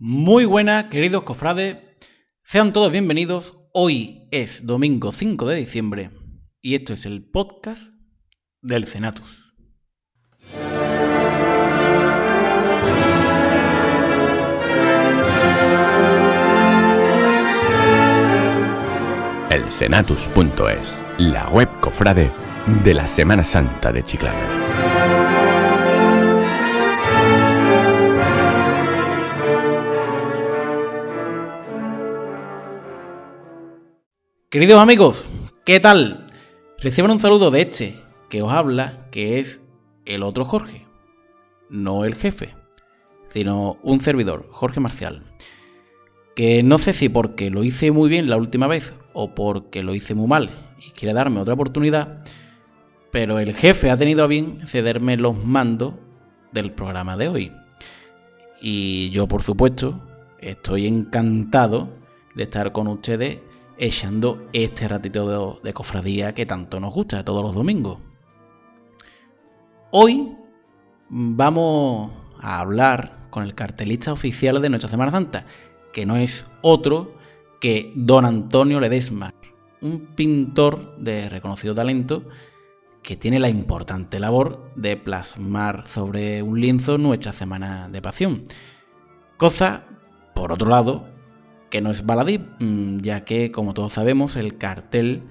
Muy 0.00 0.44
buenas, 0.44 0.84
queridos 0.90 1.24
cofrades. 1.24 1.76
Sean 2.44 2.72
todos 2.72 2.92
bienvenidos. 2.92 3.58
Hoy 3.74 4.28
es 4.30 4.64
domingo 4.64 5.10
5 5.10 5.44
de 5.48 5.56
diciembre 5.56 6.10
y 6.62 6.76
esto 6.76 6.92
es 6.92 7.04
el 7.04 7.28
podcast 7.28 7.92
del 8.62 8.86
Cenatus. 8.86 9.52
El 19.50 19.64
Cenatus.es, 19.68 20.96
la 21.18 21.48
web 21.48 21.68
cofrade 21.80 22.30
de 22.84 22.94
la 22.94 23.08
Semana 23.08 23.42
Santa 23.42 23.90
de 23.90 24.04
Chiclana. 24.04 24.67
Queridos 34.50 34.80
amigos, 34.80 35.26
¿qué 35.66 35.78
tal? 35.78 36.26
Reciban 36.78 37.10
un 37.10 37.18
saludo 37.18 37.50
de 37.50 37.60
este 37.60 38.00
que 38.30 38.40
os 38.40 38.50
habla, 38.50 39.06
que 39.10 39.40
es 39.40 39.60
el 40.06 40.22
otro 40.22 40.46
Jorge, 40.46 40.86
no 41.68 42.06
el 42.06 42.14
jefe, 42.14 42.54
sino 43.28 43.76
un 43.82 44.00
servidor, 44.00 44.48
Jorge 44.50 44.80
Marcial. 44.80 45.22
Que 46.34 46.62
no 46.62 46.78
sé 46.78 46.94
si 46.94 47.10
porque 47.10 47.50
lo 47.50 47.62
hice 47.62 47.90
muy 47.90 48.08
bien 48.08 48.30
la 48.30 48.38
última 48.38 48.66
vez 48.66 48.94
o 49.12 49.34
porque 49.34 49.82
lo 49.82 49.94
hice 49.94 50.14
muy 50.14 50.28
mal 50.28 50.72
y 50.78 50.92
quiere 50.92 51.12
darme 51.12 51.40
otra 51.40 51.52
oportunidad, 51.52 52.24
pero 53.10 53.40
el 53.40 53.54
jefe 53.54 53.90
ha 53.90 53.98
tenido 53.98 54.24
a 54.24 54.28
bien 54.28 54.66
cederme 54.66 55.18
los 55.18 55.44
mandos 55.44 55.92
del 56.52 56.72
programa 56.72 57.18
de 57.18 57.28
hoy. 57.28 57.52
Y 58.62 59.10
yo, 59.10 59.28
por 59.28 59.42
supuesto, 59.42 60.00
estoy 60.38 60.86
encantado 60.86 61.90
de 62.34 62.44
estar 62.44 62.72
con 62.72 62.86
ustedes 62.86 63.40
echando 63.78 64.48
este 64.52 64.88
ratito 64.88 65.60
de, 65.62 65.72
cofradía 65.72 66.34
que 66.34 66.46
tanto 66.46 66.80
nos 66.80 66.92
gusta 66.92 67.24
todos 67.24 67.42
los 67.42 67.54
domingos. 67.54 67.98
Hoy 69.90 70.36
vamos 71.08 72.10
a 72.40 72.60
hablar 72.60 73.18
con 73.30 73.44
el 73.44 73.54
cartelista 73.54 74.12
oficial 74.12 74.60
de 74.60 74.68
nuestra 74.68 74.90
Semana 74.90 75.10
Santa, 75.10 75.46
que 75.92 76.04
no 76.04 76.16
es 76.16 76.46
otro 76.62 77.14
que 77.60 77.92
don 77.94 78.24
Antonio 78.24 78.80
Ledesma, 78.80 79.34
un 79.80 80.14
pintor 80.14 80.96
de 80.98 81.28
reconocido 81.28 81.74
talento 81.74 82.24
que 83.02 83.16
tiene 83.16 83.38
la 83.38 83.48
importante 83.48 84.20
labor 84.20 84.70
de 84.74 84.96
plasmar 84.96 85.86
sobre 85.88 86.42
un 86.42 86.60
lienzo 86.60 86.98
nuestra 86.98 87.32
Semana 87.32 87.88
de 87.88 88.02
Pasión. 88.02 88.42
Cosa, 89.36 89.84
por 90.34 90.52
otro 90.52 90.68
lado, 90.68 91.06
que 91.70 91.80
no 91.80 91.90
es 91.90 92.06
baladí, 92.06 92.38
mm, 92.58 92.98
ya 93.00 93.24
que, 93.24 93.50
como 93.50 93.74
todos 93.74 93.92
sabemos, 93.92 94.36
el 94.36 94.56
cartel 94.58 95.22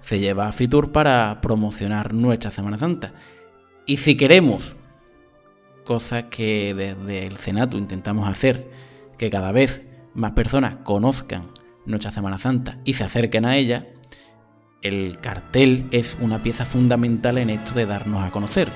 se 0.00 0.18
lleva 0.18 0.48
a 0.48 0.52
Fitur 0.52 0.92
para 0.92 1.40
promocionar 1.40 2.14
nuestra 2.14 2.50
Semana 2.50 2.78
Santa. 2.78 3.14
Y 3.86 3.98
si 3.98 4.16
queremos, 4.16 4.76
cosa 5.84 6.28
que 6.28 6.74
desde 6.74 7.26
el 7.26 7.36
Senato 7.36 7.78
intentamos 7.78 8.28
hacer, 8.28 8.68
que 9.18 9.30
cada 9.30 9.52
vez 9.52 9.82
más 10.14 10.32
personas 10.32 10.76
conozcan 10.82 11.50
nuestra 11.86 12.10
Semana 12.10 12.38
Santa 12.38 12.78
y 12.84 12.94
se 12.94 13.04
acerquen 13.04 13.44
a 13.44 13.56
ella, 13.56 13.86
el 14.82 15.18
cartel 15.20 15.86
es 15.90 16.18
una 16.20 16.42
pieza 16.42 16.64
fundamental 16.64 17.38
en 17.38 17.50
esto 17.50 17.74
de 17.74 17.86
darnos 17.86 18.22
a 18.22 18.30
conocer. 18.30 18.68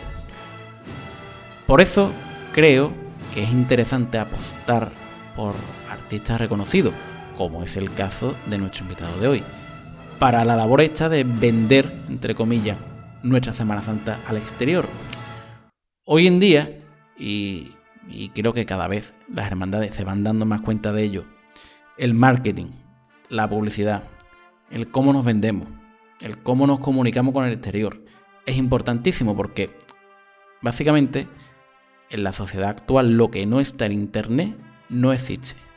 Por 1.67 1.83
eso 1.83 2.13
creo 2.53 2.93
que 3.35 3.45
es 3.45 3.51
interesante 3.51 4.19
apostar 4.19 4.91
por 5.37 5.55
artistas 5.91 6.41
reconocidos, 6.41 6.95
como 7.39 7.63
es 7.63 7.77
el 7.77 7.95
caso 7.95 8.35
de 8.47 8.59
nuestro 8.59 8.83
invitado 8.83 9.17
de 9.21 9.29
hoy, 9.29 9.45
para 10.19 10.45
la 10.45 10.57
labor 10.57 10.81
esta 10.81 11.09
de 11.09 11.23
vender, 11.23 11.89
entre 12.09 12.35
comillas, 12.35 12.77
nuestra 13.23 13.55
Semana 13.55 13.81
Santa 13.81 14.21
al 14.27 14.39
exterior. 14.39 14.89
Hoy 16.05 16.27
en 16.27 16.41
día, 16.41 16.81
y, 17.17 17.75
creo 18.35 18.53
que 18.53 18.67
cada 18.67 18.89
vez 18.89 19.15
las 19.33 19.47
hermandades 19.47 19.95
se 19.95 20.03
van 20.03 20.25
dando 20.25 20.47
más 20.47 20.63
cuenta 20.63 20.93
de 20.93 21.05
ello, 21.05 21.27
el 21.97 22.13
marketing, 22.13 22.73
la 23.29 23.49
publicidad, 23.49 24.03
el 24.73 24.91
cómo 24.91 25.13
nos 25.13 25.25
vendemos, 25.25 25.69
el 26.21 26.43
cómo 26.43 26.67
nos 26.67 26.81
comunicamos 26.81 27.33
con 27.33 27.47
el 27.47 27.53
exterior, 27.53 28.03
es 28.47 28.57
importantísimo 28.57 29.37
porque 29.37 29.71
básicamente 30.61 31.29
en 32.11 32.25
la 32.25 32.33
sociedad 32.33 32.71
actual 32.71 33.17
lo 33.17 33.31
que 33.31 33.47
no 33.47 33.61
está 33.61 33.87
en 33.87 33.93
Internet 33.93 34.57
no 34.89 35.13
existe. 35.13 35.68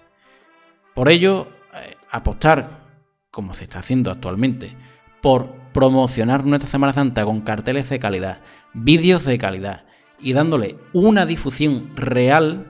Por 1.02 1.10
ello, 1.10 1.48
eh, 1.74 1.98
apostar, 2.12 2.86
como 3.32 3.56
se 3.56 3.64
está 3.64 3.80
haciendo 3.80 4.12
actualmente, 4.12 4.78
por 5.20 5.52
promocionar 5.74 6.46
nuestra 6.46 6.70
Semana 6.70 6.94
Santa 6.94 7.26
con 7.26 7.42
carteles 7.42 7.90
de 7.90 7.98
calidad, 7.98 8.42
vídeos 8.76 9.26
de 9.26 9.40
calidad 9.40 9.86
y 10.20 10.34
dándole 10.34 10.78
una 10.94 11.26
difusión 11.26 11.90
real 11.96 12.68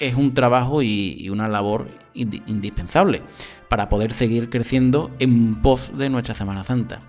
es 0.00 0.16
un 0.16 0.34
trabajo 0.34 0.82
y, 0.82 1.30
una 1.30 1.48
labor 1.48 1.88
indispensable 2.12 3.22
para 3.70 3.88
poder 3.88 4.12
seguir 4.12 4.50
creciendo 4.50 5.10
en 5.18 5.54
pos 5.62 5.96
de 5.96 6.10
nuestra 6.10 6.34
Semana 6.34 6.62
Santa. 6.62 7.00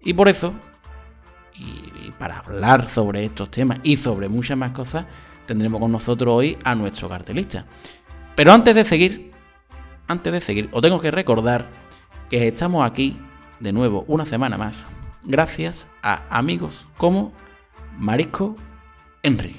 Y 0.00 0.14
por 0.14 0.30
eso, 0.30 0.54
y 1.54 2.10
para 2.12 2.38
hablar 2.38 2.88
sobre 2.88 3.26
estos 3.26 3.50
temas 3.50 3.80
y 3.82 3.98
sobre 3.98 4.30
muchas 4.30 4.56
más 4.56 4.72
cosas, 4.72 5.04
tendremos 5.44 5.78
con 5.78 5.92
nosotros 5.92 6.32
hoy 6.34 6.56
a 6.64 6.74
nuestro 6.74 7.06
cartelista. 7.10 7.66
Pero 8.34 8.50
antes 8.54 8.74
de 8.74 8.86
seguir, 8.86 9.31
antes 10.08 10.32
de 10.32 10.40
seguir, 10.40 10.68
os 10.72 10.82
tengo 10.82 11.00
que 11.00 11.10
recordar 11.10 11.68
que 12.30 12.48
estamos 12.48 12.84
aquí 12.84 13.18
de 13.60 13.72
nuevo 13.72 14.04
una 14.08 14.24
semana 14.24 14.56
más, 14.56 14.84
gracias 15.24 15.86
a 16.02 16.22
amigos 16.30 16.86
como 16.96 17.32
Marisco 17.98 18.54
Henry. 19.22 19.56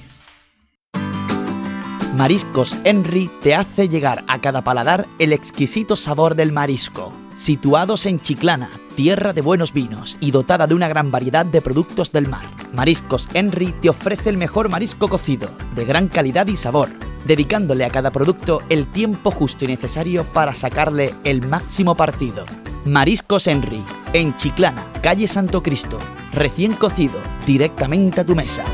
Mariscos 2.16 2.76
Henry 2.84 3.28
te 3.42 3.56
hace 3.56 3.88
llegar 3.88 4.22
a 4.28 4.38
cada 4.40 4.62
paladar 4.62 5.06
el 5.18 5.32
exquisito 5.32 5.96
sabor 5.96 6.36
del 6.36 6.52
marisco. 6.52 7.12
Situados 7.36 8.06
en 8.06 8.20
Chiclana, 8.20 8.70
tierra 8.96 9.32
de 9.32 9.40
buenos 9.40 9.72
vinos 9.72 10.16
y 10.20 10.30
dotada 10.30 10.66
de 10.66 10.74
una 10.74 10.88
gran 10.88 11.10
variedad 11.10 11.46
de 11.46 11.60
productos 11.60 12.12
del 12.12 12.28
mar, 12.28 12.44
Mariscos 12.72 13.28
Henry 13.34 13.74
te 13.80 13.88
ofrece 13.88 14.30
el 14.30 14.36
mejor 14.36 14.68
marisco 14.68 15.08
cocido, 15.08 15.50
de 15.74 15.84
gran 15.84 16.08
calidad 16.08 16.46
y 16.46 16.56
sabor 16.56 16.90
dedicándole 17.24 17.84
a 17.84 17.90
cada 17.90 18.10
producto 18.10 18.60
el 18.68 18.86
tiempo 18.86 19.30
justo 19.30 19.64
y 19.64 19.68
necesario 19.68 20.24
para 20.24 20.54
sacarle 20.54 21.14
el 21.24 21.42
máximo 21.42 21.94
partido. 21.94 22.44
Mariscos 22.84 23.46
Henry, 23.46 23.82
en 24.12 24.36
Chiclana, 24.36 24.84
calle 25.02 25.26
Santo 25.26 25.62
Cristo, 25.62 25.98
recién 26.32 26.74
cocido, 26.74 27.18
directamente 27.46 28.20
a 28.20 28.26
tu 28.26 28.34
mesa. 28.34 28.64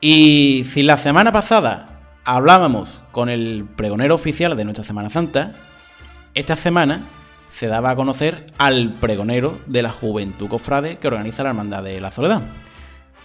Y 0.00 0.64
si 0.72 0.82
la 0.82 0.96
semana 0.96 1.32
pasada 1.32 1.86
hablábamos 2.24 3.00
con 3.18 3.28
el 3.28 3.66
pregonero 3.74 4.14
oficial 4.14 4.56
de 4.56 4.62
nuestra 4.62 4.84
Semana 4.84 5.10
Santa, 5.10 5.50
esta 6.34 6.54
semana 6.54 7.00
se 7.50 7.66
daba 7.66 7.90
a 7.90 7.96
conocer 7.96 8.46
al 8.58 8.94
pregonero 9.00 9.58
de 9.66 9.82
la 9.82 9.90
Juventud 9.90 10.46
Cofrade 10.46 10.98
que 10.98 11.08
organiza 11.08 11.42
la 11.42 11.48
Hermandad 11.48 11.82
de 11.82 12.00
la 12.00 12.12
Soledad. 12.12 12.42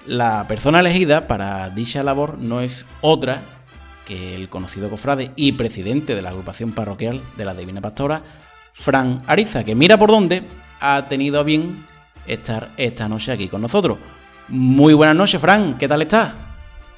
La 0.07 0.47
persona 0.47 0.79
elegida 0.79 1.27
para 1.27 1.69
dicha 1.69 2.01
labor 2.01 2.39
no 2.39 2.61
es 2.61 2.87
otra 3.01 3.43
que 4.07 4.33
el 4.33 4.49
conocido 4.49 4.89
cofrade 4.89 5.31
y 5.35 5.51
presidente 5.51 6.15
de 6.15 6.23
la 6.23 6.31
agrupación 6.31 6.71
parroquial 6.71 7.21
de 7.37 7.45
la 7.45 7.53
Divina 7.53 7.79
Pastora, 7.79 8.23
Fran 8.73 9.19
Ariza, 9.27 9.63
que 9.63 9.75
mira 9.75 9.99
por 9.99 10.09
dónde 10.09 10.41
ha 10.79 11.07
tenido 11.07 11.39
a 11.39 11.43
bien 11.43 11.85
estar 12.25 12.71
esta 12.77 13.07
noche 13.07 13.31
aquí 13.31 13.47
con 13.47 13.61
nosotros. 13.61 13.99
Muy 14.47 14.95
buenas 14.95 15.15
noches, 15.15 15.39
Fran, 15.39 15.77
¿qué 15.77 15.87
tal 15.87 16.01
estás? 16.01 16.33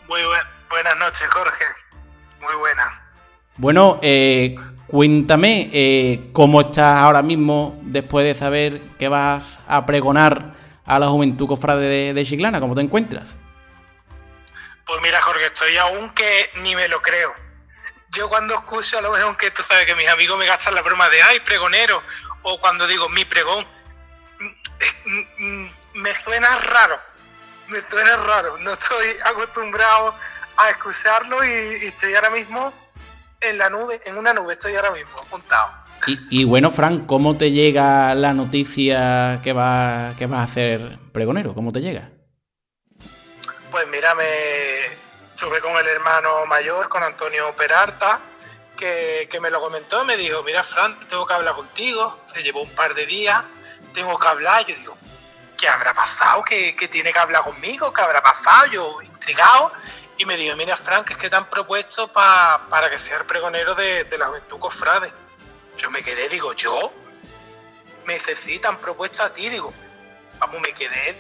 Muy 0.08 0.22
buenas 0.70 0.98
noches, 0.98 1.28
Jorge. 1.30 1.84
Muy 2.46 2.56
buenas. 2.58 2.94
Bueno, 3.58 4.00
eh, 4.03 4.56
cuéntame 4.86 5.72
eh, 5.74 6.30
cómo 6.32 6.62
estás 6.62 7.00
ahora 7.00 7.24
mismo 7.24 7.80
después 7.82 8.24
de 8.24 8.36
saber 8.36 8.82
que 9.00 9.08
vas 9.08 9.59
a 9.68 9.84
pregonar 9.88 10.53
a 10.86 11.00
la 11.00 11.08
juventud 11.08 11.47
cofrade 11.47 12.14
de, 12.14 12.26
Chiclana? 12.26 12.59
¿Cómo 12.59 12.76
te 12.76 12.82
encuentras? 12.82 13.36
Pues 14.86 15.02
mira, 15.02 15.24
Jorge, 15.24 15.47
estoy 15.47 15.76
aún 15.78 16.12
que 16.12 16.52
ni 16.58 16.76
me 16.76 16.88
lo 16.88 17.02
creo. 17.02 17.34
Yo 18.12 18.30
cuando 18.30 18.53
escucho 18.53 19.00
a 19.00 19.02
lo 19.02 19.12
mejor 19.12 19.36
que 19.38 19.50
tú 19.50 19.64
sabes 19.68 19.88
que 19.88 19.96
mis 19.96 20.08
amigos 20.08 20.38
me 20.38 20.46
gastan 20.46 20.76
la 20.76 20.84
broma 20.84 21.09
de 21.09 21.24
ay, 21.24 21.40
pregonero, 21.40 22.03
o 22.44 22.59
cuando 22.59 22.86
digo 22.86 23.09
mi 23.09 23.26
pregón, 23.26 23.66
mm, 24.40 25.44
mm, 25.44 25.72
me 25.96 26.24
suena 26.24 26.58
raro, 26.58 27.00
me 27.70 27.82
suena 27.90 28.16
raro, 28.18 28.56
no 28.59 28.74
estoy 28.74 29.18
acostumbrado 29.24 30.14
a 30.57 30.69
escucharlo 30.69 31.43
y, 31.43 31.84
y 31.84 31.87
estoy 31.87 32.16
ahora 32.16 32.29
mismo 32.29 32.73
en 33.41 33.57
la 33.57 33.69
nube, 33.69 33.99
en 34.05 34.17
una 34.17 34.34
nube 34.34 34.53
estoy 34.53 34.75
ahora 34.75 34.91
mismo, 34.91 35.19
apuntado. 35.19 35.85
Y, 36.29 36.43
bueno, 36.43 36.72
Frank, 36.72 37.07
¿cómo 37.07 37.35
te 37.35 37.52
llega 37.52 38.13
la 38.13 38.34
noticia 38.34 39.40
que, 39.43 39.53
va, 39.53 40.13
que 40.17 40.28
vas 40.28 40.40
a 40.41 40.43
hacer 40.43 40.99
pregonero? 41.11 41.55
¿Cómo 41.55 41.72
te 41.72 41.81
llega? 41.81 42.09
Pues 43.72 43.87
mira, 43.87 44.13
me 44.13 44.85
estuve 45.34 45.59
con 45.61 45.75
el 45.78 45.87
hermano 45.87 46.46
mayor, 46.46 46.90
con 46.90 47.02
Antonio 47.02 47.52
Perarta, 47.57 48.19
que, 48.78 49.28
me 49.41 49.49
lo 49.49 49.59
comentó, 49.59 50.03
me 50.05 50.16
dijo, 50.16 50.43
mira 50.43 50.63
Fran, 50.63 50.97
tengo 51.09 51.25
que 51.25 51.34
hablar 51.34 51.55
contigo, 51.55 52.19
se 52.34 52.43
llevó 52.43 52.61
un 52.61 52.69
par 52.69 52.93
de 52.93 53.05
días, 53.05 53.41
tengo 53.93 54.19
que 54.19 54.28
hablar, 54.28 54.66
yo 54.66 54.75
digo, 54.75 54.97
¿qué 55.57 55.67
habrá 55.67 55.93
pasado? 55.93 56.43
¿Qué, 56.43 56.75
tiene 56.91 57.11
que 57.11 57.19
hablar 57.19 57.43
conmigo? 57.43 57.91
¿Qué 57.91 58.02
habrá 58.02 58.22
pasado? 58.22 58.67
Yo 58.67 59.02
intrigado, 59.02 59.72
y 60.17 60.26
me 60.26 60.38
dijo, 60.38 60.56
mira 60.56 60.78
Fran, 60.78 61.03
que 61.03 61.14
es 61.14 61.20
que 61.20 61.29
te 61.29 61.35
han 61.35 61.50
propuesto 61.50 62.12
para 62.12 62.90
que 62.90 63.00
seas 63.00 63.23
pregonero 63.23 63.76
de, 63.76 64.06
de 64.06 64.17
la 64.17 64.28
Juventud 64.28 64.59
Cofrade. 64.59 65.12
Yo 65.78 65.90
me 65.91 66.02
quedé, 66.02 66.29
digo, 66.29 66.53
¿yo? 66.53 66.94
Me 68.06 68.14
dice, 68.14 68.35
sí, 68.35 68.59
te 68.59 68.67
han 68.67 68.78
propuesto 68.78 69.23
a 69.23 69.34
ti, 69.34 69.50
digo, 69.50 69.73
vamos, 70.40 70.62
me 70.62 70.73
quedé 70.73 71.16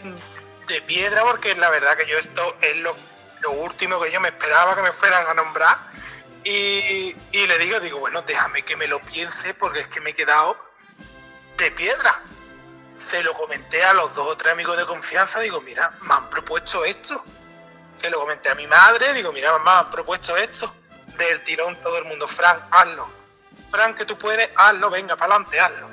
de 0.67 0.81
piedra 0.81 1.23
porque 1.23 1.55
la 1.55 1.69
verdad 1.69 1.97
que 1.97 2.07
yo 2.07 2.17
esto 2.17 2.55
es 2.61 2.77
lo, 2.77 2.95
lo 3.41 3.51
último 3.51 3.99
que 3.99 4.11
yo 4.11 4.19
me 4.19 4.29
esperaba 4.29 4.75
que 4.75 4.81
me 4.81 4.91
fueran 4.91 5.27
a 5.27 5.33
nombrar 5.33 5.77
y, 6.45 7.15
le 7.33 7.57
digo, 7.57 7.79
digo, 7.79 7.99
bueno, 7.99 8.21
déjame 8.21 8.61
que 8.61 8.75
me 8.75 8.87
lo 8.87 9.01
piense 9.01 9.55
porque 9.55 9.79
es 9.79 9.87
que 9.87 9.99
me 9.99 10.11
he 10.11 10.13
quedado 10.13 10.55
de 11.57 11.71
piedra. 11.71 12.21
Se 13.09 13.23
lo 13.23 13.33
comenté 13.33 13.83
a 13.83 13.93
los 13.93 14.13
dos 14.13 14.27
o 14.27 14.37
tres 14.37 14.53
amigos 14.53 14.77
de 14.77 14.85
confianza, 14.85 15.39
digo, 15.39 15.59
mira, 15.61 15.91
me 16.01 16.13
han 16.13 16.29
propuesto 16.29 16.85
esto. 16.85 17.23
Se 17.95 18.09
lo 18.09 18.19
comenté 18.19 18.49
a 18.49 18.55
mi 18.55 18.67
madre, 18.67 19.13
digo, 19.13 19.31
mira, 19.31 19.51
mamá, 19.53 19.79
han 19.79 19.91
propuesto 19.91 20.35
esto. 20.37 20.73
Del 21.17 21.41
tirón 21.43 21.75
todo 21.77 21.97
el 21.97 22.05
mundo, 22.05 22.27
Frank, 22.27 22.63
hazlo. 22.71 23.07
Frank, 23.71 23.95
que 23.97 24.05
tú 24.05 24.17
puedes, 24.17 24.49
hazlo, 24.55 24.89
venga, 24.89 25.15
para 25.15 25.35
adelante, 25.35 25.59
hazlo. 25.59 25.89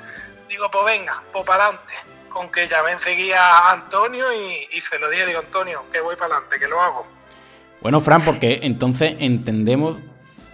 Digo, 0.47 0.69
pues 0.69 0.85
venga, 0.85 1.21
pues 1.31 1.45
para 1.45 1.65
adelante. 1.65 1.93
Con 2.29 2.51
que 2.51 2.67
ya 2.67 2.83
me 2.83 2.91
enseguía 2.91 3.41
a 3.41 3.71
Antonio 3.71 4.33
y, 4.33 4.67
y 4.71 4.81
se 4.81 4.99
lo 4.99 5.09
dije, 5.09 5.25
digo, 5.25 5.39
Antonio, 5.39 5.85
que 5.91 6.01
voy 6.01 6.15
para 6.15 6.35
adelante, 6.35 6.59
que 6.59 6.67
lo 6.67 6.81
hago. 6.81 7.07
Bueno, 7.81 7.99
Fran, 7.99 8.23
porque 8.23 8.61
entonces 8.63 9.15
entendemos 9.19 9.97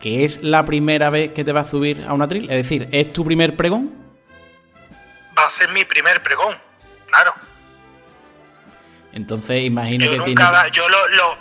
que 0.02 0.26
es 0.26 0.42
la 0.44 0.66
primera 0.66 1.10
vez 1.10 1.32
que 1.34 1.44
te 1.44 1.52
vas 1.52 1.68
a 1.68 1.72
subir 1.72 2.06
a 2.08 2.14
una 2.14 2.28
tril, 2.28 2.50
es 2.50 2.56
decir, 2.56 2.88
¿es 2.92 3.14
tu 3.14 3.24
primer 3.24 3.56
pregón? 3.56 3.94
Va 5.38 5.46
a 5.46 5.50
ser 5.50 5.72
mi 5.72 5.86
primer 5.86 6.24
pregón, 6.24 6.58
claro. 7.08 7.34
Entonces 9.12 9.64
imagino 9.64 10.10
que 10.10 10.20
tiene... 10.20 10.42
yo 10.72 10.88
lo, 10.88 11.08
lo, 11.08 11.38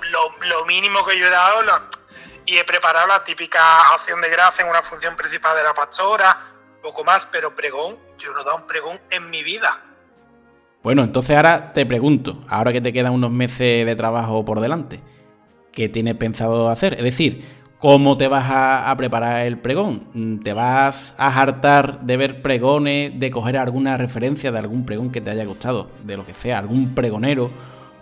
lo, 0.47 0.65
mínimo 0.67 1.05
que 1.05 1.19
yo 1.19 1.27
he 1.27 1.31
dado 1.31 1.61
y 2.47 2.57
he 2.57 2.65
preparado 2.65 3.07
la 3.07 3.23
típica 3.23 3.61
acción 3.93 4.21
de 4.21 4.31
gracia 4.31 4.65
en 4.65 4.71
una 4.71 4.83
función 4.83 5.17
principal 5.17 5.57
de 5.57 5.63
la 5.63 5.75
pastora, 5.75 6.47
poco 6.83 7.05
más, 7.05 7.27
pero 7.31 7.55
pregón, 7.55 7.97
yo 8.19 8.33
no 8.33 8.41
he 8.41 8.45
dado 8.45 8.57
un 8.57 8.67
pregón 8.67 8.99
en 9.11 9.29
mi 9.29 9.43
vida. 9.43 9.83
Bueno, 10.83 11.03
entonces 11.03 11.37
ahora 11.37 11.73
te 11.75 11.85
pregunto, 11.85 12.43
ahora 12.49 12.73
que 12.73 12.81
te 12.81 12.93
quedan 12.93 13.13
unos 13.13 13.31
meses 13.31 13.85
de 13.85 13.97
trabajo 13.97 14.45
por 14.45 14.61
delante, 14.61 15.03
¿qué 15.73 15.89
tienes 15.89 16.15
pensado 16.15 16.71
hacer? 16.71 16.95
Es 16.95 17.03
decir, 17.03 17.58
¿Cómo 17.79 18.17
te 18.19 18.27
vas 18.27 18.47
a, 18.51 18.93
preparar 18.97 19.47
el 19.47 19.57
pregón? 19.57 20.09
Mm, 20.13 20.43
¿Te 20.43 20.53
vas 20.53 21.15
a 21.17 21.29
hartar 21.41 22.01
de 22.01 22.17
ver 22.17 22.43
pregones, 22.43 23.13
de 23.21 23.31
coger 23.31 23.57
alguna 23.57 23.97
referencia 23.97 24.51
de 24.51 24.59
algún 24.59 24.85
pregón 24.85 25.13
que 25.13 25.21
te 25.21 25.31
haya 25.31 25.45
gustado, 25.45 25.89
de 26.03 26.17
lo 26.17 26.27
que 26.27 26.35
sea, 26.35 26.59
algún 26.59 26.93
pregonero? 26.97 27.53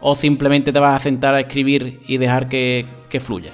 ¿O 0.00 0.16
simplemente 0.16 0.72
te 0.72 0.78
vas 0.78 0.98
a 0.98 1.02
sentar 1.02 1.34
a 1.34 1.40
escribir 1.40 2.00
y 2.06 2.16
dejar 2.16 2.48
que, 2.48 2.86
fluya? 3.22 3.52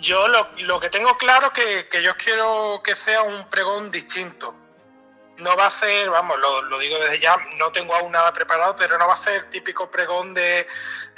Yo 0.00 0.26
lo, 0.28 0.80
que 0.80 0.88
tengo 0.88 1.18
claro 1.18 1.48
es 1.48 1.52
que, 1.52 1.88
que 1.88 2.02
yo 2.02 2.14
quiero 2.16 2.80
que 2.82 2.96
sea 2.96 3.22
un 3.22 3.44
pregón 3.50 3.90
distinto 3.90 4.54
no 5.38 5.56
va 5.56 5.66
a 5.66 5.70
ser, 5.70 6.10
vamos, 6.10 6.36
lo, 6.38 6.78
digo 6.78 6.98
desde 6.98 7.20
ya, 7.20 7.36
no 7.56 7.70
tengo 7.70 7.94
aún 7.94 8.12
nada 8.12 8.32
preparado, 8.32 8.74
pero 8.76 8.98
no 8.98 9.06
va 9.06 9.14
a 9.14 9.22
ser 9.22 9.34
el 9.34 9.50
típico 9.50 9.90
pregón 9.90 10.34
de 10.34 10.66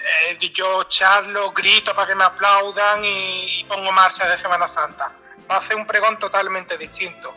eh, 0.03 0.39
yo 0.53 0.85
charlo, 0.85 1.53
grito 1.53 1.95
para 1.95 2.09
que 2.09 2.15
me 2.15 2.25
aplaudan 2.25 3.05
y, 3.05 3.65
pongo 3.65 3.93
marcha 3.93 4.29
de 4.29 4.39
Semana 4.39 4.69
Santa. 4.69 5.13
Va 5.51 5.57
a 5.57 5.61
ser 5.61 5.77
un 5.77 5.87
pregón 5.87 6.19
totalmente 6.19 6.79
distinto. 6.79 7.35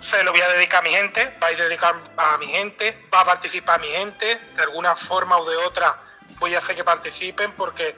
Se 0.00 0.22
lo 0.22 0.32
voy 0.32 0.40
a 0.40 0.48
dedicar 0.48 0.80
a 0.80 0.82
mi 0.82 0.90
gente, 0.90 1.36
va 1.42 1.48
a 1.48 1.50
dedicar 1.50 1.94
a 2.16 2.38
mi 2.38 2.48
gente, 2.48 3.06
va 3.12 3.20
a 3.20 3.24
participar 3.24 3.80
mi 3.80 3.88
gente, 3.88 4.40
de 4.56 4.62
alguna 4.62 4.94
forma 4.96 5.36
o 5.36 5.48
de 5.48 5.56
otra 5.56 5.96
voy 6.38 6.54
a 6.54 6.58
hacer 6.58 6.74
que 6.74 6.84
participen 6.84 7.52
porque 7.52 7.94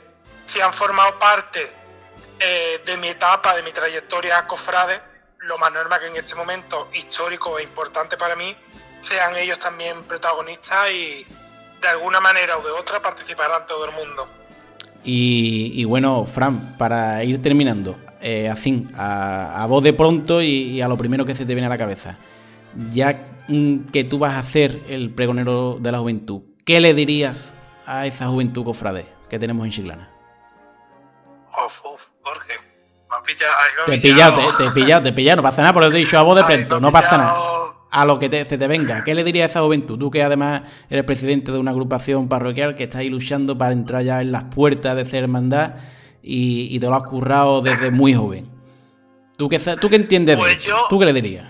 si 0.47 0.61
han 0.61 0.75
formado 0.75 1.19
parte 1.19 1.71
eh, 2.39 2.83
de 2.85 2.97
mi 2.97 3.09
etapa, 3.09 3.55
de 3.55 3.63
mi 3.63 3.73
trayectoria 3.73 4.47
cofrade, 4.47 5.01
lo 5.39 5.59
más 5.59 5.73
normal 5.73 6.01
que 6.01 6.07
en 6.07 6.17
este 6.17 6.35
momento 6.35 6.89
histórico 6.93 7.59
e 7.59 7.63
importante 7.63 8.17
para 8.17 8.37
mí 8.37 8.57
sean 9.03 9.37
ellos 9.37 9.59
también 9.59 10.03
protagonistas 10.05 10.91
y 10.91 11.27
de 11.83 11.89
alguna 11.89 12.21
manera 12.21 12.57
o 12.57 12.63
de 12.63 12.71
otra 12.71 13.03
participarán 13.03 13.67
todo 13.67 13.85
el 13.85 13.93
mundo. 13.93 14.27
Y, 15.05 15.85
bueno, 15.85 16.27
Fran, 16.27 16.77
para 16.79 17.25
ir 17.25 17.43
terminando, 17.43 17.97
eh, 18.21 18.49
así, 18.49 18.87
a, 18.97 19.67
voz 19.69 19.83
de 19.83 19.93
pronto 19.93 20.41
y, 20.41 20.81
a 20.81 20.87
lo 20.87 20.97
primero 20.97 21.25
que 21.25 21.35
se 21.35 21.45
te 21.45 21.55
viene 21.55 21.67
a 21.67 21.71
la 21.71 21.79
cabeza, 21.79 22.17
ya 22.93 23.27
que 23.93 24.05
tú 24.05 24.21
vas 24.21 24.37
a 24.37 24.43
ser 24.45 24.79
el 24.89 25.11
pregonero 25.11 25.79
de 25.81 25.91
la 25.91 25.99
juventud, 25.99 26.43
¿qué 26.65 26.81
le 26.81 26.95
dirías 26.95 27.53
a 27.85 28.07
esa 28.07 28.29
juventud 28.29 28.65
cofrade 28.65 29.07
que 29.29 29.41
tenemos 29.41 29.67
en 29.67 29.73
Chiclana? 29.73 30.09
Jorge, 31.51 32.55
te 33.87 33.95
he 33.95 33.99
pillado, 33.99 34.57
te, 34.57 34.67
he 34.67 34.71
pillado, 34.71 35.03
te 35.03 35.09
he 35.09 35.13
pillado, 35.13 35.37
no 35.37 35.43
pasa 35.43 35.63
nada, 35.63 35.75
por 35.75 35.83
eso 35.83 35.93
he 35.93 35.99
dicho 35.99 36.17
a 36.17 36.23
voz 36.23 36.37
de 36.37 36.45
pronto, 36.45 36.79
no 36.79 36.93
pasa 36.93 37.19
nada. 37.19 37.52
A 37.93 38.05
lo 38.05 38.19
que 38.19 38.29
te, 38.29 38.45
se 38.47 38.59
te 38.59 38.67
venga, 38.67 39.05
¿qué 39.05 39.15
le 39.15 39.23
diría 39.23 39.45
a 39.45 39.47
esa 39.49 39.61
juventud? 39.61 39.99
Tú 39.99 40.11
que 40.11 40.23
además 40.23 40.63
eres 40.89 41.05
presidente 41.05 41.53
de 41.53 41.59
una 41.59 41.71
agrupación 41.71 42.29
parroquial 42.29 42.75
que 42.75 42.85
está 42.85 42.99
ahí 42.99 43.11
luchando 43.11 43.57
para 43.57 43.73
entrar 43.75 44.03
ya 44.03 44.21
en 44.21 44.33
las 44.33 44.45
puertas 44.45 44.97
de 44.97 45.05
ser 45.05 45.25
hermandad 45.25 45.75
y, 46.23 46.79
te 46.81 46.87
lo 46.87 46.95
has 46.95 47.03
currado 47.03 47.61
desde 47.61 47.91
muy 47.91 48.15
joven. 48.15 48.51
¿Tú 49.37 49.49
qué, 49.49 49.59
tú 49.59 49.91
qué 49.91 49.97
entiendes 49.97 50.37
de 50.37 50.43
pues 50.43 50.55
esto? 50.55 50.87
¿Tú 50.89 50.99
qué 50.99 51.05
le 51.05 51.13
dirías? 51.13 51.47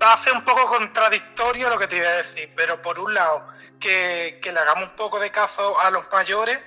Va 0.00 0.14
a 0.14 0.18
ser 0.18 0.32
un 0.32 0.44
poco 0.44 0.66
contradictorio 0.66 1.68
lo 1.68 1.78
que 1.78 1.88
te 1.88 1.96
iba 1.96 2.08
a 2.08 2.16
decir, 2.16 2.50
pero 2.54 2.80
por 2.80 2.98
un 2.98 3.12
lado, 3.12 3.42
que, 3.80 4.38
que 4.42 4.52
le 4.52 4.58
hagamos 4.60 4.90
un 4.90 4.96
poco 4.96 5.18
de 5.18 5.30
caso 5.30 5.80
a 5.80 5.90
los 5.90 6.04
mayores 6.12 6.58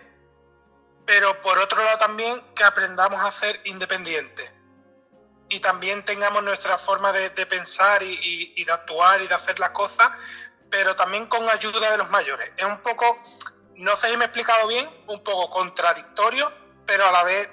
pero 1.07 1.41
por 1.41 1.57
otro 1.57 1.81
lado 1.83 1.97
también 1.97 2.39
que 2.53 2.63
aprendamos 2.65 3.19
a 3.23 3.31
ser 3.31 3.61
independientes 3.63 4.51
y 5.49 5.59
también 5.59 6.03
tengamos 6.03 6.43
nuestra 6.43 6.77
forma 6.77 7.13
de, 7.13 7.29
pensar 7.45 8.03
y, 8.03 8.63
de 8.63 8.71
actuar 8.71 9.21
y 9.21 9.27
de 9.27 9.33
hacer 9.33 9.59
las 9.59 9.69
cosas, 9.71 10.09
pero 10.69 10.95
también 10.95 11.27
con 11.27 11.49
ayuda 11.49 11.91
de 11.91 11.97
los 11.97 12.09
mayores. 12.09 12.51
Es 12.57 12.65
un 12.65 12.77
poco, 12.79 13.17
no 13.75 13.95
sé 13.97 14.09
si 14.09 14.17
me 14.17 14.25
he 14.25 14.27
explicado 14.27 14.67
bien, 14.67 14.87
un 15.07 15.23
poco 15.23 15.49
contradictorio, 15.49 16.51
pero 16.85 17.07
a 17.07 17.11
la 17.11 17.23
vez 17.23 17.49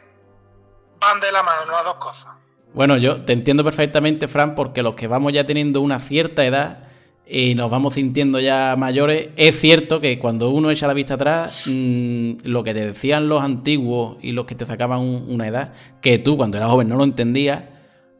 van 0.98 1.20
de 1.20 1.30
la 1.30 1.42
mano 1.42 1.70
las 1.70 1.84
dos 1.84 1.96
cosas. 1.96 2.34
Bueno, 2.72 2.96
yo 2.96 3.24
te 3.24 3.32
entiendo 3.32 3.62
perfectamente, 3.62 4.26
Fran, 4.26 4.56
porque 4.56 4.82
los 4.82 4.96
que 4.96 5.06
vamos 5.06 5.32
ya 5.32 5.44
teniendo 5.44 5.80
una 5.80 6.00
cierta 6.00 6.44
edad, 6.44 6.88
y 7.26 7.54
nos 7.54 7.70
vamos 7.70 7.94
sintiendo 7.94 8.38
ya 8.38 8.74
mayores, 8.76 9.30
es 9.36 9.58
cierto 9.58 10.00
que 10.00 10.18
cuando 10.18 10.50
uno 10.50 10.70
echa 10.70 10.86
la 10.86 10.94
vista 10.94 11.14
atrás, 11.14 11.62
mm, 11.66 12.32
lo 12.42 12.62
que 12.64 12.74
te 12.74 12.86
decían 12.86 13.28
los 13.28 13.42
antiguos 13.42 14.18
y 14.20 14.32
los 14.32 14.44
que 14.44 14.54
te 14.54 14.66
sacaban 14.66 15.00
una 15.00 15.46
edad, 15.46 15.72
que 16.02 16.18
tú 16.18 16.36
cuando 16.36 16.56
eras 16.56 16.68
joven 16.68 16.88
no 16.88 16.96
lo 16.96 17.04
entendías, 17.04 17.62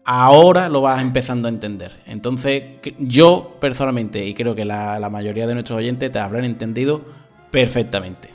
ahora 0.05 0.69
lo 0.69 0.81
vas 0.81 1.01
empezando 1.01 1.49
a 1.49 1.51
entender. 1.51 2.03
Entonces, 2.07 2.63
yo 2.99 3.57
personalmente, 3.61 4.25
y 4.25 4.35
creo 4.35 4.55
que 4.55 4.65
la, 4.65 5.09
mayoría 5.11 5.47
de 5.47 5.55
nuestros 5.55 5.79
oyentes 5.79 6.13
te 6.13 6.19
habrán 6.19 6.45
entendido 6.45 7.03
perfectamente. 7.51 8.33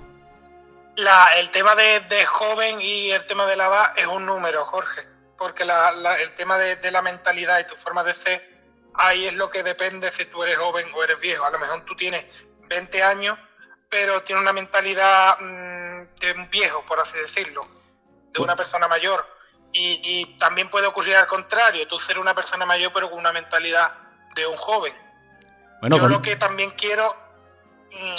el 1.38 1.52
tema 1.52 1.76
de, 1.76 2.26
joven 2.26 2.82
y 2.82 3.12
el 3.12 3.26
tema 3.26 3.46
de 3.46 3.56
la 3.56 3.68
edad 3.68 3.94
es 3.98 4.08
un 4.08 4.26
número, 4.26 4.66
Jorge, 4.66 5.08
porque 5.38 5.64
el 5.64 6.32
tema 6.36 6.58
de, 6.58 6.76
de 6.78 6.92
la 6.92 7.02
mentalidad 7.02 7.60
y 7.60 7.68
tu 7.68 7.76
forma 7.76 8.04
de 8.04 8.14
ser 8.14 8.60
ahí 8.96 9.28
es 9.28 9.34
lo 9.34 9.50
que 9.50 9.64
depende 9.64 10.12
si 10.12 10.26
tú 10.26 10.44
eres 10.44 10.58
joven 10.58 10.88
o 10.94 11.04
eres 11.04 11.20
viejo. 11.20 11.46
A 11.46 11.52
lo 11.52 11.60
mejor 11.60 11.82
tú 11.86 11.96
tienes 11.96 12.26
20 12.68 13.04
años, 13.04 13.38
pero 13.90 14.22
tienes 14.24 14.42
una 14.42 14.54
mentalidad 14.54 15.38
mm, 15.40 16.20
de 16.20 16.32
un 16.36 16.50
viejo, 16.50 16.84
por 16.86 17.00
así 17.00 17.18
decirlo, 17.18 17.62
de 18.32 18.42
una 18.42 18.56
persona 18.56 18.88
mayor. 18.88 19.26
Y, 19.72 20.38
también 20.40 20.70
puede 20.70 20.88
ocurrir 20.88 21.16
al 21.16 21.28
contrario, 21.28 21.88
tú 21.88 22.00
ser 22.00 22.18
una 22.18 22.34
persona 22.34 22.66
mayor 22.66 22.92
pero 22.92 23.10
con 23.10 23.20
una 23.20 23.32
mentalidad 23.32 23.92
de 24.36 24.48
un 24.48 24.58
joven. 24.58 24.94
Bueno, 25.82 25.98
Yo 25.98 26.08
lo 26.10 26.22
que 26.22 26.36
también 26.36 26.72
quiero, 26.72 27.16
mm, 27.92 28.16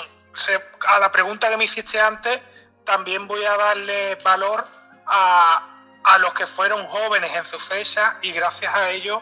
a 0.87 0.99
la 1.01 1.11
pregunta 1.11 1.51
que 1.51 1.57
me 1.57 1.65
hiciste 1.65 2.01
antes, 2.01 2.41
también 2.85 3.27
voy 3.27 3.45
a 3.45 3.57
darle 3.57 4.15
valor 4.17 4.65
a, 5.07 5.71
a 6.05 6.19
los 6.19 6.33
que 6.35 6.47
fueron 6.47 6.87
jóvenes 6.87 7.35
en 7.35 7.45
su 7.45 7.59
fecha 7.59 8.17
y 8.23 8.33
gracias 8.33 8.73
a 8.75 8.91
ellos 8.91 9.21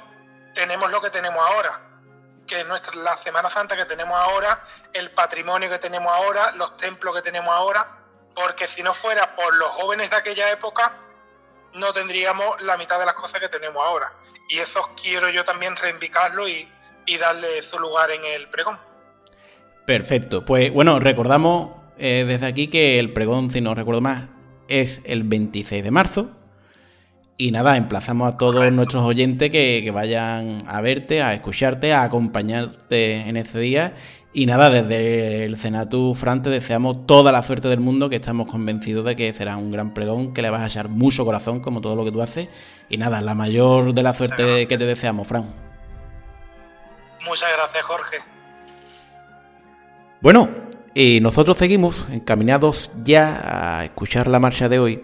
tenemos 0.55 0.91
lo 0.91 1.01
que 1.01 1.11
tenemos 1.11 1.45
ahora, 1.47 1.81
que 2.47 2.61
es 2.61 2.67
nuestra, 2.67 2.95
la 2.97 3.17
Semana 3.17 3.51
Santa 3.51 3.77
que 3.77 3.85
tenemos 3.85 4.17
ahora, 4.17 4.65
el 4.93 5.11
patrimonio 5.13 5.69
que 5.71 5.79
tenemos 5.79 6.13
ahora, 6.13 6.53
los 6.53 6.77
templos 6.77 7.15
que 7.15 7.23
tenemos 7.23 7.55
ahora, 7.55 7.87
porque 8.35 8.67
si 8.69 8.83
no 8.83 8.95
fuera 8.95 9.35
por 9.35 9.55
los 9.57 9.69
jóvenes 9.71 10.11
de 10.11 10.17
aquella 10.17 10.51
época, 10.51 10.93
no 11.75 11.93
tendríamos 11.93 12.61
la 12.63 12.77
mitad 12.77 12.99
de 12.99 13.07
las 13.07 13.15
cosas 13.15 13.41
que 13.41 13.49
tenemos 13.49 13.83
ahora. 13.83 14.13
Y 14.49 14.59
eso 14.59 14.89
quiero 15.01 15.29
yo 15.31 15.45
también 15.45 15.77
reivindicarlo 15.77 16.49
y, 16.49 16.69
y 17.07 17.19
darle 17.19 17.63
su 17.63 17.79
lugar 17.79 18.11
en 18.11 18.25
el 18.25 18.49
pregón. 18.49 18.79
Perfecto. 19.87 20.45
Pues 20.45 20.73
bueno, 20.73 21.01
recordamos 21.01 21.71
eh, 21.99 22.25
desde 22.27 22.47
aquí 22.47 22.69
que 22.69 22.99
el 22.99 23.13
pregón, 23.13 23.51
si 23.51 23.61
no 23.61 23.75
recuerdo 23.75 24.01
más, 24.01 24.29
es 24.69 25.01
el 25.05 25.23
26 25.23 25.83
de 25.83 25.91
marzo. 25.91 26.31
Y 27.37 27.53
nada, 27.53 27.77
emplazamos 27.77 28.33
a 28.33 28.37
todos 28.37 28.71
nuestros 28.73 29.03
oyentes 29.03 29.51
que, 29.51 29.81
que, 29.85 29.91
vayan 29.91 30.63
a 30.67 30.81
verte, 30.81 31.23
a 31.23 31.35
escucharte, 31.35 31.93
a 31.93 32.03
acompañarte 32.03 33.29
en 33.29 33.37
ese 33.37 33.61
día. 33.61 33.95
Y 34.33 34.45
nada, 34.45 34.69
desde 34.69 35.45
el 35.45 35.57
Senatu 35.57 36.15
Fran 36.15 36.43
te 36.43 36.51
deseamos 36.51 37.07
toda 37.07 37.33
la 37.33 37.43
suerte 37.43 37.69
del 37.69 37.81
mundo, 37.81 38.11
que 38.11 38.17
estamos 38.17 38.51
convencidos 38.51 39.05
de 39.07 39.17
que 39.17 39.33
será 39.33 39.57
un 39.57 39.71
gran 39.71 39.95
pregón, 39.95 40.35
que 40.35 40.43
le 40.43 40.51
vas 40.51 40.61
a 40.61 40.67
echar 40.67 40.89
mucho 40.91 41.25
corazón, 41.25 41.61
como 41.61 41.81
todo 41.81 41.97
lo 41.97 42.05
que 42.05 42.13
tú 42.13 42.21
haces. 42.21 42.49
Y 42.91 42.99
nada, 42.99 43.23
la 43.23 43.35
mayor 43.35 43.95
de 43.95 44.03
la 44.03 44.13
suerte 44.13 44.69
que 44.69 44.79
te 44.79 44.85
deseamos, 44.85 45.27
Fran. 45.27 45.55
Muchas 47.27 47.49
gracias, 47.57 47.85
Jorge. 47.85 48.17
Bueno, 50.21 50.49
y 50.95 51.21
nosotros 51.21 51.57
seguimos 51.57 52.07
encaminados 52.11 52.91
ya 53.05 53.79
a 53.81 53.85
escuchar 53.85 54.27
la 54.27 54.41
marcha 54.41 54.69
de 54.69 54.79
hoy. 54.79 55.03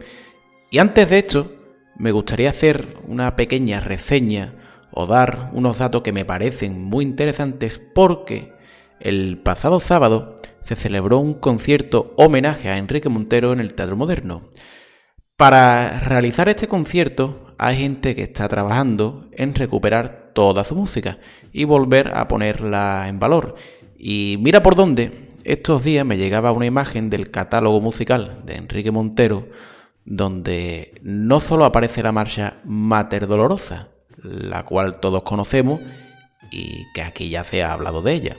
Y 0.70 0.78
antes 0.78 1.08
de 1.08 1.18
esto, 1.18 1.52
me 1.96 2.12
gustaría 2.12 2.50
hacer 2.50 2.98
una 3.06 3.36
pequeña 3.36 3.80
reseña 3.80 4.54
o 4.90 5.06
dar 5.06 5.50
unos 5.52 5.78
datos 5.78 6.02
que 6.02 6.12
me 6.12 6.24
parecen 6.24 6.82
muy 6.82 7.04
interesantes 7.04 7.80
porque 7.94 8.53
el 9.04 9.38
pasado 9.38 9.78
sábado 9.78 10.34
se 10.64 10.74
celebró 10.74 11.18
un 11.18 11.34
concierto 11.34 12.12
homenaje 12.16 12.68
a 12.68 12.78
Enrique 12.78 13.08
Montero 13.08 13.52
en 13.52 13.60
el 13.60 13.74
Teatro 13.74 13.96
Moderno. 13.96 14.48
Para 15.36 16.00
realizar 16.00 16.48
este 16.48 16.66
concierto 16.66 17.46
hay 17.58 17.76
gente 17.76 18.16
que 18.16 18.22
está 18.22 18.48
trabajando 18.48 19.28
en 19.32 19.54
recuperar 19.54 20.32
toda 20.34 20.64
su 20.64 20.74
música 20.74 21.18
y 21.52 21.64
volver 21.64 22.10
a 22.16 22.26
ponerla 22.26 23.06
en 23.08 23.20
valor. 23.20 23.54
Y 23.96 24.36
mira 24.40 24.62
por 24.62 24.74
dónde, 24.74 25.28
estos 25.44 25.84
días 25.84 26.04
me 26.04 26.16
llegaba 26.16 26.52
una 26.52 26.66
imagen 26.66 27.10
del 27.10 27.30
catálogo 27.30 27.80
musical 27.80 28.42
de 28.44 28.56
Enrique 28.56 28.90
Montero 28.90 29.46
donde 30.04 31.00
no 31.02 31.40
solo 31.40 31.64
aparece 31.64 32.02
la 32.02 32.12
marcha 32.12 32.58
Mater 32.64 33.26
Dolorosa, 33.26 33.88
la 34.22 34.64
cual 34.64 35.00
todos 35.00 35.22
conocemos 35.22 35.80
y 36.50 36.84
que 36.92 37.02
aquí 37.02 37.30
ya 37.30 37.44
se 37.44 37.62
ha 37.62 37.72
hablado 37.72 38.02
de 38.02 38.12
ella, 38.12 38.36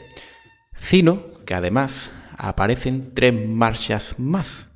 sino 0.76 1.32
que 1.46 1.54
además 1.54 2.12
aparecen 2.38 3.14
tres 3.14 3.34
marchas 3.34 4.16
más, 4.18 4.70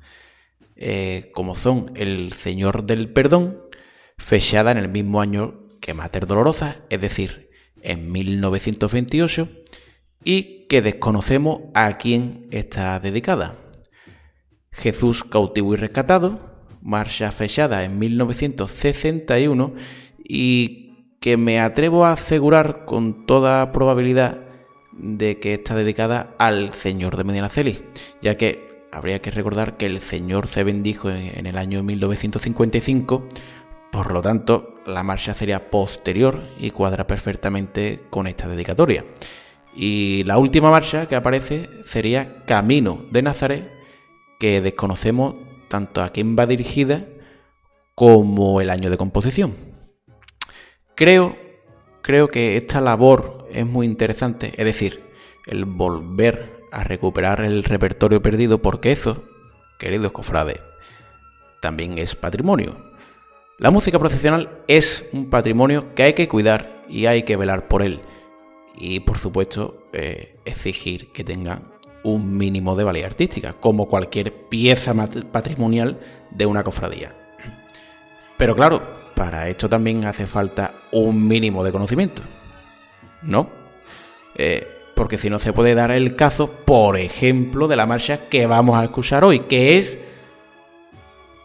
eh, 0.76 1.30
como 1.34 1.54
son 1.54 1.92
El 1.94 2.32
Señor 2.32 2.84
del 2.84 3.12
Perdón, 3.12 3.60
fechada 4.18 4.70
en 4.70 4.78
el 4.78 4.88
mismo 4.88 5.20
año 5.20 5.68
que 5.80 5.94
Mater 5.94 6.26
Dolorosa, 6.26 6.78
es 6.90 7.00
decir, 7.00 7.50
en 7.82 8.10
1928, 8.12 9.48
y 10.24 10.66
que 10.68 10.82
desconocemos 10.82 11.60
a 11.74 11.96
quién 11.96 12.46
está 12.50 13.00
dedicada. 13.00 13.56
Jesús 14.72 15.24
cautivo 15.24 15.74
y 15.74 15.76
rescatado, 15.76 16.50
marcha 16.82 17.32
fechada 17.32 17.84
en 17.84 17.98
1961 17.98 19.74
y 20.22 21.16
que 21.20 21.36
me 21.36 21.60
atrevo 21.60 22.04
a 22.04 22.12
asegurar 22.12 22.84
con 22.84 23.26
toda 23.26 23.72
probabilidad 23.72 24.49
de 25.02 25.38
que 25.38 25.54
está 25.54 25.74
dedicada 25.74 26.34
al 26.38 26.74
Señor 26.74 27.16
de 27.16 27.24
Medinaceli, 27.24 27.82
ya 28.20 28.36
que 28.36 28.86
habría 28.92 29.20
que 29.22 29.30
recordar 29.30 29.76
que 29.76 29.86
el 29.86 30.00
Señor 30.00 30.46
se 30.46 30.64
bendijo 30.64 31.10
en, 31.10 31.46
el 31.46 31.56
año 31.56 31.82
1955, 31.82 33.26
por 33.92 34.12
lo 34.12 34.20
tanto 34.20 34.74
la 34.86 35.02
marcha 35.02 35.34
sería 35.34 35.70
posterior 35.70 36.42
y 36.58 36.70
cuadra 36.70 37.06
perfectamente 37.06 38.00
con 38.10 38.26
esta 38.26 38.48
dedicatoria. 38.48 39.04
Y 39.74 40.24
la 40.24 40.38
última 40.38 40.70
marcha 40.70 41.06
que 41.06 41.16
aparece 41.16 41.68
sería 41.86 42.42
Camino 42.44 42.98
de 43.10 43.22
Nazaret, 43.22 43.70
que 44.38 44.60
desconocemos 44.60 45.36
tanto 45.68 46.02
a 46.02 46.10
quién 46.10 46.36
va 46.36 46.46
dirigida 46.46 47.06
como 47.94 48.60
el 48.60 48.70
año 48.70 48.90
de 48.90 48.96
composición. 48.96 49.54
Creo, 50.96 51.36
creo 52.02 52.28
que 52.28 52.56
esta 52.56 52.80
labor 52.80 53.39
es 53.52 53.66
muy 53.66 53.86
interesante, 53.86 54.52
es 54.56 54.64
decir, 54.64 55.02
el 55.46 55.64
volver 55.64 56.64
a 56.72 56.84
recuperar 56.84 57.40
el 57.42 57.64
repertorio 57.64 58.22
perdido, 58.22 58.62
porque 58.62 58.92
eso, 58.92 59.24
queridos 59.78 60.12
cofrades, 60.12 60.60
también 61.60 61.98
es 61.98 62.14
patrimonio. 62.16 62.90
La 63.58 63.70
música 63.70 63.98
profesional 63.98 64.62
es 64.68 65.04
un 65.12 65.28
patrimonio 65.28 65.94
que 65.94 66.04
hay 66.04 66.12
que 66.14 66.28
cuidar 66.28 66.82
y 66.88 67.06
hay 67.06 67.24
que 67.24 67.36
velar 67.36 67.68
por 67.68 67.82
él 67.82 68.00
y 68.80 69.00
por 69.00 69.18
supuesto 69.18 69.86
eh, 69.92 70.36
exigir 70.44 71.12
que 71.12 71.24
tenga 71.24 71.62
un 72.02 72.36
mínimo 72.36 72.74
de 72.74 72.84
valía 72.84 73.06
artística, 73.06 73.52
como 73.52 73.86
cualquier 73.86 74.48
pieza 74.48 74.94
patrimonial 75.30 76.00
de 76.30 76.46
una 76.46 76.64
cofradía. 76.64 77.14
Pero 78.38 78.56
claro, 78.56 78.80
para 79.14 79.48
esto 79.48 79.68
también 79.68 80.06
hace 80.06 80.26
falta 80.26 80.72
un 80.92 81.28
mínimo 81.28 81.62
de 81.62 81.72
conocimiento, 81.72 82.22
¿no? 83.22 83.48
Eh, 84.36 84.66
porque 84.94 85.18
si 85.18 85.30
no 85.30 85.38
se 85.38 85.52
puede 85.52 85.74
dar 85.74 85.90
el 85.90 86.16
caso, 86.16 86.50
por 86.50 86.96
ejemplo, 86.96 87.68
de 87.68 87.76
la 87.76 87.86
marcha 87.86 88.28
que 88.28 88.46
vamos 88.46 88.76
a 88.78 88.84
escuchar 88.84 89.24
hoy, 89.24 89.40
que 89.40 89.78
es... 89.78 89.98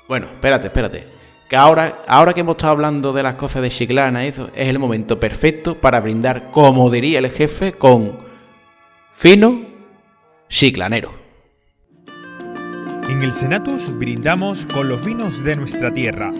Bueno, 0.07 0.27
espérate, 0.27 0.67
espérate 0.67 1.15
que 1.49 1.55
ahora, 1.55 2.03
ahora 2.07 2.33
que 2.33 2.39
hemos 2.41 2.55
estado 2.55 2.73
hablando 2.73 3.13
de 3.13 3.23
las 3.23 3.35
cosas 3.35 3.61
de 3.61 3.69
Chiclana, 3.69 4.25
eso 4.25 4.49
es 4.55 4.67
el 4.67 4.79
momento 4.79 5.19
perfecto 5.19 5.75
para 5.75 5.99
brindar, 5.99 6.49
como 6.51 6.89
diría 6.89 7.19
el 7.19 7.29
jefe, 7.29 7.73
con 7.73 8.17
fino 9.15 9.61
chiclanero. 10.49 11.13
En 13.07 13.21
el 13.21 13.33
Senatus 13.33 13.95
brindamos 13.97 14.65
con 14.65 14.89
los 14.89 15.05
vinos 15.05 15.43
de 15.43 15.55
nuestra 15.55 15.93
tierra, 15.93 16.31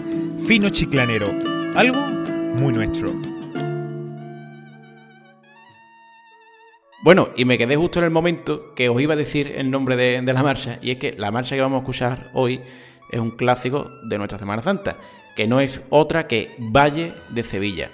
fino 0.44 0.70
chiclanero, 0.70 1.32
algo 1.76 2.00
muy 2.56 2.72
nuestro. 2.72 3.35
Bueno, 7.02 7.28
y 7.36 7.44
me 7.44 7.58
quedé 7.58 7.76
justo 7.76 7.98
en 7.98 8.06
el 8.06 8.10
momento 8.10 8.74
que 8.74 8.88
os 8.88 9.00
iba 9.00 9.12
a 9.12 9.18
decir 9.18 9.52
el 9.56 9.70
nombre 9.70 9.96
de, 9.96 10.22
la 10.22 10.42
marcha, 10.42 10.78
y 10.80 10.90
es 10.90 10.98
que 10.98 11.12
la 11.12 11.30
marcha 11.30 11.54
que 11.54 11.60
vamos 11.60 11.76
a 11.76 11.80
escuchar 11.80 12.30
hoy 12.32 12.60
es 13.10 13.20
un 13.20 13.32
clásico 13.32 13.90
de 14.08 14.16
nuestra 14.16 14.38
Semana 14.38 14.62
Santa, 14.62 14.96
que 15.36 15.46
no 15.46 15.60
es 15.60 15.82
otra 15.90 16.26
que 16.26 16.56
Valle 16.58 17.12
de 17.28 17.42
Sevilla, 17.42 17.90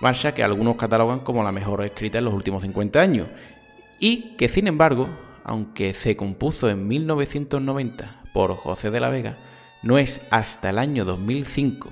marcha 0.00 0.34
que 0.34 0.44
algunos 0.44 0.76
catalogan 0.76 1.20
como 1.20 1.42
la 1.42 1.50
mejor 1.50 1.84
escrita 1.84 2.18
en 2.18 2.26
los 2.26 2.34
últimos 2.34 2.62
50 2.62 3.00
años, 3.00 3.26
y 3.98 4.36
que 4.36 4.48
sin 4.48 4.68
embargo, 4.68 5.08
aunque 5.42 5.92
se 5.92 6.16
compuso 6.16 6.70
en 6.70 6.86
1990 6.86 8.22
por 8.32 8.54
José 8.54 8.92
de 8.92 9.00
la 9.00 9.10
Vega, 9.10 9.36
no 9.82 9.98
es 9.98 10.20
hasta 10.30 10.70
el 10.70 10.78
año 10.78 11.04
2005, 11.04 11.90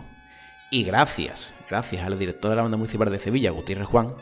y 0.71 0.85
gracias, 0.85 1.53
gracias 1.69 2.07
al 2.07 2.19
director 2.19 2.51
de 2.51 2.57
la 2.57 2.63
banda 2.63 2.79
municipal 2.79 3.11
de 3.11 3.19
Sevilla, 3.19 3.51
Gutiérrez 3.51 3.89
Juan, 3.89 4.15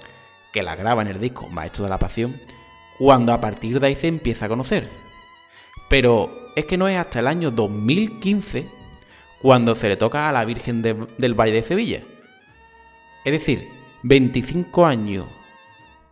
que 0.55 0.63
la 0.63 0.77
graba 0.77 1.03
en 1.03 1.09
el 1.09 1.21
disco 1.21 1.49
Maestro 1.49 1.83
de 1.83 1.91
la 1.91 1.99
Pasión, 1.99 2.33
cuando 2.97 3.33
a 3.33 3.41
partir 3.41 3.81
de 3.81 3.89
ahí 3.89 3.97
se 3.97 4.07
empieza 4.07 4.47
a 4.47 4.49
conocer. 4.49 4.89
Pero 5.91 6.31
es 6.55 6.65
que 6.65 6.79
no 6.79 6.87
es 6.87 6.97
hasta 6.97 7.19
el 7.19 7.27
año 7.27 7.51
2015 7.51 8.69
cuando 9.43 9.75
se 9.75 9.89
le 9.89 9.97
toca 9.97 10.29
a 10.29 10.33
la 10.33 10.45
Virgen 10.45 10.81
del 10.81 11.35
Valle 11.35 11.55
de 11.55 11.63
Sevilla. 11.63 12.05
Es 13.25 13.33
decir, 13.33 13.69
25 14.05 14.87
años 14.87 15.27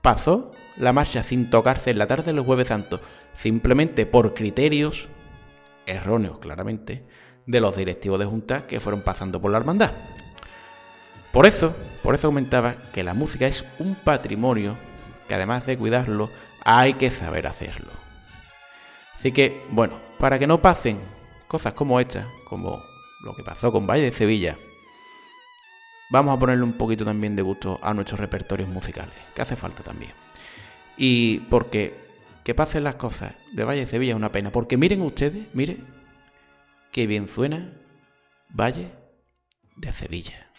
pasó 0.02 0.50
la 0.76 0.92
marcha 0.92 1.22
sin 1.22 1.48
tocarse 1.48 1.92
en 1.92 1.98
la 1.98 2.08
tarde 2.08 2.32
del 2.32 2.40
Jueves 2.40 2.66
Santo, 2.66 3.00
simplemente 3.34 4.06
por 4.06 4.34
criterios 4.34 5.08
erróneos, 5.86 6.40
claramente, 6.40 7.04
de 7.46 7.60
los 7.60 7.76
directivos 7.76 8.18
de 8.18 8.26
Junta 8.26 8.66
que 8.66 8.80
fueron 8.80 9.02
pasando 9.02 9.40
por 9.40 9.52
la 9.52 9.58
hermandad. 9.58 9.92
Por 11.32 11.46
eso, 11.46 11.74
por 12.02 12.14
eso 12.14 12.28
comentaba 12.28 12.74
que 12.92 13.02
la 13.02 13.14
música 13.14 13.46
es 13.46 13.64
un 13.78 13.94
patrimonio 13.94 14.76
que 15.26 15.34
además 15.34 15.64
de 15.66 15.78
cuidarlo, 15.78 16.30
hay 16.64 16.94
que 16.94 17.10
saber 17.10 17.46
hacerlo. 17.46 17.90
Así 19.18 19.32
que, 19.32 19.62
bueno, 19.70 19.98
para 20.18 20.38
que 20.38 20.46
no 20.46 20.60
pasen 20.60 21.00
cosas 21.48 21.74
como 21.74 22.00
esta, 22.00 22.26
como 22.48 22.82
lo 23.24 23.34
que 23.34 23.42
pasó 23.42 23.72
con 23.72 23.86
Valle 23.86 24.04
de 24.04 24.12
Sevilla, 24.12 24.56
vamos 26.10 26.36
a 26.36 26.38
ponerle 26.38 26.64
un 26.64 26.74
poquito 26.74 27.04
también 27.04 27.34
de 27.34 27.42
gusto 27.42 27.78
a 27.82 27.94
nuestros 27.94 28.20
repertorios 28.20 28.68
musicales, 28.68 29.14
que 29.34 29.42
hace 29.42 29.56
falta 29.56 29.82
también. 29.82 30.12
Y 30.96 31.38
porque 31.50 31.96
que 32.44 32.54
pasen 32.54 32.84
las 32.84 32.96
cosas 32.96 33.34
de 33.52 33.64
Valle 33.64 33.86
de 33.86 33.90
Sevilla 33.90 34.12
es 34.12 34.16
una 34.16 34.32
pena, 34.32 34.50
porque 34.50 34.76
miren 34.76 35.00
ustedes, 35.02 35.46
miren, 35.54 35.86
qué 36.90 37.06
bien 37.06 37.28
suena 37.28 37.72
Valle 38.50 38.90
de 39.76 39.92
Sevilla. 39.92 40.51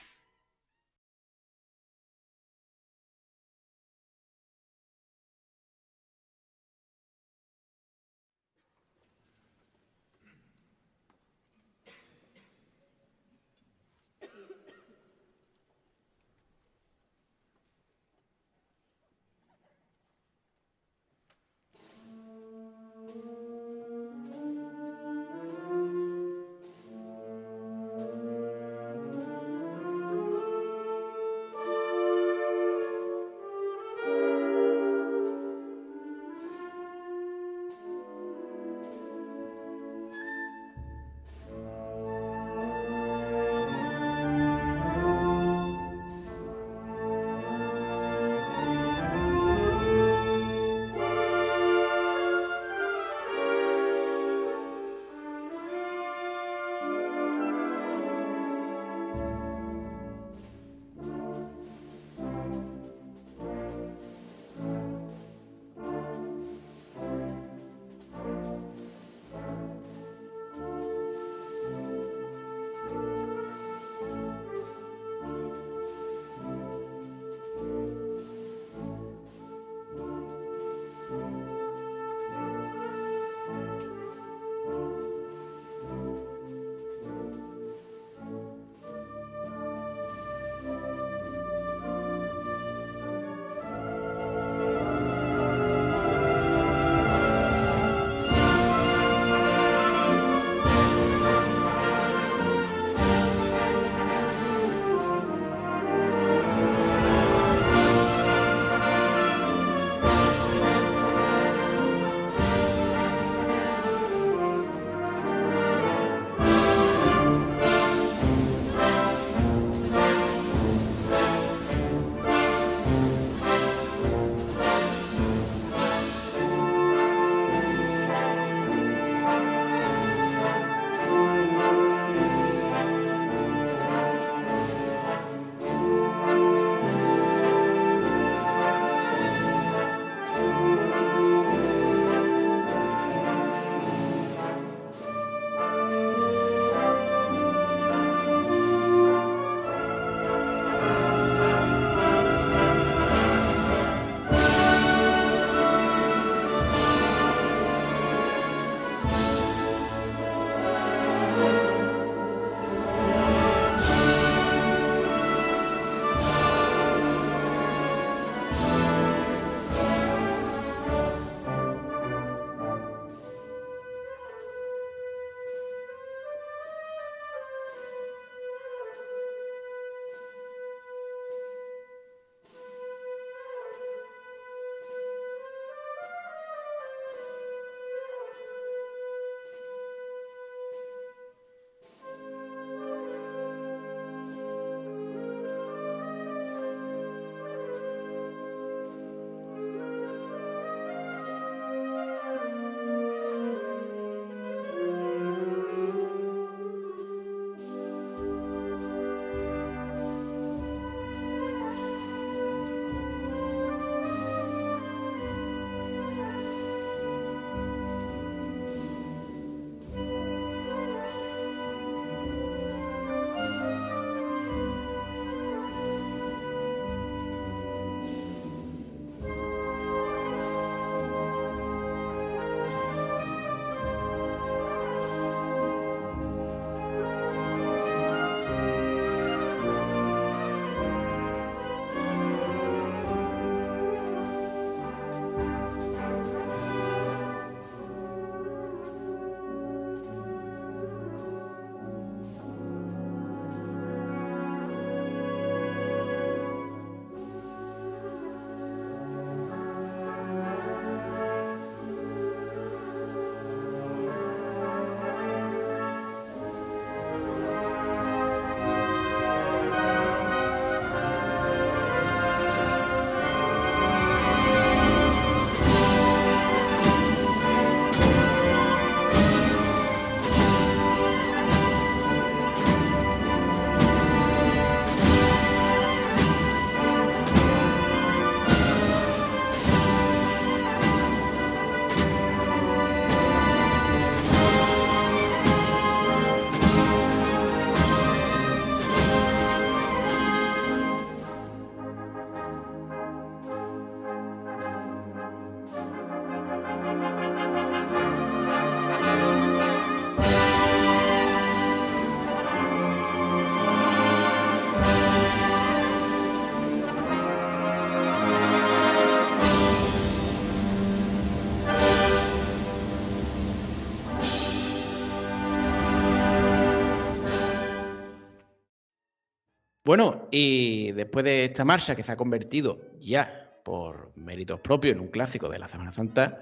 Y 330.35 330.91
después 330.93 331.23
de 331.23 331.45
esta 331.45 331.63
marcha 331.63 331.95
que 331.95 332.01
se 332.01 332.11
ha 332.11 332.17
convertido 332.17 332.79
ya 332.99 333.51
por 333.63 334.11
méritos 334.15 334.59
propios 334.61 334.95
en 334.95 335.01
un 335.01 335.09
clásico 335.09 335.47
de 335.47 335.59
la 335.59 335.67
Semana 335.67 335.93
Santa, 335.93 336.41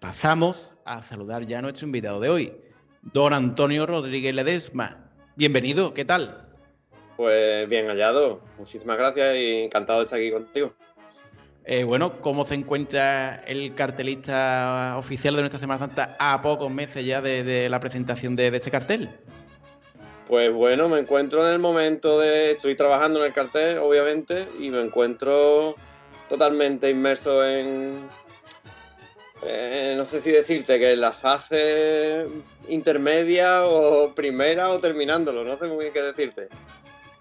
pasamos 0.00 0.74
a 0.84 1.02
saludar 1.02 1.46
ya 1.46 1.60
a 1.60 1.62
nuestro 1.62 1.86
invitado 1.86 2.18
de 2.18 2.30
hoy, 2.30 2.52
don 3.12 3.32
Antonio 3.32 3.86
Rodríguez 3.86 4.34
Ledesma. 4.34 5.08
Bienvenido, 5.36 5.94
¿qué 5.94 6.04
tal? 6.04 6.48
Pues 7.16 7.68
bien 7.68 7.86
hallado, 7.86 8.40
muchísimas 8.58 8.98
gracias 8.98 9.36
y 9.36 9.62
encantado 9.62 10.00
de 10.00 10.04
estar 10.06 10.18
aquí 10.18 10.32
contigo. 10.32 10.74
Eh, 11.64 11.84
bueno, 11.84 12.20
¿cómo 12.20 12.44
se 12.44 12.56
encuentra 12.56 13.36
el 13.46 13.72
cartelista 13.76 14.96
oficial 14.98 15.36
de 15.36 15.42
nuestra 15.42 15.60
Semana 15.60 15.78
Santa 15.78 16.16
a 16.18 16.42
pocos 16.42 16.72
meses 16.72 17.06
ya 17.06 17.22
de, 17.22 17.68
la 17.68 17.78
presentación 17.78 18.34
de, 18.34 18.48
este 18.48 18.72
cartel? 18.72 19.08
Pues 20.28 20.52
bueno, 20.52 20.90
me 20.90 21.00
encuentro 21.00 21.46
en 21.46 21.54
el 21.54 21.58
momento 21.58 22.18
de. 22.18 22.50
Estoy 22.52 22.74
trabajando 22.74 23.18
en 23.20 23.26
el 23.26 23.32
cartel, 23.32 23.78
obviamente, 23.78 24.46
y 24.60 24.68
me 24.68 24.82
encuentro 24.82 25.74
totalmente 26.28 26.90
inmerso 26.90 27.42
en. 27.46 28.06
no 29.96 30.04
sé 30.04 30.20
si 30.20 30.30
decirte 30.30 30.78
que 30.78 30.92
en 30.92 31.00
la 31.00 31.12
fase 31.12 32.26
intermedia 32.68 33.64
o 33.64 34.14
primera 34.14 34.68
o 34.68 34.78
terminándolo, 34.80 35.44
no 35.44 35.56
sé 35.56 35.66
muy 35.66 35.78
bien 35.78 35.94
qué 35.94 36.02
decirte. 36.02 36.48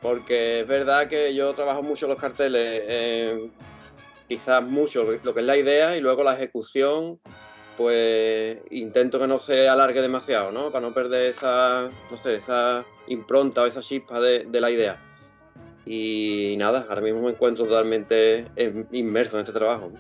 Porque 0.01 0.59
es 0.61 0.67
verdad 0.67 1.07
que 1.07 1.33
yo 1.33 1.53
trabajo 1.53 1.83
mucho 1.83 2.07
los 2.07 2.17
carteles. 2.17 2.83
Eh, 2.85 3.49
quizás 4.27 4.61
mucho 4.61 5.05
lo 5.23 5.33
que 5.33 5.39
es 5.39 5.45
la 5.45 5.55
idea 5.55 5.95
y 5.95 6.01
luego 6.01 6.25
la 6.25 6.33
ejecución, 6.33 7.21
pues 7.77 8.57
intento 8.71 9.19
que 9.19 9.27
no 9.27 9.37
se 9.37 9.69
alargue 9.69 10.01
demasiado, 10.01 10.51
¿no? 10.51 10.71
Para 10.71 10.87
no 10.87 10.93
perder 10.93 11.27
esa, 11.27 11.89
no 12.09 12.17
sé, 12.17 12.35
esa 12.35 12.83
impronta 13.07 13.61
o 13.61 13.65
esa 13.67 13.81
chispa 13.81 14.19
de, 14.19 14.47
la 14.51 14.71
idea. 14.71 14.99
Y 15.85 16.55
nada, 16.57 16.87
ahora 16.89 17.01
mismo 17.01 17.21
me 17.21 17.31
encuentro 17.31 17.65
totalmente 17.65 18.47
inmerso 18.91 19.37
en 19.37 19.45
este 19.45 19.53
trabajo. 19.53 19.91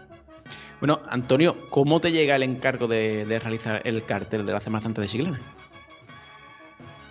Bueno, 0.79 1.01
Antonio, 1.07 1.55
¿cómo 1.69 2.01
te 2.01 2.11
llega 2.11 2.35
el 2.35 2.43
encargo 2.43 2.87
de, 2.87 3.25
realizar 3.39 3.81
el 3.85 4.03
cartel 4.03 4.45
de 4.45 4.53
la 4.53 4.59
Semana 4.59 4.83
Santa 4.83 5.01
de 5.01 5.07
Chiclana? 5.07 5.39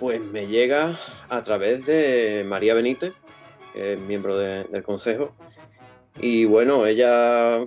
Pues 0.01 0.21
me 0.21 0.47
llega 0.47 0.99
a 1.29 1.43
través 1.43 1.87
de 1.87 2.45
María 2.47 2.75
Benítez, 2.75 3.15
que 3.73 3.95
es 3.95 4.01
miembro 4.01 4.37
del 4.37 4.83
consejo, 4.83 5.33
y 6.21 6.45
bueno, 6.45 6.87
ella 6.87 7.67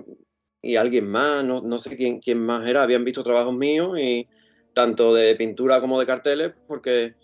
y 0.62 0.76
alguien 0.76 1.08
más, 1.08 1.44
no, 1.44 1.78
sé 1.78 1.96
quién, 1.96 2.20
quién, 2.20 2.38
más 2.38 2.68
era, 2.68 2.82
habían 2.82 3.04
visto 3.04 3.22
trabajos 3.22 3.54
míos 3.54 3.98
y 3.98 4.28
tanto 4.74 5.14
de 5.14 5.34
pintura 5.36 5.80
como 5.80 5.98
de 5.98 6.06
carteles, 6.06 6.52
porque 6.66 7.14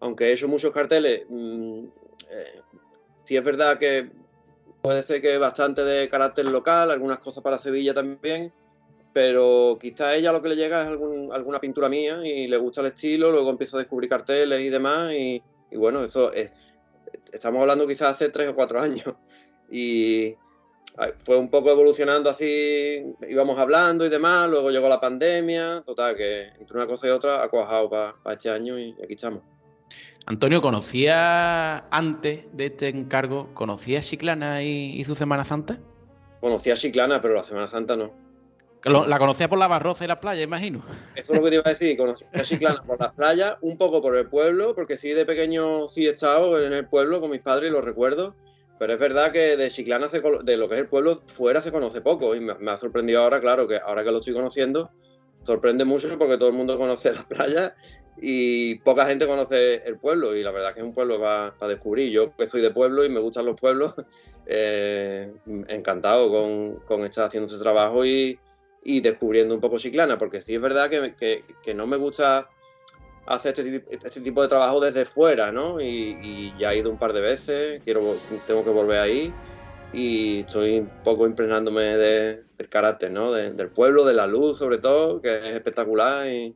aunque 0.00 0.26
he 0.26 0.32
hecho 0.32 0.48
muchos 0.48 0.72
carteles, 0.72 1.24
mm, 1.28 1.84
eh, 2.30 2.60
sí 3.24 3.36
es 3.36 3.44
verdad 3.44 3.78
que 3.78 4.10
puede 4.82 5.02
ser 5.02 5.20
que 5.20 5.36
bastante 5.38 5.82
de 5.82 6.08
carácter 6.08 6.46
local, 6.46 6.90
algunas 6.90 7.18
cosas 7.18 7.42
para 7.42 7.58
Sevilla 7.58 7.92
también, 7.92 8.52
pero 9.12 9.78
quizá 9.80 10.08
a 10.08 10.14
ella 10.14 10.32
lo 10.32 10.42
que 10.42 10.50
le 10.50 10.56
llega 10.56 10.82
es 10.82 10.88
alguna 11.32 11.58
pintura 11.60 11.88
mía 11.88 12.20
y 12.24 12.46
le 12.46 12.56
gusta 12.56 12.82
el 12.82 12.88
estilo, 12.88 13.32
luego 13.32 13.50
empiezo 13.50 13.76
a 13.76 13.80
descubrir 13.80 14.08
carteles 14.10 14.60
y 14.60 14.68
demás, 14.68 15.12
y, 15.12 15.42
y 15.70 15.76
bueno, 15.76 16.04
eso 16.04 16.32
es, 16.32 16.52
estamos 17.32 17.60
hablando 17.60 17.86
quizás 17.86 18.14
hace 18.14 18.28
tres 18.28 18.48
o 18.48 18.54
cuatro 18.54 18.80
años. 18.80 19.14
Y, 19.68 20.36
fue 21.24 21.36
un 21.36 21.50
poco 21.50 21.70
evolucionando 21.70 22.30
así, 22.30 23.04
íbamos 23.28 23.58
hablando 23.58 24.04
y 24.06 24.08
demás, 24.08 24.48
luego 24.48 24.70
llegó 24.70 24.88
la 24.88 25.00
pandemia, 25.00 25.82
total, 25.84 26.16
que 26.16 26.48
entre 26.58 26.76
una 26.76 26.86
cosa 26.86 27.06
y 27.06 27.10
otra 27.10 27.42
ha 27.42 27.48
cuajado 27.48 27.90
para 27.90 28.14
este 28.32 28.50
año 28.50 28.78
y 28.78 28.94
aquí 29.02 29.14
estamos. 29.14 29.42
Antonio, 30.24 30.60
¿conocía 30.60 31.86
antes 31.90 32.44
de 32.52 32.66
este 32.66 32.88
encargo, 32.88 33.54
conocía 33.54 34.00
Chiclana 34.00 34.62
y, 34.62 35.04
su 35.04 35.14
Semana 35.14 35.44
Santa? 35.44 35.78
Conocía 36.40 36.74
Chiclana, 36.74 37.22
pero 37.22 37.34
la 37.34 37.44
Semana 37.44 37.68
Santa 37.68 37.96
no. 37.96 38.12
La 38.84 39.18
conocía 39.18 39.48
por 39.48 39.58
la 39.58 39.66
barroza 39.66 40.04
y 40.04 40.08
la 40.08 40.20
playa, 40.20 40.42
imagino. 40.42 40.84
Eso 41.14 41.32
es 41.32 41.38
lo 41.38 41.44
que 41.44 41.50
te 41.50 41.56
iba 41.56 41.64
a 41.66 41.70
decir, 41.70 41.96
conocía 41.96 42.28
Chiclana 42.42 42.82
por 42.82 42.98
las 43.00 43.12
playas, 43.12 43.56
un 43.60 43.76
poco 43.76 44.00
por 44.00 44.16
el 44.16 44.28
pueblo, 44.28 44.74
porque 44.74 44.96
sí, 44.96 45.10
de 45.10 45.26
pequeño 45.26 45.88
sí 45.88 46.06
he 46.06 46.10
estado 46.10 46.60
en 46.60 46.72
el 46.72 46.86
pueblo 46.86 47.20
con 47.20 47.30
mis 47.30 47.40
padres 47.40 47.70
y 47.70 47.72
lo 47.72 47.80
recuerdo 47.80 48.34
pero 48.78 48.92
es 48.92 48.98
verdad 48.98 49.32
que 49.32 49.56
de 49.56 49.70
Chiclana, 49.70 50.08
de 50.08 50.56
lo 50.56 50.68
que 50.68 50.74
es 50.74 50.80
el 50.82 50.88
pueblo, 50.88 51.22
fuera 51.26 51.62
se 51.62 51.72
conoce 51.72 52.00
poco. 52.00 52.34
Y 52.34 52.40
me, 52.40 52.70
ha 52.70 52.76
sorprendido 52.76 53.22
ahora, 53.22 53.40
claro, 53.40 53.66
que 53.66 53.76
ahora 53.76 54.04
que 54.04 54.10
lo 54.10 54.18
estoy 54.18 54.34
conociendo, 54.34 54.90
sorprende 55.42 55.84
mucho 55.84 56.08
porque 56.18 56.36
todo 56.36 56.48
el 56.48 56.54
mundo 56.54 56.76
conoce 56.76 57.12
las 57.14 57.24
playas 57.24 57.72
y 58.20 58.76
poca 58.76 59.06
gente 59.06 59.26
conoce 59.26 59.82
el 59.86 59.98
pueblo. 59.98 60.36
Y 60.36 60.42
la 60.42 60.50
verdad 60.50 60.74
que 60.74 60.80
es 60.80 60.86
un 60.86 60.94
pueblo 60.94 61.18
para, 61.20 61.54
descubrir. 61.68 62.10
Yo 62.10 62.36
que 62.36 62.46
soy 62.46 62.60
de 62.60 62.70
pueblo 62.70 63.04
y 63.04 63.08
me 63.08 63.20
gustan 63.20 63.46
los 63.46 63.58
pueblos, 63.58 63.94
eh, 64.46 65.32
encantado 65.68 66.30
con, 66.86 67.04
estar 67.04 67.26
haciendo 67.26 67.46
ese 67.46 67.62
trabajo 67.62 68.04
y, 68.04 68.38
descubriendo 68.84 69.54
un 69.54 69.60
poco 69.60 69.78
Chiclana. 69.78 70.18
Porque 70.18 70.42
sí 70.42 70.54
es 70.54 70.60
verdad 70.60 70.90
que 70.90 71.74
no 71.74 71.86
me 71.86 71.96
gusta 71.96 72.48
hace 73.26 73.48
este, 73.48 73.84
este, 73.90 74.20
tipo 74.20 74.42
de 74.42 74.48
trabajo 74.48 74.80
desde 74.80 75.04
fuera, 75.04 75.52
¿no? 75.52 75.80
Y, 75.80 76.54
ya 76.58 76.72
he 76.72 76.78
ido 76.78 76.90
un 76.90 76.98
par 76.98 77.12
de 77.12 77.20
veces, 77.20 77.80
quiero, 77.84 78.16
tengo 78.46 78.64
que 78.64 78.70
volver 78.70 78.98
ahí 78.98 79.34
y 79.92 80.40
estoy 80.40 80.80
un 80.80 80.90
poco 81.04 81.26
impregnándome 81.26 81.82
del 81.82 82.68
carácter, 82.68 83.10
¿no? 83.10 83.32
del 83.32 83.68
pueblo, 83.68 84.04
de 84.04 84.14
la 84.14 84.26
luz 84.26 84.58
sobre 84.58 84.78
todo, 84.78 85.20
que 85.20 85.38
es 85.38 85.44
espectacular 85.52 86.26
y, 86.28 86.54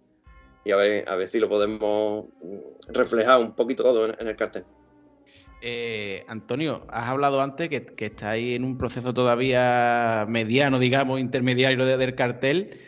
a, 0.70 0.76
ver, 0.76 1.28
si 1.28 1.38
lo 1.38 1.48
podemos 1.48 2.26
reflejar 2.88 3.40
un 3.40 3.54
poquito 3.54 3.82
todo 3.82 4.06
en, 4.06 4.26
el 4.26 4.36
cartel. 4.36 4.64
Eh, 5.62 6.24
Antonio, 6.28 6.86
has 6.88 7.08
hablado 7.08 7.40
antes 7.40 7.68
que, 7.68 7.84
que 7.84 8.06
estáis 8.06 8.56
en 8.56 8.64
un 8.64 8.78
proceso 8.78 9.12
todavía 9.12 10.24
mediano, 10.28 10.78
digamos, 10.78 11.20
intermediario 11.20 11.84
del 11.84 12.14
cartel, 12.14 12.80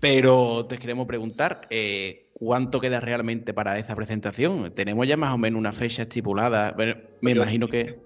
pero 0.00 0.66
te 0.66 0.78
queremos 0.78 1.06
preguntar, 1.06 1.66
eh, 1.70 2.27
¿Cuánto 2.38 2.80
queda 2.80 3.00
realmente 3.00 3.52
para 3.52 3.78
esa 3.78 3.96
presentación? 3.96 4.72
¿Tenemos 4.72 5.08
ya 5.08 5.16
más 5.16 5.34
o 5.34 5.38
menos 5.38 5.58
una 5.58 5.72
fecha 5.72 6.02
estipulada? 6.02 6.74
me 7.20 7.32
imagino 7.32 7.66
que... 7.66 7.98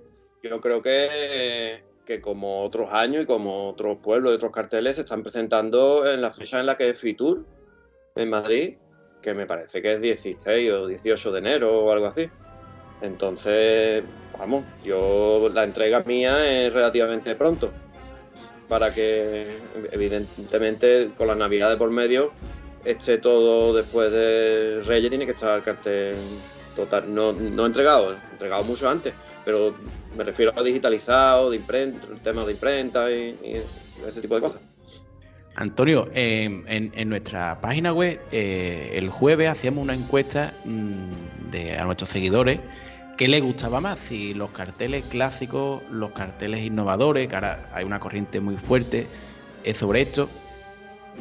Yo 0.43 0.61
creo 0.61 0.81
que, 0.81 1.83
que 2.07 2.21
como 2.21 2.63
otros 2.63 2.91
años 2.93 3.25
y 3.25 3.27
como 3.27 3.69
otros 3.69 3.99
pueblos 3.99 4.33
y 4.33 4.35
otros 4.37 4.51
carteles 4.51 4.97
se 4.97 5.03
están 5.03 5.23
presentando 5.23 6.11
en 6.11 6.23
la 6.23 6.33
fecha 6.33 6.61
en 6.61 6.67
la 6.67 6.77
que 6.77 6.89
es 6.89 6.99
Fitur, 6.99 7.45
en 8.17 8.31
Madrid, 8.31 8.77
que 9.21 9.35
me 9.35 9.47
parece 9.47 9.83
que 9.83 9.93
es 9.93 10.01
16 10.01 10.73
o 10.73 10.87
18 10.87 11.33
de 11.33 11.39
enero 11.39 11.85
o 11.85 11.93
algo 11.93 12.07
así. 12.07 12.29
Entonces, 13.03 14.03
vamos, 14.39 14.65
yo 14.83 15.51
la 15.53 15.65
entrega 15.65 16.01
mía 16.05 16.51
es 16.51 16.73
relativamente 16.73 17.35
pronto, 17.35 17.71
para 18.69 18.95
que 18.95 19.59
evidentemente 19.91 21.11
con 21.19 21.27
las 21.27 21.37
navidades 21.37 21.77
por 21.77 21.91
medio 21.91 22.33
esté 22.85 23.19
todo 23.19 23.75
después 23.75 24.11
de 24.11 24.83
Reyes, 24.85 25.11
tiene 25.11 25.27
que 25.27 25.33
estar 25.33 25.57
el 25.57 25.65
cartel 25.65 26.17
total, 26.75 27.13
no, 27.13 27.33
no 27.33 27.67
entregado, 27.67 28.17
entregado 28.33 28.65
mucho 28.65 28.89
antes, 28.89 29.15
pero 29.45 29.75
me 30.17 30.25
refiero 30.25 30.53
a 30.57 30.63
digitalizado, 30.63 31.51
de 31.51 31.57
imprenta, 31.57 32.07
temas 32.23 32.47
de 32.47 32.53
imprenta 32.53 33.11
y, 33.11 33.63
ese 34.07 34.21
tipo 34.21 34.35
de 34.35 34.41
cosas. 34.41 34.61
Antonio, 35.55 36.09
en, 36.15 37.09
nuestra 37.11 37.61
página 37.61 37.93
web 37.93 38.19
eh, 38.33 38.93
el 38.95 39.11
jueves 39.11 39.49
hacíamos 39.51 39.83
una 39.83 39.95
encuesta 39.95 40.55
mm, 40.65 41.51
de, 41.51 41.75
a 41.75 41.85
nuestros 41.85 42.09
seguidores 42.09 42.59
qué 43.17 43.29
les 43.29 43.43
gustaba 43.43 43.81
más, 43.81 43.99
si 43.99 44.33
los 44.35 44.51
carteles 44.51 45.05
clásicos, 45.05 45.83
los 45.91 46.13
carteles 46.13 46.61
innovadores, 46.65 47.29
que 47.29 47.35
ahora 47.35 47.69
hay 47.73 47.85
una 47.85 48.01
corriente 48.01 48.41
muy 48.41 48.57
fuerte 48.57 49.07
sobre 49.75 50.01
esto. 50.01 50.29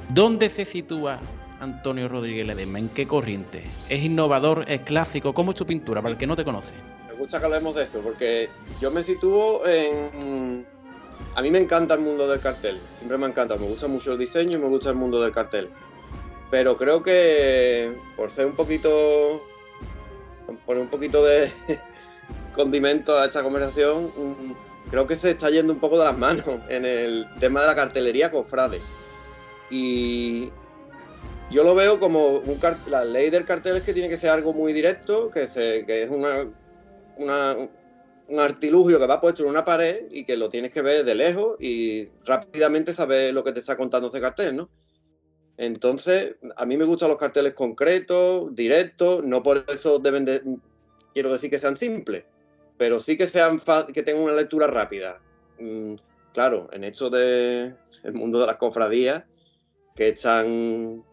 ¿Dónde 0.10 0.50
se 0.50 0.66
sitúa 0.66 1.20
Antonio 1.62 2.08
Rodríguez 2.08 2.48
Ledesma? 2.48 2.80
¿En 2.80 2.90
qué 2.90 3.08
corriente? 3.08 3.64
¿Es 3.88 4.02
innovador? 4.02 4.66
¿Es 4.68 4.82
clásico? 4.82 5.34
¿Cómo 5.34 5.52
es 5.52 5.58
tu 5.58 5.66
pintura? 5.66 6.02
Para 6.02 6.14
el 6.14 6.18
que 6.18 6.26
no 6.26 6.36
te 6.36 6.44
conoce. 6.44 6.74
Me 7.08 7.14
gusta 7.14 7.40
que 7.40 7.46
hablemos 7.46 7.76
de 7.76 7.84
esto, 7.84 8.00
porque 8.02 8.50
yo 8.80 8.90
me 8.90 9.04
sitúo 9.04 9.66
en. 9.68 10.66
A 11.36 11.42
mí 11.42 11.52
me 11.52 11.60
encanta 11.60 11.94
el 11.94 12.00
mundo 12.00 12.28
del 12.28 12.40
cartel. 12.40 12.80
Siempre 12.98 13.18
me 13.20 13.28
encanta. 13.28 13.58
Me 13.58 13.68
gusta 13.68 13.88
mucho 13.88 14.14
el 14.14 14.18
diseño 14.18 14.58
y 14.58 14.62
me 14.62 14.68
gusta 14.68 14.90
el 14.90 14.96
mundo 14.96 15.22
del 15.22 15.32
cartel. 15.32 15.70
Pero 16.50 16.78
creo 16.78 17.04
que 17.04 17.94
por 18.18 18.32
ser 18.32 18.48
un 18.48 18.56
poquito. 18.56 19.44
poner 20.66 20.82
un 20.82 20.90
poquito 20.90 21.24
de 21.24 21.52
condimento 22.56 23.20
a 23.20 23.26
esta 23.26 23.44
conversación, 23.44 24.12
creo 24.90 25.06
que 25.06 25.16
se 25.16 25.30
está 25.30 25.52
yendo 25.52 25.74
un 25.74 25.80
poco 25.80 26.00
de 26.00 26.06
las 26.06 26.18
manos 26.18 26.46
en 26.70 26.86
el 26.88 27.28
tema 27.40 27.62
de 27.62 27.68
la 27.68 27.76
cartelería 27.76 28.32
cofrade. 28.32 28.82
Y, 29.70 30.50
yo 31.52 31.64
lo 31.64 31.76
veo 31.76 32.00
como 32.00 32.42
la 32.88 33.04
ley 33.04 33.30
del 33.30 33.46
cartel 33.46 33.78
es 33.78 33.84
que 33.84 33.94
tiene 33.94 34.10
que 34.10 34.18
ser 34.18 34.30
algo 34.30 34.54
muy 34.54 34.74
directo, 34.74 35.30
que, 35.30 35.48
se, 35.48 35.86
que 35.86 36.04
es 36.04 36.10
una, 36.10 36.48
un 37.18 38.40
artilugio 38.40 38.98
que 38.98 39.06
va 39.06 39.20
puesto 39.20 39.44
en 39.44 39.50
una 39.50 39.66
pared 39.66 40.06
y 40.10 40.24
que 40.24 40.38
lo 40.38 40.50
tienes 40.50 40.72
que 40.72 40.82
ver 40.82 41.04
de 41.04 41.16
lejos 41.16 41.58
y 41.60 42.08
rápidamente 42.26 42.94
saber 42.94 43.34
lo 43.34 43.44
que 43.44 43.52
te 43.52 43.60
está 43.60 43.76
contando 43.76 44.08
ese 44.08 44.22
cartel, 44.22 44.56
¿no? 44.56 44.70
Entonces, 45.58 46.36
a 46.56 46.66
mí 46.66 46.78
me 46.78 46.86
gustan 46.86 47.10
los 47.10 47.18
carteles 47.18 47.54
concretos, 47.54 48.56
directos, 48.56 49.24
no 49.26 49.44
por 49.44 49.66
eso 49.68 50.00
deben 50.00 50.26
de, 50.26 50.42
quiero 51.14 51.34
decir 51.34 51.50
que 51.50 51.60
sean 51.60 51.76
simples, 51.76 52.24
pero 52.78 53.00
sí 53.00 53.18
que 53.18 53.28
sean 53.28 53.62
que 53.94 54.04
tengan 54.04 54.24
una 54.24 54.34
lectura 54.34 54.68
rápida. 54.68 55.20
Mm, 55.60 55.96
claro, 56.34 56.70
en 56.72 56.86
esto 56.86 57.10
de 57.10 57.76
mundo 58.14 58.40
de 58.40 58.48
las 58.48 58.56
cofradías, 58.56 59.26
que 59.96 60.10
están 60.10 61.04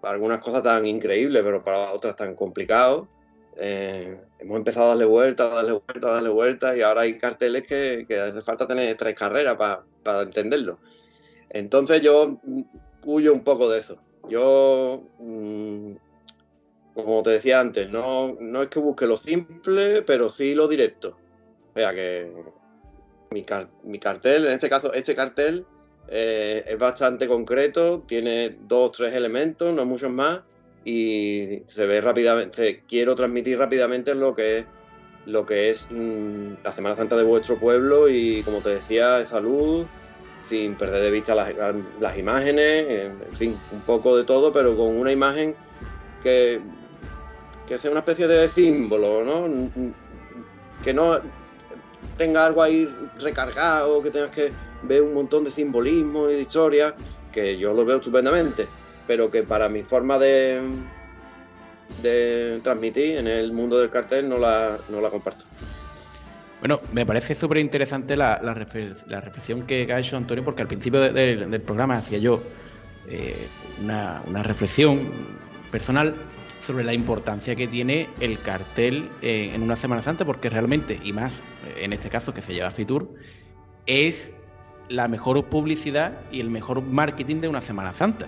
para 0.00 0.14
algunas 0.14 0.38
cosas 0.38 0.62
tan 0.62 0.86
increíbles, 0.86 1.42
pero 1.42 1.62
para 1.62 1.92
otras 1.92 2.16
tan 2.16 2.34
complicados. 2.34 3.08
Eh, 3.56 4.18
hemos 4.38 4.56
empezado 4.56 4.86
a 4.86 4.88
darle 4.90 5.04
vueltas, 5.04 5.52
a 5.52 5.56
darle 5.56 5.72
vueltas, 5.72 6.10
a 6.10 6.14
darle 6.14 6.30
vueltas, 6.30 6.76
y 6.76 6.82
ahora 6.82 7.02
hay 7.02 7.18
carteles 7.18 7.66
que, 7.66 8.06
hace 8.08 8.42
falta 8.42 8.66
tener 8.66 8.96
tres 8.96 9.14
carreras 9.14 9.56
para 9.56 10.22
entenderlo. 10.22 10.78
Entonces 11.50 12.00
yo 12.00 12.38
huyo 13.04 13.32
un 13.32 13.44
poco 13.44 13.68
de 13.68 13.80
eso. 13.80 13.98
Yo, 14.28 15.02
mm, 15.18 15.92
como 16.94 17.22
te 17.22 17.30
decía 17.30 17.60
antes, 17.60 17.90
no, 17.90 18.36
no 18.40 18.62
es 18.62 18.68
que 18.68 18.78
busque 18.78 19.06
lo 19.06 19.16
simple, 19.16 20.02
pero 20.02 20.30
sí 20.30 20.54
lo 20.54 20.68
directo. 20.68 21.16
O 21.70 21.78
sea 21.78 21.94
que 21.94 22.32
mi, 23.30 23.44
mi 23.84 23.98
cartel, 23.98 24.46
en 24.46 24.52
este 24.52 24.68
caso, 24.70 24.92
este 24.92 25.14
cartel 25.14 25.66
eh, 26.10 26.64
es 26.66 26.78
bastante 26.78 27.28
concreto, 27.28 28.02
tiene 28.06 28.56
dos, 28.66 28.92
tres 28.92 29.14
elementos, 29.14 29.72
no 29.72 29.84
muchos 29.86 30.10
más, 30.10 30.40
y 30.84 31.62
se 31.66 31.86
ve 31.86 32.00
rápidamente, 32.00 32.82
quiero 32.88 33.14
transmitir 33.14 33.58
rápidamente 33.58 34.14
lo 34.14 34.34
que 34.34 34.58
es 34.58 34.64
lo 35.26 35.46
que 35.46 35.70
es 35.70 35.86
mm, 35.90 36.54
la 36.64 36.72
Semana 36.72 36.96
Santa 36.96 37.16
de 37.16 37.22
vuestro 37.22 37.58
pueblo 37.58 38.08
y 38.08 38.42
como 38.42 38.60
te 38.60 38.70
decía, 38.70 39.24
salud, 39.26 39.86
sin 40.48 40.74
perder 40.74 41.02
de 41.02 41.10
vista 41.10 41.34
las, 41.34 42.18
imágenes, 42.18 42.86
en 42.88 43.32
fin, 43.32 43.56
un 43.70 43.82
poco 43.82 44.16
de 44.16 44.24
todo, 44.24 44.52
pero 44.52 44.76
con 44.76 44.96
una 44.96 45.12
imagen 45.12 45.54
que, 46.22 46.60
que 47.68 47.78
sea 47.78 47.90
una 47.90 48.00
especie 48.00 48.26
de 48.26 48.48
símbolo, 48.48 49.22
¿no? 49.22 49.70
Que 50.82 50.92
no 50.92 51.20
tenga 52.16 52.46
algo 52.46 52.62
ahí 52.62 52.92
recargado, 53.18 54.02
que 54.02 54.10
tengas 54.10 54.30
que 54.30 54.50
ver 54.82 55.02
un 55.02 55.14
montón 55.14 55.44
de 55.44 55.50
simbolismo 55.50 56.28
y 56.30 56.34
de 56.34 56.42
historia, 56.42 56.94
que 57.32 57.56
yo 57.56 57.72
lo 57.72 57.84
veo 57.84 57.98
estupendamente, 57.98 58.66
pero 59.06 59.30
que 59.30 59.42
para 59.42 59.68
mi 59.68 59.82
forma 59.82 60.18
de, 60.18 60.60
transmitir 62.62 63.18
en 63.18 63.26
el 63.26 63.52
mundo 63.52 63.78
del 63.78 63.90
cartel 63.90 64.28
no 64.28 64.38
la, 64.38 64.78
no 64.88 65.00
la 65.00 65.10
comparto. 65.10 65.44
Bueno, 66.60 66.80
me 66.92 67.06
parece 67.06 67.34
súper 67.34 67.58
interesante 67.58 68.16
la, 68.16 68.36
reflexión 68.54 69.66
que 69.66 69.90
ha 69.92 69.98
hecho 69.98 70.16
Antonio, 70.16 70.44
porque 70.44 70.62
al 70.62 70.68
principio 70.68 71.00
del 71.00 71.60
programa 71.62 71.96
hacía 71.96 72.18
yo 72.18 72.42
eh, 73.08 73.48
una, 73.80 74.42
reflexión 74.42 75.08
personal 75.72 76.14
sobre 76.60 76.84
la 76.84 76.92
importancia 76.92 77.56
que 77.56 77.66
tiene 77.66 78.08
el 78.20 78.38
cartel 78.38 79.08
eh, 79.22 79.52
en 79.54 79.62
una 79.62 79.74
Semana 79.74 80.02
Santa, 80.02 80.26
porque 80.26 80.50
realmente, 80.50 81.00
y 81.02 81.14
más 81.14 81.40
eh, 81.66 81.84
en 81.84 81.94
este 81.94 82.10
caso 82.10 82.34
que 82.34 82.42
se 82.42 82.52
lleva 82.52 82.70
Fitur, 82.70 83.14
es 83.86 84.34
la 84.90 85.06
mejor 85.06 85.42
publicidad 85.46 86.12
y 86.32 86.40
el 86.40 86.50
mejor 86.50 86.82
marketing 86.82 87.36
de 87.40 87.48
una 87.48 87.60
Semana 87.60 87.94
Santa. 87.94 88.26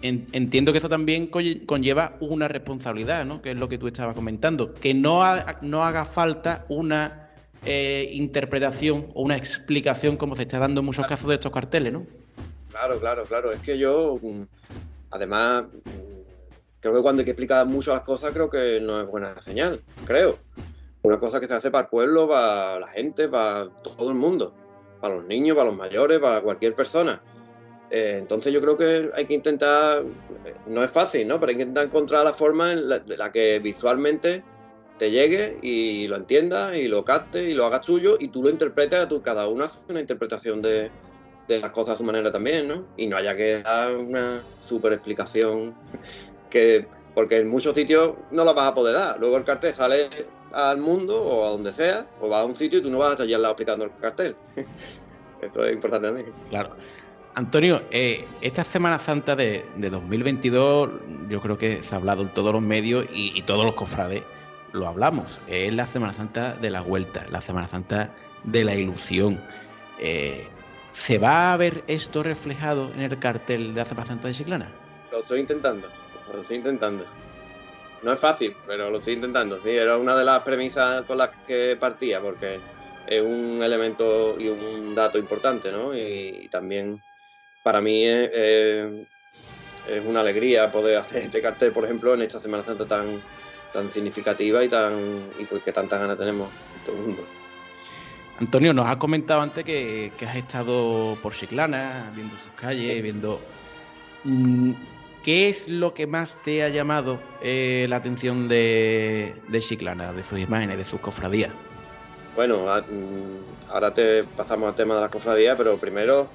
entiendo 0.00 0.72
que 0.72 0.78
eso 0.78 0.88
también 0.88 1.26
conlleva 1.26 2.16
una 2.20 2.46
responsabilidad, 2.46 3.24
¿no? 3.24 3.42
Que 3.42 3.50
es 3.50 3.56
lo 3.56 3.68
que 3.68 3.76
tú 3.76 3.88
estabas 3.88 4.14
comentando. 4.14 4.74
Que 4.74 4.94
no, 4.94 5.22
no 5.62 5.84
haga 5.84 6.04
falta 6.04 6.64
una 6.68 7.30
eh, 7.64 8.08
interpretación 8.12 9.08
o 9.14 9.22
una 9.22 9.36
explicación 9.36 10.16
como 10.16 10.36
se 10.36 10.42
está 10.42 10.60
dando 10.60 10.80
en 10.80 10.86
muchos 10.86 11.06
casos 11.06 11.28
de 11.28 11.34
estos 11.34 11.52
carteles, 11.52 11.92
¿no? 11.92 12.06
Claro, 12.70 13.00
claro, 13.00 13.24
claro. 13.24 13.50
Es 13.50 13.58
que 13.58 13.76
yo, 13.76 14.20
mm, 14.22 14.42
además, 15.10 15.64
mm, 15.64 16.20
creo 16.78 16.94
que 16.94 17.02
cuando 17.02 17.20
hay 17.20 17.24
que 17.24 17.32
explicar 17.32 17.66
mucho 17.66 17.92
las 17.92 18.02
cosas, 18.02 18.30
creo 18.30 18.48
que 18.48 18.80
no 18.80 19.00
es 19.00 19.08
buena 19.08 19.36
señal, 19.42 19.82
creo. 20.04 20.38
Una 21.02 21.18
cosa 21.18 21.40
que 21.40 21.48
se 21.48 21.54
hace 21.54 21.72
para 21.72 21.84
el 21.84 21.90
pueblo, 21.90 22.28
para 22.28 22.78
la 22.78 22.86
gente, 22.86 23.26
para 23.26 23.68
todo 23.82 24.10
el 24.10 24.14
mundo 24.14 24.54
para 25.00 25.14
los 25.14 25.26
niños, 25.26 25.56
para 25.56 25.68
los 25.68 25.76
mayores, 25.76 26.18
para 26.18 26.40
cualquier 26.40 26.74
persona. 26.74 27.20
Eh, 27.90 28.16
entonces 28.18 28.52
yo 28.52 28.60
creo 28.60 28.76
que 28.76 29.10
hay 29.14 29.26
que 29.26 29.34
intentar, 29.34 30.04
no 30.66 30.84
es 30.84 30.90
fácil, 30.90 31.26
¿no? 31.26 31.40
Pero 31.40 31.50
hay 31.50 31.56
que 31.56 31.62
intentar 31.62 31.86
encontrar 31.86 32.24
la 32.24 32.32
forma 32.32 32.72
en 32.72 32.88
la, 32.88 33.32
que 33.32 33.58
visualmente 33.58 34.44
te 34.98 35.10
llegue 35.10 35.58
y 35.62 36.06
lo 36.06 36.16
entiendas 36.16 36.76
y 36.76 36.86
lo 36.86 37.04
captes 37.04 37.48
y 37.48 37.54
lo 37.54 37.66
hagas 37.66 37.82
tuyo 37.82 38.16
y 38.20 38.28
tú 38.28 38.42
lo 38.42 38.50
interpretes 38.50 39.00
a 39.00 39.08
tu, 39.08 39.22
cada 39.22 39.48
uno 39.48 39.64
hace 39.64 39.78
una 39.88 40.00
interpretación 40.00 40.62
de, 40.62 40.90
las 41.48 41.70
cosas 41.70 41.94
a 41.94 41.98
su 41.98 42.04
manera 42.04 42.30
también, 42.30 42.68
¿no? 42.68 42.86
Y 42.96 43.08
no 43.08 43.16
haya 43.16 43.34
que 43.34 43.60
dar 43.62 43.96
una 43.96 44.44
super 44.60 44.92
explicación 44.92 45.74
que, 46.48 46.86
porque 47.12 47.38
en 47.38 47.48
muchos 47.48 47.74
sitios 47.74 48.12
no 48.30 48.44
la 48.44 48.52
vas 48.52 48.68
a 48.68 48.74
poder 48.74 48.94
dar. 48.94 49.18
Luego 49.18 49.36
el 49.36 49.42
cartel 49.42 49.74
sale 49.74 50.08
al 50.52 50.78
mundo 50.78 51.22
o 51.22 51.46
a 51.46 51.50
donde 51.50 51.72
sea, 51.72 52.06
o 52.20 52.28
vas 52.28 52.42
a 52.42 52.44
un 52.44 52.56
sitio 52.56 52.78
y 52.78 52.82
tú 52.82 52.90
no 52.90 52.98
vas 52.98 53.08
a 53.08 53.12
estar 53.12 53.26
allá 53.26 53.36
al 53.36 53.42
lado 53.42 53.52
explicando 53.52 53.84
el 53.84 53.92
cartel. 54.00 54.36
Esto 55.40 55.64
es 55.64 55.72
importante 55.72 56.08
también. 56.08 56.32
Claro. 56.50 56.76
Antonio, 57.34 57.82
eh, 57.90 58.26
esta 58.40 58.64
Semana 58.64 58.98
Santa 58.98 59.36
de, 59.36 59.64
2022, 59.76 60.90
yo 61.28 61.40
creo 61.40 61.56
que 61.56 61.82
se 61.82 61.94
ha 61.94 61.98
hablado 61.98 62.22
en 62.22 62.32
todos 62.34 62.52
los 62.52 62.62
medios 62.62 63.06
y, 63.12 63.40
todos 63.42 63.64
los 63.64 63.74
cofrades 63.74 64.22
lo 64.72 64.86
hablamos. 64.86 65.40
Es 65.46 65.72
la 65.72 65.86
Semana 65.86 66.12
Santa 66.12 66.54
de 66.54 66.70
la 66.70 66.82
vuelta, 66.82 67.26
la 67.30 67.40
Semana 67.40 67.68
Santa 67.68 68.12
de 68.44 68.64
la 68.64 68.74
ilusión. 68.74 69.40
Eh, 70.00 70.48
¿Se 70.92 71.18
va 71.18 71.52
a 71.52 71.56
ver 71.56 71.84
esto 71.86 72.22
reflejado 72.22 72.90
en 72.94 73.00
el 73.02 73.18
cartel 73.18 73.74
de 73.74 73.80
la 73.80 73.86
Semana 73.86 74.06
Santa 74.06 74.28
de 74.28 74.34
Chiclana? 74.34 74.72
Lo 75.12 75.22
estoy 75.22 75.40
intentando, 75.40 75.88
lo 76.32 76.40
estoy 76.40 76.56
intentando. 76.56 77.04
No 78.02 78.12
es 78.12 78.20
fácil, 78.20 78.56
pero 78.66 78.90
lo 78.90 78.98
estoy 78.98 79.14
intentando. 79.14 79.60
Sí, 79.62 79.70
era 79.70 79.96
una 79.96 80.16
de 80.16 80.24
las 80.24 80.40
premisas 80.40 81.02
con 81.02 81.18
las 81.18 81.30
que 81.46 81.76
partía, 81.78 82.20
porque 82.20 82.58
es 83.06 83.20
un 83.20 83.62
elemento 83.62 84.36
y 84.38 84.48
un 84.48 84.94
dato 84.94 85.18
importante, 85.18 85.70
¿no? 85.70 85.94
Y, 85.94 86.48
también 86.50 87.02
para 87.62 87.80
mí 87.80 88.04
es, 88.04 89.06
una 90.06 90.20
alegría 90.20 90.70
poder 90.70 90.98
hacer 90.98 91.24
este 91.24 91.42
cartel, 91.42 91.72
por 91.72 91.84
ejemplo, 91.84 92.14
en 92.14 92.22
esta 92.22 92.40
Semana 92.40 92.62
Santa 92.62 92.86
tan, 92.86 93.20
tan 93.72 93.90
significativa 93.90 94.62
y 94.64 94.68
tan 94.68 95.30
y 95.38 95.44
pues 95.44 95.62
que 95.62 95.72
tantas 95.72 96.00
ganas 96.00 96.16
tenemos 96.16 96.50
en 96.78 96.84
todo 96.84 96.96
el 96.96 97.02
mundo. 97.02 97.26
Antonio, 98.38 98.72
nos 98.72 98.86
has 98.86 98.96
comentado 98.96 99.42
antes 99.42 99.64
que, 99.64 100.12
has 100.26 100.36
estado 100.36 101.18
por 101.20 101.34
Chiclana, 101.34 102.10
viendo 102.14 102.36
sus 102.36 102.52
calles, 102.52 103.02
viendo... 103.02 103.40
Mm, 104.24 104.72
¿Qué 105.22 105.50
es 105.50 105.68
lo 105.68 105.92
que 105.92 106.06
más 106.06 106.38
te 106.44 106.62
ha 106.62 106.70
llamado 106.70 107.20
eh, 107.42 107.84
la 107.90 107.96
atención 107.96 108.48
de, 108.48 109.34
de 109.48 109.60
Chiclana, 109.60 110.14
de 110.14 110.24
sus 110.24 110.40
imágenes, 110.40 110.78
de 110.78 110.84
sus 110.84 110.98
cofradías? 111.00 111.52
Bueno, 112.34 112.60
mm, 112.60 113.70
ahora 113.70 113.92
te 113.92 114.24
pasamos 114.24 114.70
al 114.70 114.74
tema 114.74 114.94
de 114.94 115.02
las 115.02 115.10
cofradías, 115.10 115.56
pero 115.58 115.76
primero, 115.76 116.26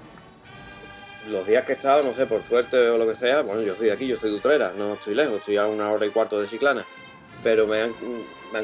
los 1.32 1.48
días 1.48 1.66
que 1.66 1.72
he 1.72 1.76
estado, 1.76 2.04
no 2.04 2.14
sé, 2.14 2.28
por 2.28 2.44
suerte 2.44 2.78
o 2.90 3.00
lo 3.00 3.08
que 3.08 3.16
sea, 3.16 3.42
bueno, 3.42 3.64
yo 3.64 3.74
de 3.74 3.92
aquí, 3.92 4.06
yo 4.06 4.18
soy 4.18 4.40
de 4.40 4.72
no 4.78 4.94
estoy 4.94 5.16
lejos, 5.16 5.40
estoy 5.40 5.58
a 5.58 5.66
una 5.66 5.90
hora 5.90 6.06
y 6.06 6.10
cuarto 6.12 6.40
de 6.40 6.48
Chiclana, 6.48 6.86
pero 7.44 7.66
me 7.66 7.82
han, 7.82 7.94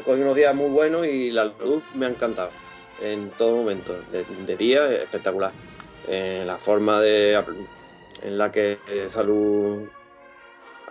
cogido 0.04 0.22
unos 0.22 0.36
días 0.36 0.54
muy 0.54 0.70
buenos 0.70 1.04
y 1.04 1.32
la 1.32 1.46
luz 1.46 1.82
me 1.94 2.06
ha 2.06 2.10
encantado 2.10 2.50
en 3.00 3.30
todo 3.30 3.56
momento, 3.56 3.92
de, 4.12 4.56
día 4.56 4.88
espectacular. 4.92 5.50
Eh, 6.06 6.44
la 6.46 6.58
forma 6.58 7.00
de 7.00 7.42
en 8.22 8.38
la 8.38 8.50
que 8.52 8.78
Salud 9.08 9.88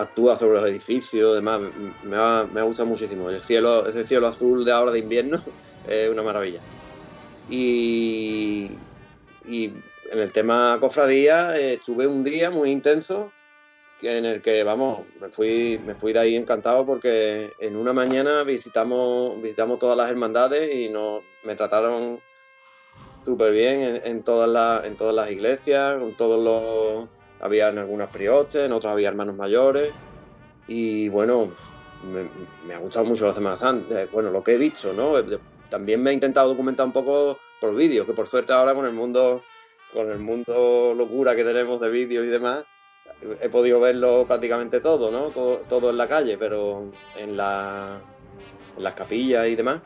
actúa 0.02 0.36
sobre 0.36 0.60
los 0.60 0.70
edificios, 0.70 1.36
demás, 1.36 1.62
me 2.04 2.18
ha, 2.18 2.48
me 2.52 2.62
ha 2.62 2.86
muchísimo. 2.86 3.30
El 3.30 3.42
cielo, 3.42 3.88
ese 3.88 4.06
cielo 4.06 4.28
azul 4.28 4.66
de 4.66 4.72
ahora 4.72 4.92
de 4.92 5.00
invierno 5.00 5.42
es 5.88 6.10
una 6.10 6.24
maravilla. 6.24 6.62
Y, 7.50 8.72
y 9.46 9.74
en 10.12 10.20
el 10.20 10.32
tema 10.32 10.78
cofradía 10.80 11.58
eh, 11.58 11.74
estuve 11.74 12.08
un 12.08 12.24
día 12.24 12.52
muy 12.52 12.72
intenso 12.72 13.32
en 14.02 14.26
el 14.26 14.42
que, 14.42 14.64
vamos, 14.64 15.02
me 15.20 15.30
fui, 15.30 15.80
me 15.86 15.96
fui 15.96 16.14
de 16.14 16.20
ahí 16.20 16.36
encantado 16.36 16.86
porque 16.86 17.54
en 17.60 17.76
una 17.76 17.94
mañana 17.94 18.44
visitamos, 18.44 19.40
visitamos 19.42 19.80
todas 19.80 19.98
las 19.98 20.10
hermandades 20.10 20.74
y 20.74 20.90
nos, 20.90 21.22
me 21.44 21.56
trataron 21.56 22.20
súper 23.24 23.52
bien 23.52 24.02
en, 24.04 24.24
todas 24.24 24.50
las, 24.50 24.86
en 24.86 24.96
todas 24.96 25.14
las 25.14 25.30
iglesias, 25.30 26.00
con 26.00 26.16
todos 26.16 26.44
los 26.44 27.10
había 27.41 27.67
algunas 27.67 28.10
priotes, 28.10 28.65
en 28.65 28.71
otras 28.71 28.93
había 28.93 29.10
hermanos 29.10 29.36
mayores. 29.36 29.91
Y 30.67 31.10
bueno, 31.10 31.51
me, 32.65 32.73
ha 32.73 32.77
gustado 32.77 33.06
mucho 33.06 33.27
la 33.27 33.34
Semana 33.34 33.58
Santa. 33.58 34.04
Eh, 34.04 34.10
bueno, 34.12 34.30
lo 34.32 34.43
que 34.43 34.54
he 34.54 34.58
visto, 34.58 34.93
¿no? 34.93 35.17
Eh, 35.17 35.39
también 35.69 36.01
me 36.01 36.12
he 36.12 36.13
intentado 36.13 36.49
documentar 36.49 36.86
un 36.86 36.93
poco 36.93 37.39
por 37.60 37.75
vídeos, 37.75 38.06
que 38.06 38.13
por 38.13 38.27
suerte 38.27 38.54
ahora 38.54 38.73
con 38.73 38.86
el 38.86 38.93
mundo, 38.93 39.43
con 39.93 40.12
el 40.12 40.19
mundo 40.19 40.93
locura 40.95 41.36
que 41.36 41.43
tenemos 41.43 41.80
de 41.80 41.89
vídeos 41.89 42.25
y 42.25 42.30
demás, 42.30 42.63
he 43.39 43.49
podido 43.49 43.80
verlo 43.80 44.25
prácticamente 44.25 44.80
todo, 44.80 45.12
¿no? 45.12 45.30
Todo, 45.30 45.89
en 45.89 45.97
la 45.97 46.08
calle, 46.08 46.38
pero 46.38 46.91
en, 47.17 47.38
la, 47.38 47.99
en 48.77 48.84
las 48.84 48.93
capillas 48.93 49.47
y 49.47 49.56
demás. 49.56 49.82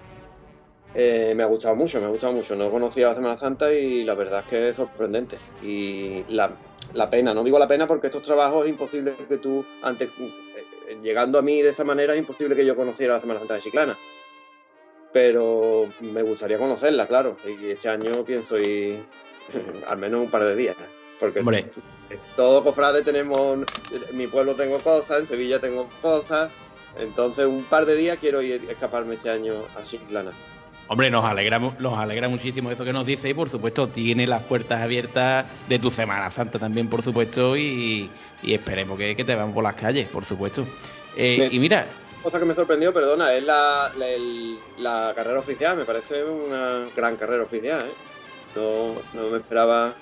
Eh, 0.98 1.34
me 1.36 1.44
ha 1.44 1.48
gustado 1.48 1.76
mucho, 1.76 2.00
me 2.00 2.06
ha 2.06 2.10
gustado 2.10 2.34
mucho. 2.34 2.56
No 2.56 2.70
conocía 2.72 3.10
la 3.10 3.16
Semana 3.16 3.38
Santa 3.38 3.74
y 3.74 4.04
la 4.06 4.16
verdad 4.16 4.40
es 4.42 4.46
que 4.48 4.70
es 4.70 4.76
sorprendente. 4.78 5.38
Y 5.62 6.24
la, 6.30 6.52
la 6.94 7.10
pena. 7.10 7.34
No 7.34 7.44
digo 7.44 7.60
la 7.60 7.68
pena 7.68 7.86
porque 7.86 8.08
estos 8.08 8.22
trabajos 8.22 8.64
es 8.66 8.72
imposible 8.72 9.14
que 9.28 9.38
tú, 9.38 9.66
antes, 9.82 10.10
eh, 10.88 10.98
llegando 11.04 11.38
a 11.38 11.42
mí 11.42 11.62
de 11.62 11.70
esa 11.70 11.84
manera, 11.84 12.14
es 12.14 12.20
imposible 12.20 12.56
que 12.56 12.66
yo 12.66 12.76
conociera 12.76 13.16
la 13.16 13.22
Semana 13.22 13.40
Santa 13.40 13.56
de 13.56 13.62
Chiclana. 13.62 13.98
pero 15.12 15.88
me 16.02 16.22
gustaría 16.22 16.58
conocerla, 16.58 17.08
claro. 17.08 17.38
Y 17.46 17.72
este 17.72 17.88
año 17.90 18.24
pienso 18.26 18.58
ir 18.60 19.04
al 19.88 19.98
menos 19.98 20.22
un 20.22 20.30
par 20.30 20.44
de 20.44 20.56
días. 20.56 20.76
Porque 21.20 21.40
Hombre. 21.40 21.72
todos 22.36 22.64
cofrades 22.64 23.06
tenemos, 23.06 23.60
en 23.92 24.18
mi 24.18 24.28
pueblo 24.28 24.56
tengo 24.56 24.80
cosas, 24.80 25.20
en 25.22 25.28
Sevilla 25.30 25.60
tengo 25.62 25.90
cosas. 26.02 26.52
Entonces 26.98 27.46
un 27.46 27.64
par 27.64 27.86
de 27.86 27.96
días 27.96 28.18
quiero 28.20 28.42
ir 28.42 28.62
escaparme 28.70 29.16
este 29.16 29.30
año 29.30 29.66
a 29.78 29.84
Chiclana. 29.84 30.32
Hombre, 30.88 31.10
nos 31.10 31.26
alegra, 31.26 31.58
nos 31.60 31.98
alegra 31.98 32.30
muchísimo 32.30 32.70
eso 32.70 32.86
que 32.86 32.94
nos 32.94 33.06
dice 33.06 33.30
y 33.30 33.34
por 33.34 33.50
supuesto 33.50 33.90
tiene 33.90 34.28
las 34.28 34.44
puertas 34.44 34.82
abiertas 34.82 35.46
de 35.68 35.80
tu 35.80 35.90
Semana 35.90 36.30
Santa 36.30 36.60
también, 36.60 36.90
por 36.90 37.02
supuesto, 37.02 37.58
y, 37.58 38.10
y 38.44 38.54
esperemos 38.54 38.98
que, 38.98 39.16
que 39.16 39.24
te 39.24 39.34
veamos 39.36 39.54
por 39.56 39.64
las 39.64 39.74
calles, 39.74 40.08
por 40.10 40.26
supuesto. 40.26 40.66
Eh, 41.18 41.50
y 41.52 41.58
mira, 41.60 41.88
cosa 42.22 42.40
que 42.40 42.46
me 42.46 42.54
sorprendió, 42.54 42.94
perdona, 42.94 43.34
es 43.34 43.44
la, 43.44 43.92
la, 43.98 44.08
el- 44.10 44.60
la 44.78 45.12
carrera 45.16 45.40
oficial. 45.40 45.78
Me 45.78 45.86
parece 45.86 46.24
una 46.24 46.88
gran 46.96 47.16
carrera 47.16 47.44
oficial. 47.44 47.82
¿eh? 47.82 47.94
No, 48.56 48.94
no 49.14 49.30
me 49.30 49.38
esperaba. 49.38 49.96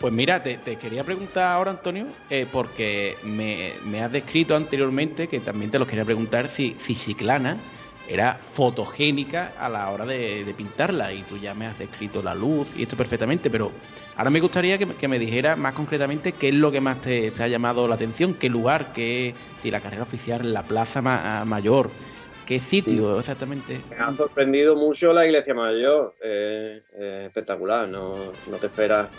Pues 0.00 0.12
mira, 0.12 0.42
te, 0.42 0.58
te 0.58 0.76
quería 0.76 1.02
preguntar 1.02 1.44
ahora, 1.44 1.70
Antonio, 1.70 2.06
eh, 2.28 2.46
porque 2.52 3.16
me, 3.24 3.72
me 3.86 4.02
has 4.02 4.12
descrito 4.12 4.54
anteriormente, 4.54 5.28
que 5.28 5.40
también 5.40 5.70
te 5.70 5.78
lo 5.78 5.86
quería 5.86 6.04
preguntar, 6.04 6.48
si, 6.48 6.76
si 6.78 6.94
Chiclana 6.94 7.56
era 8.06 8.38
fotogénica 8.40 9.54
a 9.58 9.68
la 9.68 9.90
hora 9.90 10.04
de, 10.06 10.44
de 10.44 10.54
pintarla, 10.54 11.12
y 11.12 11.22
tú 11.22 11.36
ya 11.38 11.54
me 11.54 11.66
has 11.66 11.78
descrito 11.78 12.22
la 12.22 12.34
luz 12.34 12.70
y 12.74 12.82
esto 12.82 12.96
perfectamente, 12.96 13.50
pero 13.50 13.70
ahora 14.16 14.30
me 14.30 14.40
gustaría 14.40 14.78
que, 14.78 14.86
me- 14.86 14.94
que 14.96 15.08
me 15.08 15.18
dijera 15.18 15.56
más 15.56 15.72
concretamente 15.74 16.32
qué 16.32 16.48
es 16.48 16.54
lo 16.54 16.72
que 16.72 16.80
más 16.80 17.00
te, 17.00 17.30
te 17.30 17.42
ha 17.42 17.48
llamado 17.48 17.86
la 17.88 17.94
atención, 17.94 18.34
qué 18.34 18.48
lugar, 18.48 18.92
qué, 18.92 19.34
si 19.60 19.70
la 19.70 19.80
carrera 19.80 20.02
oficial, 20.02 20.52
la 20.52 20.66
plaza 20.66 21.00
ma- 21.02 21.44
mayor, 21.44 21.90
qué 22.44 22.60
sitio 22.60 23.18
exactamente. 23.18 23.80
Me 23.88 23.96
ha 23.96 24.14
sorprendido 24.16 24.74
mucho 24.76 25.12
la 25.12 25.24
iglesia 25.26 25.54
mayor. 25.54 26.14
eh, 26.22 26.80
eh, 26.94 27.22
espectacular. 27.26 27.88
No, 27.88 28.32
no 28.46 28.58
te 28.58 28.66
esperas 28.66 29.10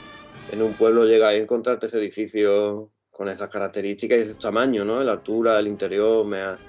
en 0.48 0.62
un 0.62 0.76
pueblo 0.76 1.06
llegar 1.06 1.36
y 1.36 1.40
encontrarte 1.40 1.88
ese 1.88 1.98
edificio 2.00 2.92
con 3.12 3.30
esas 3.30 3.50
características 3.50 4.18
y 4.18 4.22
ese 4.22 4.36
tamaño, 4.36 4.84
¿no? 4.84 5.04
La 5.04 5.14
altura, 5.14 5.60
el 5.60 5.68
interior, 5.68 6.26
me 6.26 6.40
ha, 6.42 6.60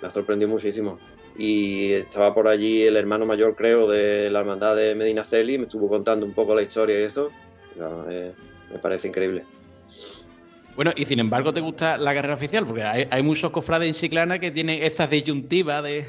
me 0.00 0.08
ha 0.08 0.10
sorprendido 0.10 0.50
muchísimo. 0.50 1.00
Y 1.38 1.92
estaba 1.92 2.34
por 2.34 2.48
allí 2.48 2.82
el 2.82 2.96
hermano 2.96 3.26
mayor, 3.26 3.54
creo, 3.54 3.88
de 3.88 4.30
la 4.30 4.40
hermandad 4.40 4.76
de 4.76 4.94
Medina 4.94 5.24
Celi, 5.24 5.58
me 5.58 5.64
estuvo 5.64 5.88
contando 5.88 6.24
un 6.24 6.32
poco 6.32 6.54
la 6.54 6.62
historia 6.62 6.98
y 7.00 7.04
eso. 7.04 7.30
No, 7.76 8.10
eh, 8.10 8.32
me 8.70 8.78
parece 8.78 9.08
increíble. 9.08 9.44
Bueno, 10.76 10.92
y 10.94 11.06
sin 11.06 11.20
embargo, 11.20 11.54
¿te 11.54 11.60
gusta 11.60 11.96
la 11.96 12.14
carrera 12.14 12.34
oficial? 12.34 12.66
Porque 12.66 12.82
hay, 12.82 13.08
hay 13.10 13.22
muchos 13.22 13.50
cofrades 13.50 13.88
en 13.88 13.94
Chiclana 13.94 14.38
que 14.38 14.50
tienen 14.50 14.82
estas 14.82 15.08
disyuntivas 15.08 15.82
de. 15.82 16.04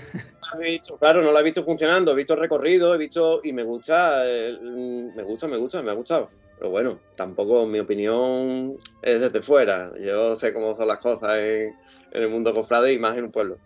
claro, 0.99 1.21
no 1.21 1.31
la 1.31 1.39
he 1.39 1.43
visto 1.43 1.63
funcionando, 1.63 2.11
he 2.11 2.15
visto 2.15 2.33
el 2.33 2.39
recorrido, 2.39 2.93
he 2.93 2.97
visto 2.97 3.39
y 3.43 3.53
me 3.53 3.63
gusta, 3.63 4.23
eh, 4.25 4.57
me 4.61 5.23
gusta, 5.23 5.47
me 5.47 5.57
gusta, 5.57 5.81
me 5.81 5.91
ha 5.91 5.93
gustado. 5.93 6.29
Pero 6.57 6.71
bueno, 6.71 6.99
tampoco 7.15 7.65
mi 7.65 7.79
opinión 7.79 8.77
es 9.01 9.21
desde 9.21 9.41
fuera. 9.41 9.93
Yo 9.99 10.35
sé 10.35 10.53
cómo 10.53 10.75
son 10.75 10.87
las 10.87 10.97
cosas 10.97 11.37
en, 11.37 11.73
en 12.11 12.23
el 12.23 12.29
mundo 12.29 12.53
cofrade 12.53 12.93
y 12.93 12.99
más 12.99 13.17
en 13.17 13.25
un 13.25 13.31
pueblo. 13.31 13.57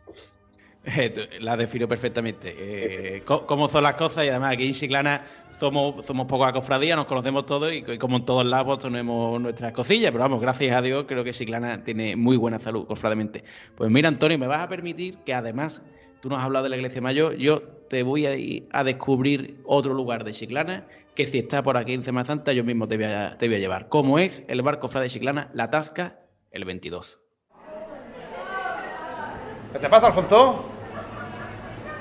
La 1.39 1.57
defino 1.57 1.87
perfectamente. 1.87 2.55
Eh, 2.57 3.23
cómo 3.25 3.69
son 3.69 3.83
las 3.83 3.95
cosas 3.95 4.25
y 4.25 4.29
además 4.29 4.53
aquí 4.53 4.67
en 4.67 4.73
Chiclana 4.73 5.25
somos, 5.59 6.05
somos 6.05 6.25
poca 6.25 6.51
cofradía, 6.51 6.95
nos 6.95 7.05
conocemos 7.05 7.45
todos 7.45 7.71
y, 7.71 7.83
como 7.99 8.17
en 8.17 8.25
todos 8.25 8.43
lados 8.45 8.79
tenemos 8.79 9.39
nuestras 9.39 9.71
cosillas, 9.73 10.11
pero 10.11 10.23
vamos, 10.23 10.41
gracias 10.41 10.75
a 10.75 10.81
Dios 10.81 11.05
creo 11.07 11.23
que 11.23 11.33
Chiclana 11.33 11.83
tiene 11.83 12.15
muy 12.15 12.35
buena 12.35 12.59
salud, 12.59 12.87
cofrademente. 12.87 13.43
Pues 13.75 13.91
mira, 13.91 14.07
Antonio, 14.07 14.39
me 14.39 14.47
vas 14.47 14.61
a 14.61 14.69
permitir 14.69 15.17
que 15.19 15.35
además 15.35 15.83
tú 16.19 16.29
nos 16.29 16.39
has 16.39 16.45
hablado 16.45 16.63
de 16.63 16.69
la 16.69 16.77
iglesia 16.77 16.99
mayor, 16.99 17.35
yo 17.35 17.61
te 17.61 18.01
voy 18.01 18.25
a 18.25 18.31
a 18.71 18.83
descubrir 18.83 19.61
otro 19.65 19.93
lugar 19.93 20.23
de 20.23 20.31
Chiclana 20.31 20.87
que 21.13 21.27
si 21.27 21.39
está 21.39 21.61
por 21.61 21.77
aquí 21.77 21.93
en 21.93 22.03
Semana 22.03 22.25
Santa 22.25 22.53
yo 22.53 22.63
mismo 22.63 22.87
te 22.87 22.97
voy 22.97 23.05
a, 23.05 23.37
llevar. 23.37 23.89
Como 23.89 24.17
es 24.17 24.43
el 24.47 24.61
bar 24.63 24.79
cofrade 24.79 25.05
de 25.05 25.09
Chiclana, 25.11 25.51
La 25.53 25.69
Tasca, 25.69 26.19
el 26.49 26.65
22. 26.65 27.19
¿Qué 29.73 29.79
te 29.79 29.89
pasa, 29.89 30.07
Alfonso? 30.07 30.70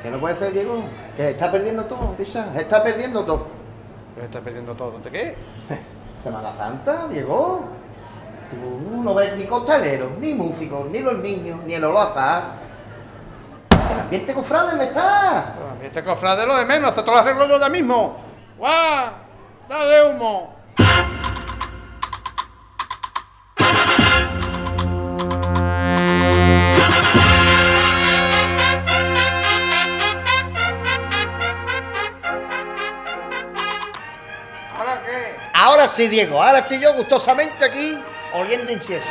¿Qué 0.03 0.11
no 0.11 0.19
puede 0.19 0.37
ser, 0.37 0.53
Diego? 0.53 0.83
Que 1.17 1.31
está 1.31 1.53
perdiendo 1.53 1.85
todo, 1.85 2.13
Pisa. 2.17 2.53
Está 2.57 2.83
perdiendo 2.83 3.25
todo. 3.25 3.47
¿Qué 4.15 4.25
estás 4.25 4.43
perdiendo 4.43 4.75
todo? 4.75 4.99
¿De 4.99 5.11
qué? 5.11 5.35
Semana 6.25 6.53
Santa, 6.53 7.07
Diego. 7.09 7.65
Tú 8.51 9.03
no 9.03 9.15
ves 9.15 9.37
ni 9.37 9.45
costaleros, 9.45 10.13
ni 10.19 10.35
músicos, 10.35 10.87
ni 10.87 11.01
los 11.01 11.19
niños, 11.19 11.61
ni 11.65 11.75
el 11.75 11.85
olazar. 11.85 12.55
El 13.71 14.01
ambiente 14.01 14.35
cofrade 14.35 14.77
me 14.77 14.85
está. 14.85 15.55
Este 15.83 16.03
cofrade 16.03 16.47
lo 16.47 16.57
de 16.57 16.65
menos, 16.65 16.97
esto 16.97 17.11
lo 17.11 17.19
arreglo 17.19 17.47
yo 17.47 17.61
ya 17.61 17.69
mismo. 17.69 18.17
¡Guau! 18.59 19.11
¡Dale 19.69 20.11
humo! 20.11 20.60
Diego. 36.09 36.43
Ahora 36.43 36.61
estoy 36.61 36.81
yo 36.81 36.95
gustosamente 36.95 37.65
aquí 37.65 37.97
oliendo 38.35 38.73
incienso. 38.73 39.11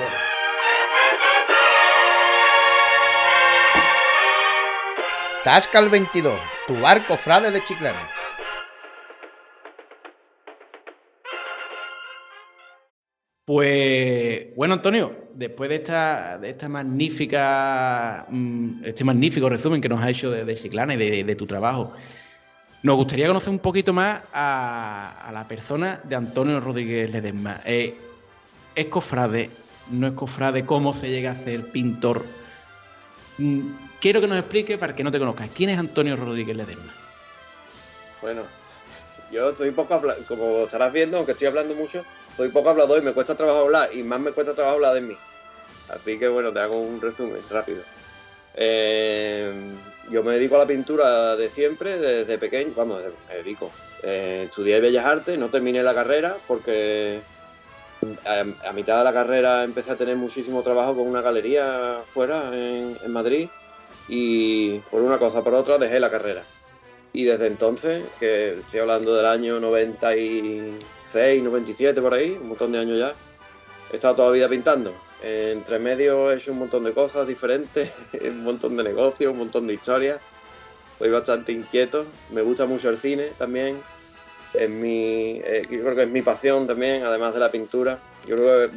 Tasca 5.43 5.79
el 5.79 5.89
22, 5.89 6.39
tu 6.67 6.79
bar 6.79 7.05
cofrade 7.07 7.51
de 7.51 7.63
Chiclana. 7.63 8.09
Pues 13.45 14.55
bueno, 14.55 14.75
Antonio, 14.75 15.29
después 15.33 15.69
de 15.69 15.77
esta, 15.77 16.37
de 16.37 16.51
esta 16.51 16.69
magnífica, 16.69 18.27
mm, 18.29 18.83
este 18.85 19.03
magnífico 19.03 19.49
resumen 19.49 19.81
que 19.81 19.89
nos 19.89 20.01
ha 20.01 20.09
hecho 20.09 20.29
de, 20.29 20.45
de 20.45 20.55
Chiclana 20.55 20.93
y 20.93 20.97
de, 20.97 21.23
de 21.23 21.35
tu 21.35 21.47
trabajo, 21.47 21.93
nos 22.83 22.95
gustaría 22.95 23.27
conocer 23.27 23.49
un 23.49 23.59
poquito 23.59 23.93
más 23.93 24.21
a, 24.33 25.29
la 25.33 25.47
persona 25.47 25.99
de 26.03 26.15
Antonio 26.15 26.59
Rodríguez 26.59 27.09
Ledesma. 27.11 27.61
Eh, 27.65 27.97
¿Es 28.75 28.85
cofrade? 28.85 29.49
¿No 29.91 30.07
es 30.07 30.13
cofrade? 30.13 30.65
¿Cómo 30.65 30.93
se 30.93 31.09
llega 31.09 31.31
a 31.31 31.43
ser 31.43 31.71
pintor? 31.71 32.25
Mm, 33.37 33.61
Quiero 33.99 34.21
que 34.21 34.27
nos 34.27 34.37
explique, 34.37 34.77
para 34.77 34.95
que 34.95 35.03
no 35.03 35.11
te 35.11 35.19
conozcas, 35.19 35.49
¿quién 35.53 35.69
es 35.71 35.77
Antonio 35.77 36.15
Rodríguez 36.15 36.55
Ledesma? 36.55 36.93
Bueno, 38.21 38.43
yo 39.29 39.53
soy 39.57 39.71
poco 39.71 39.93
habla- 39.93 40.15
como 40.27 40.63
estarás 40.63 40.93
viendo, 40.93 41.17
aunque 41.17 41.33
estoy 41.33 41.47
hablando 41.47 41.75
mucho, 41.75 42.05
soy 42.37 42.47
poco 42.47 42.69
hablador 42.69 43.01
y 43.01 43.05
me 43.05 43.11
cuesta 43.11 43.35
trabajo 43.35 43.59
hablar 43.59 43.89
y 43.93 44.01
más 44.03 44.21
me 44.21 44.31
cuesta 44.31 44.53
trabajo 44.53 44.75
hablar 44.75 44.93
de 44.93 45.01
mí. 45.01 45.17
Así 45.89 46.17
que 46.17 46.29
bueno, 46.29 46.53
te 46.53 46.59
hago 46.59 46.79
un 46.79 47.01
resumen 47.01 47.41
rápido. 47.49 47.83
Eh, 48.55 49.51
yo 50.11 50.23
me 50.23 50.33
dedico 50.33 50.55
a 50.55 50.59
la 50.59 50.65
pintura 50.65 51.35
de 51.35 51.49
siempre, 51.49 51.97
desde 51.97 52.37
pequeño, 52.37 52.73
vamos, 52.75 53.01
me 53.27 53.35
dedico. 53.35 53.71
Eh, 54.03 54.43
estudié 54.45 54.79
Bellas 54.79 55.05
Artes, 55.05 55.37
no 55.37 55.49
terminé 55.49 55.83
la 55.83 55.93
carrera 55.93 56.37
porque 56.47 57.19
a, 58.25 58.67
a 58.67 58.73
mitad 58.73 58.99
de 58.99 59.03
la 59.03 59.13
carrera 59.13 59.63
empecé 59.63 59.91
a 59.91 59.97
tener 59.97 60.15
muchísimo 60.15 60.63
trabajo 60.63 60.95
con 60.95 61.07
una 61.07 61.21
galería 61.21 62.01
fuera 62.13 62.49
en, 62.53 62.97
en 63.03 63.11
Madrid 63.11 63.49
y 64.07 64.79
por 64.91 65.01
una 65.01 65.17
cosa 65.17 65.43
por 65.43 65.53
otra 65.53 65.77
dejé 65.77 65.99
la 65.99 66.09
carrera. 66.09 66.43
Y 67.13 67.23
desde 67.23 67.47
entonces, 67.47 68.03
que 68.19 68.59
estoy 68.59 68.79
hablando 68.79 69.15
del 69.15 69.25
año 69.25 69.59
96, 69.59 71.43
97 71.43 72.01
por 72.01 72.13
ahí, 72.13 72.37
un 72.39 72.49
montón 72.49 72.71
de 72.71 72.79
años 72.79 72.99
ya, 72.99 73.13
he 73.91 73.95
estado 73.95 74.15
toda 74.15 74.27
la 74.29 74.35
vida 74.35 74.49
pintando. 74.49 74.93
Entre 75.21 75.79
medio 75.79 76.31
he 76.31 76.37
hecho 76.37 76.53
un 76.53 76.59
montón 76.59 76.85
de 76.85 76.93
cosas 76.93 77.27
diferentes, 77.27 77.91
un 78.21 78.43
montón 78.43 78.77
de 78.77 78.83
negocios, 78.83 79.31
un 79.31 79.39
montón 79.39 79.67
de 79.67 79.73
historias. 79.73 80.19
Soy 80.97 81.09
bastante 81.09 81.51
inquieto, 81.51 82.05
me 82.31 82.41
gusta 82.41 82.65
mucho 82.65 82.89
el 82.89 82.97
cine 82.97 83.29
también. 83.37 83.79
Es 84.53 84.69
mi, 84.69 85.39
eh, 85.43 85.61
yo 85.69 85.81
creo 85.81 85.95
que 85.95 86.03
es 86.03 86.09
mi 86.09 86.21
pasión 86.21 86.67
también, 86.67 87.03
además 87.03 87.33
de 87.33 87.39
la 87.39 87.51
pintura. 87.51 87.99
Yo 88.27 88.35
creo 88.35 88.69
que 88.69 88.75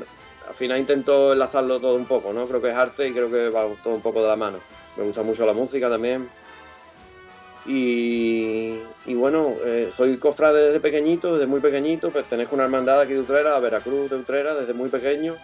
al 0.49 0.55
final 0.55 0.79
intento 0.79 1.33
enlazarlo 1.33 1.81
todo 1.81 1.95
un 1.95 2.07
poco, 2.07 2.33
¿no? 2.33 2.47
Creo 2.47 2.61
que 2.61 2.69
es 2.69 2.75
arte 2.75 3.09
y 3.09 3.13
creo 3.13 3.31
que 3.31 3.49
va 3.49 3.67
todo 3.83 3.95
un 3.95 4.03
poco 4.03 4.23
de 4.23 4.29
la 4.29 4.37
mano. 4.37 4.59
Me 4.97 5.05
gusta 5.05 5.23
mucho 5.23 5.47
la 5.47 5.53
música 5.53 5.89
también. 5.89 6.29
Y, 7.65 8.79
bueno, 9.07 9.55
eh, 9.65 9.91
soy 9.95 10.17
cofrade 10.17 10.67
desde 10.67 10.81
pequeñito, 10.81 11.35
desde 11.35 11.47
muy 11.47 11.61
pequeñito, 11.61 12.11
pertenezco 12.11 12.57
una 12.57 12.65
hermandad 12.65 13.01
aquí 13.01 13.13
de 13.13 13.21
Utrera, 13.21 13.57
a 13.57 13.61
Veracruz 13.61 14.11
de 14.11 14.17
Utrera, 14.17 14.55
desde 14.55 14.75
muy 14.75 14.89
pequeño. 14.89 15.37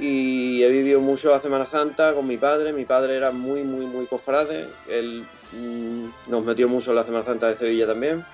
Y 0.00 0.62
he 0.62 0.68
vivido 0.70 1.00
mucho 1.00 1.30
la 1.30 1.40
Semana 1.40 1.66
Santa 1.66 2.14
con 2.14 2.26
mi 2.26 2.36
padre. 2.38 2.72
Mi 2.72 2.86
padre 2.86 3.16
era 3.16 3.30
muy, 3.30 3.62
muy, 3.64 3.86
muy 3.86 4.06
cofrade. 4.06 4.66
Él 4.88 5.26
mm, 5.52 6.30
nos 6.30 6.44
metió 6.44 6.68
mucho 6.68 6.90
en 6.90 6.96
la 6.96 7.04
Semana 7.04 7.24
Santa 7.24 7.48
de 7.48 7.56
Sevilla 7.56 7.86
también, 7.86 8.24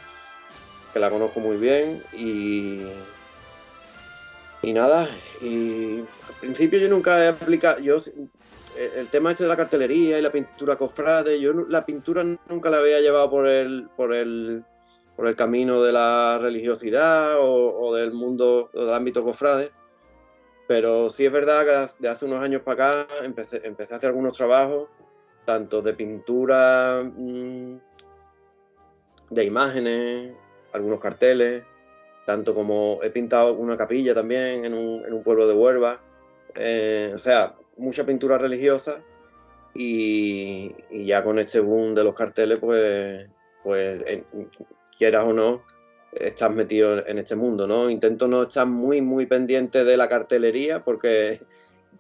que 0.93 1.01
la 1.01 1.11
conozco 1.11 1.41
muy 1.41 1.57
bien. 1.57 2.03
Y, 2.13 2.83
y 4.63 4.73
nada, 4.73 5.09
y 5.43 6.01
al 6.01 6.35
principio 6.41 6.79
yo 6.79 6.89
nunca 6.89 7.25
he 7.25 7.29
aplicado, 7.29 7.81
yo 7.81 7.97
el 8.77 9.09
tema 9.09 9.31
este 9.31 9.45
de 9.45 9.49
la 9.49 9.57
cartelería 9.57 10.19
y 10.19 10.23
la 10.23 10.31
pintura 10.31 10.77
cofrade, 10.77 11.41
yo 11.41 11.53
la 11.69 11.85
pintura 11.85 12.25
nunca 12.49 12.71
la 12.71 12.79
había 12.79 13.01
llevado 13.01 13.31
por 13.31 13.47
el, 13.47 13.89
por 13.97 14.15
el, 14.15 14.65
por 15.17 15.27
el 15.27 15.37
camino 15.37 15.83
de 15.83 15.93
la 15.93 16.39
religiosidad 16.41 17.37
o, 17.41 17.95
del 17.95 18.13
mundo, 18.13 18.71
o 18.73 18.85
del 18.85 18.95
ámbito 18.95 19.25
cofrade. 19.25 19.71
Pero 20.67 21.11
sí 21.11 21.27
es 21.27 21.33
verdad 21.33 21.65
que 21.65 22.03
de 22.03 22.09
hace 22.09 22.25
unos 22.25 22.43
años 22.43 22.63
para 22.63 22.91
acá 22.91 23.07
empecé, 23.23 23.61
empecé 23.65 23.95
a 23.95 23.97
hacer 23.99 24.09
algunos 24.09 24.37
trabajos, 24.37 24.89
tanto 25.45 25.81
de 25.81 25.95
pintura, 25.95 27.03
mm, 27.05 27.77
de 29.31 29.45
imágenes, 29.45 30.35
algunos 30.73 31.01
carteles, 31.01 31.63
tanto 32.27 32.55
como 32.55 32.99
he 33.03 33.11
pintado 33.11 33.55
una 33.55 33.77
capilla 33.77 34.15
también 34.15 34.65
en 34.65 34.75
un, 34.75 35.05
en 35.05 35.13
un 35.13 35.23
pueblo 35.23 35.47
de 35.47 35.55
Huelva. 35.55 36.01
Eh, 36.55 37.13
o 37.15 37.19
sea, 37.19 37.55
mucha 37.77 38.05
pintura 38.05 38.39
religiosa 38.39 39.01
y, 39.75 40.75
ya 41.07 41.23
con 41.23 41.39
este 41.39 41.61
boom 41.61 41.95
de 41.95 42.05
los 42.05 42.15
carteles, 42.15 42.59
pues, 42.59 43.29
pues 43.63 44.03
quieras 44.97 45.25
o 45.25 45.33
no, 45.33 45.63
estás 46.21 46.51
metido 46.51 47.07
en 47.07 47.19
este 47.19 47.37
mundo, 47.37 47.67
¿no? 47.67 47.91
Intento 47.91 48.29
no 48.29 48.45
estar 48.45 48.67
muy, 48.67 49.01
muy 49.01 49.27
pendiente 49.27 49.85
de 49.85 49.97
la 49.97 50.09
cartelería 50.09 50.83
porque 50.83 51.41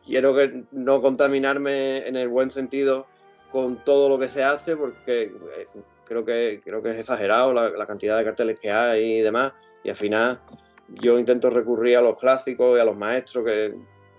quiero 0.05 0.35
que 0.35 0.65
no 0.73 1.03
contaminarme 1.03 2.07
en 2.07 2.17
el 2.17 2.29
buen 2.29 2.51
sentido 2.51 3.07
con 3.51 3.85
todo 3.85 4.09
lo 4.09 4.19
que 4.19 4.29
se 4.29 4.43
hace 4.43 4.77
porque 4.77 5.23
eh, 5.23 5.67
creo 6.05 6.25
que, 6.25 6.61
creo 6.65 6.83
que 6.83 6.91
es 6.91 6.99
exagerado 6.99 7.53
la, 7.53 7.87
cantidad 7.87 8.19
de 8.19 8.25
carteles 8.25 8.59
que 8.59 8.71
hay 8.71 9.19
y 9.19 9.21
demás. 9.21 9.53
Y 9.85 9.91
al 9.91 9.97
final 9.97 10.41
yo 10.89 11.19
intento 11.19 11.51
recurrir 11.51 11.97
a 11.97 12.03
los 12.03 12.19
clásicos 12.19 12.77
y 12.77 12.81
a 12.81 12.85
los 12.85 12.97
maestros 12.97 13.45
que 13.45 13.75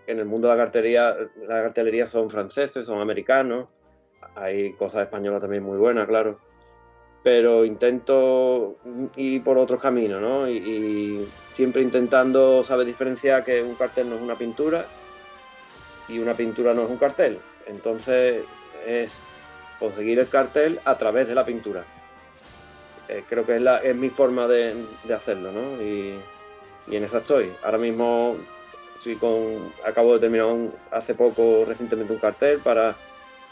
en 0.08 0.20
el 0.20 0.26
mundo 0.26 0.48
de 0.48 0.56
la 0.56 0.64
cartería, 0.64 1.16
la 1.48 1.64
cartelería 1.64 2.08
son 2.08 2.30
franceses, 2.30 2.86
son 2.86 3.00
americanos, 3.00 3.68
hay 4.36 4.74
cosas 4.74 5.02
españolas 5.02 5.42
también 5.42 5.64
muy 5.64 5.78
buenas, 5.78 6.08
claro, 6.08 6.40
pero 7.24 7.66
intento 7.66 8.78
ir 9.16 9.44
por 9.44 9.58
otros 9.58 9.82
caminos, 9.82 10.22
¿no? 10.22 10.50
Y, 10.50 11.28
siempre 11.54 11.82
intentando 11.82 12.64
saber 12.64 12.86
diferenciar 12.86 13.44
que 13.44 13.64
un 13.64 13.74
cartel 13.74 14.08
no 14.08 14.16
es 14.16 14.22
una 14.22 14.36
pintura 14.36 14.86
y 16.08 16.20
una 16.20 16.36
pintura 16.36 16.72
no 16.76 16.84
es 16.84 16.90
un 16.90 16.98
cartel. 16.98 17.40
Entonces 17.66 18.44
es 18.86 19.24
conseguir 19.80 20.20
el 20.20 20.30
cartel 20.30 20.80
a 20.86 21.00
través 21.00 21.28
de 21.28 21.34
la 21.34 21.44
pintura. 21.46 21.84
Eh, 23.10 23.24
creo 23.28 23.44
que 23.44 23.56
es, 23.56 23.62
la, 23.62 23.78
es 23.78 23.96
mi 23.96 24.12
forma 24.12 24.48
de, 24.48 24.76
hacerlo, 25.12 25.52
¿no? 25.52 25.82
Y, 25.82 26.20
y 26.88 26.96
en 26.96 27.04
esa 27.04 27.18
estoy. 27.18 27.52
Ahora 27.64 27.80
mismo 27.80 28.38
con, 29.16 29.72
acabo 29.86 30.14
de 30.14 30.20
terminar 30.20 30.72
hace 30.92 31.16
poco 31.16 31.64
recientemente 31.66 32.14
un 32.14 32.20
cartel 32.20 32.60
para 32.60 32.96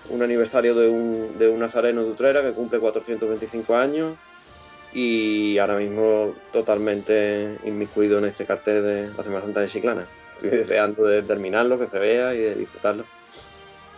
un 0.09 0.21
aniversario 0.21 0.75
de 0.75 0.89
un, 0.89 1.37
de 1.37 1.47
un 1.49 1.59
nazareno 1.59 2.03
de 2.03 2.09
Utrera 2.11 2.41
que 2.41 2.51
cumple 2.51 2.79
425 2.79 3.75
años 3.75 4.15
y 4.93 5.57
ahora 5.57 5.77
mismo 5.77 6.33
totalmente 6.53 7.57
inmiscuido 7.65 8.19
en 8.19 8.25
este 8.25 8.45
cartel 8.45 8.83
de 8.83 9.09
la 9.15 9.23
Semana 9.23 9.41
Santa 9.41 9.61
de 9.61 9.67
Chiclana. 9.67 10.05
Estoy 10.35 10.57
deseando 10.57 11.05
de 11.05 11.21
terminarlo, 11.21 11.77
que 11.77 11.87
se 11.87 11.99
vea 11.99 12.33
y 12.33 12.39
de 12.39 12.55
disfrutarlo. 12.55 13.05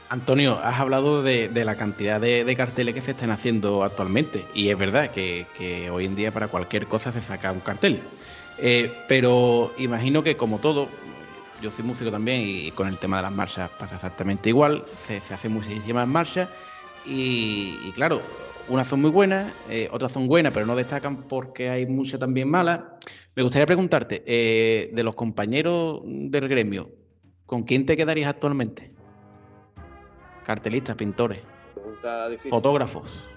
Antonio, 0.10 0.60
has 0.64 0.80
hablado 0.80 1.22
de, 1.22 1.50
la 1.54 1.76
cantidad 1.76 2.22
de, 2.22 2.56
carteles 2.56 2.96
que 2.96 3.02
se 3.02 3.12
están 3.12 3.30
haciendo 3.30 3.84
actualmente 3.84 4.46
y 4.54 4.70
es 4.70 4.78
verdad 4.78 5.12
que, 5.12 5.46
hoy 5.92 6.06
en 6.06 6.16
día 6.16 6.32
para 6.32 6.48
cualquier 6.48 6.88
cosa 6.88 7.12
se 7.12 7.22
saca 7.22 7.52
un 7.52 7.60
cartel. 7.60 8.02
Eh, 8.60 8.92
pero 9.08 9.74
imagino 9.78 10.24
que 10.24 10.36
como 10.36 10.58
todo, 10.58 10.88
yo 11.62 11.72
soy 11.72 11.86
músico 11.86 12.12
también 12.12 12.42
y 12.46 12.72
con 12.72 12.88
el 12.88 12.98
tema 12.98 13.18
de 13.18 13.24
las 13.24 13.32
marchas 13.32 13.70
pasa 13.80 13.96
exactamente 13.96 14.50
igual. 14.50 14.84
Se, 15.06 15.18
hacen 15.34 15.54
muchísimas 15.54 16.08
marchas 16.08 16.50
y, 17.06 17.92
claro, 17.94 18.22
unas 18.68 18.88
son 18.88 19.02
muy 19.02 19.10
buenas, 19.10 19.54
eh, 19.70 19.88
otras 19.92 20.12
son 20.12 20.28
buenas, 20.28 20.54
pero 20.54 20.66
no 20.66 20.76
destacan 20.76 21.24
porque 21.24 21.70
hay 21.70 21.86
muchas 21.86 22.20
también 22.20 22.50
malas. 22.50 22.82
Me 23.36 23.44
gustaría 23.44 23.66
preguntarte, 23.66 24.24
eh, 24.26 24.92
de 24.94 25.04
los 25.04 25.16
compañeros 25.16 26.02
del 26.04 26.48
gremio, 26.48 26.90
¿con 27.46 27.64
quién 27.64 27.86
te 27.86 27.96
quedarías 27.96 28.30
actualmente? 28.30 28.92
Cartelistas, 30.44 30.96
pintores, 30.96 31.40
fotógrafos. 32.50 33.28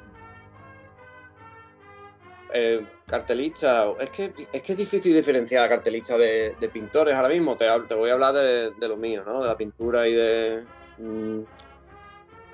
Eh, 2.52 2.86
cartelista, 3.06 3.86
es 3.98 4.10
que, 4.10 4.32
es 4.52 4.62
que 4.62 4.72
es 4.72 4.78
difícil 4.78 5.14
diferenciar 5.14 5.64
a 5.64 5.68
cartelista 5.68 6.16
de, 6.16 6.54
pintores 6.72 7.14
ahora 7.14 7.28
mismo. 7.28 7.56
Te, 7.56 7.66
voy 7.94 8.10
a 8.10 8.14
hablar 8.14 8.34
de, 8.34 8.88
lo 8.88 8.96
mío, 8.96 9.22
¿no? 9.26 9.42
De 9.42 9.48
la 9.48 9.56
pintura 9.56 10.08
y 10.08 10.12
de. 10.12 10.64
Mm, 10.98 11.40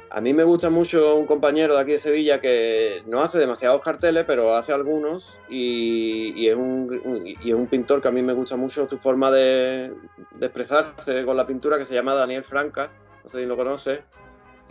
a 0.08 0.20
mí 0.20 0.32
me 0.32 0.44
gusta 0.44 0.70
mucho 0.70 1.16
un 1.16 1.26
compañero 1.26 1.74
de 1.74 1.80
aquí 1.80 1.92
de 1.92 1.98
Sevilla 1.98 2.40
que 2.40 3.02
no 3.06 3.20
hace 3.20 3.38
demasiados 3.38 3.82
carteles, 3.82 4.24
pero 4.24 4.54
hace 4.54 4.72
algunos 4.72 5.36
y, 5.48 6.46
es, 6.46 6.54
un, 6.54 7.22
y 7.24 7.48
es 7.50 7.54
un 7.54 7.66
pintor 7.66 8.00
que 8.00 8.08
a 8.08 8.12
mí 8.12 8.22
me 8.22 8.32
gusta 8.32 8.56
mucho 8.56 8.88
su 8.88 8.98
forma 8.98 9.30
de, 9.30 9.92
de, 10.36 10.46
expresarse 10.46 11.24
con 11.24 11.36
la 11.36 11.46
pintura, 11.46 11.76
que 11.76 11.84
se 11.84 11.94
llama 11.94 12.14
Daniel 12.14 12.44
Franca, 12.44 12.88
no 13.24 13.30
sé 13.30 13.40
si 13.40 13.46
lo 13.46 13.56
conoce, 13.56 14.04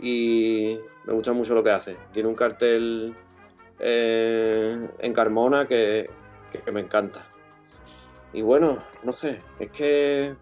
y 0.00 0.78
me 1.04 1.12
gusta 1.12 1.32
mucho 1.32 1.54
lo 1.54 1.62
que 1.62 1.70
hace. 1.70 1.96
Tiene 2.12 2.28
un 2.28 2.34
cartel 2.34 3.14
eh, 3.78 4.88
en 4.98 5.12
Carmona 5.12 5.66
que, 5.66 6.10
me 6.72 6.80
encanta. 6.80 7.26
Y 8.32 8.42
bueno, 8.42 8.82
no 9.02 9.12
sé, 9.12 9.40
es 9.58 9.70
que 9.70 10.34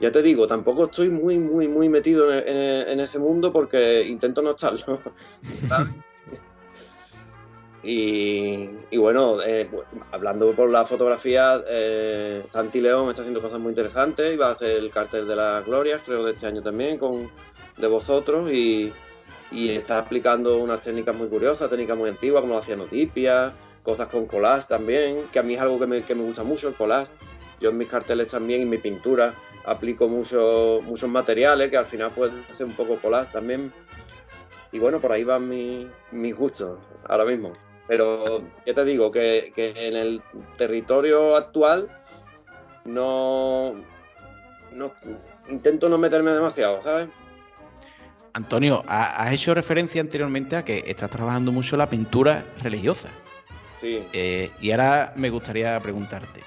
ya 0.00 0.10
te 0.10 0.22
digo, 0.22 0.46
tampoco 0.46 0.84
estoy 0.84 1.08
muy, 1.08 1.38
muy, 1.38 1.68
muy 1.68 1.88
metido 1.88 2.32
en, 2.32 3.00
ese 3.00 3.18
mundo 3.18 3.52
porque 3.52 4.04
intento 4.06 4.42
no 4.42 4.50
estarlo. 4.50 5.00
y, 7.82 8.96
bueno, 8.96 9.40
eh, 9.42 9.68
hablando 10.10 10.52
por 10.52 10.70
la 10.70 10.84
fotografía, 10.84 11.62
eh, 11.68 12.44
Santi 12.50 12.80
León 12.80 13.10
está 13.10 13.22
haciendo 13.22 13.40
cosas 13.40 13.60
muy 13.60 13.70
interesantes 13.70 14.34
y 14.34 14.36
va 14.36 14.48
a 14.48 14.52
hacer 14.52 14.78
el 14.78 14.90
cartel 14.90 15.28
de 15.28 15.36
las 15.36 15.64
glorias, 15.64 16.02
creo, 16.04 16.24
de 16.24 16.32
este 16.32 16.46
año 16.46 16.62
también, 16.62 16.98
con 16.98 17.30
de 17.76 17.86
vosotros. 17.86 18.50
Y, 18.52 18.92
y 19.54 19.70
está 19.70 19.98
aplicando 19.98 20.58
unas 20.58 20.80
técnicas 20.80 21.14
muy 21.14 21.28
curiosas, 21.28 21.70
técnicas 21.70 21.96
muy 21.96 22.10
antiguas 22.10 22.40
como 22.40 22.54
la 22.54 22.62
cianotipia, 22.62 23.52
cosas 23.84 24.08
con 24.08 24.26
collage 24.26 24.66
también, 24.66 25.28
que 25.32 25.38
a 25.38 25.44
mí 25.44 25.54
es 25.54 25.60
algo 25.60 25.78
que 25.78 25.86
me, 25.86 26.00
gusta 26.00 26.42
mucho, 26.42 26.68
el 26.68 26.74
collage. 26.74 27.10
Yo 27.60 27.70
en 27.70 27.78
mis 27.78 27.86
carteles 27.86 28.26
también, 28.28 28.62
en 28.62 28.68
mi 28.68 28.78
pintura, 28.78 29.32
aplico 29.64 30.08
mucho, 30.08 30.80
muchos 30.82 31.08
materiales 31.08 31.70
que 31.70 31.76
al 31.76 31.86
final 31.86 32.10
pueden 32.10 32.44
hacer 32.50 32.66
un 32.66 32.72
poco 32.72 32.96
collage 32.96 33.32
también. 33.32 33.72
Y 34.72 34.80
bueno, 34.80 35.00
por 35.00 35.12
ahí 35.12 35.22
van 35.22 35.48
mis, 35.48 36.36
gustos 36.36 36.80
ahora 37.04 37.24
mismo. 37.24 37.52
Pero 37.86 38.42
ya 38.66 38.74
te 38.74 38.84
digo 38.84 39.12
que, 39.12 39.52
que 39.54 39.72
en 39.76 39.94
el 39.94 40.22
territorio 40.58 41.36
actual 41.36 41.88
no, 42.84 43.74
no 44.72 44.92
intento 45.48 45.88
no 45.88 45.96
meterme 45.96 46.32
demasiado, 46.32 46.82
¿sabes? 46.82 47.08
Antonio, 48.34 48.82
has 48.88 49.32
hecho 49.32 49.54
referencia 49.54 50.00
anteriormente 50.00 50.56
a 50.56 50.64
que 50.64 50.82
estás 50.88 51.08
trabajando 51.08 51.52
mucho 51.52 51.76
la 51.76 51.88
pintura 51.88 52.44
religiosa. 52.60 53.08
Sí. 53.80 54.04
Eh, 54.12 54.50
y 54.60 54.72
ahora 54.72 55.12
me 55.14 55.30
gustaría 55.30 55.78
preguntarte, 55.78 56.40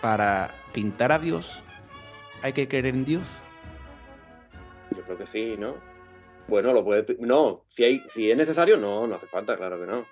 ¿para 0.00 0.50
pintar 0.72 1.12
a 1.12 1.18
Dios 1.18 1.62
hay 2.40 2.54
que 2.54 2.66
creer 2.66 2.86
en 2.86 3.04
Dios? 3.04 3.36
Yo 4.96 5.02
creo 5.02 5.18
que 5.18 5.26
sí, 5.26 5.56
¿no? 5.58 5.76
Bueno, 6.46 6.72
lo 6.72 6.82
puedes... 6.82 7.20
No, 7.20 7.64
si, 7.68 7.84
hay, 7.84 8.02
si 8.08 8.30
es 8.30 8.36
necesario, 8.36 8.78
no, 8.78 9.06
no 9.06 9.16
hace 9.16 9.26
falta, 9.26 9.58
claro 9.58 9.78
que 9.78 9.86
no. 9.86 10.06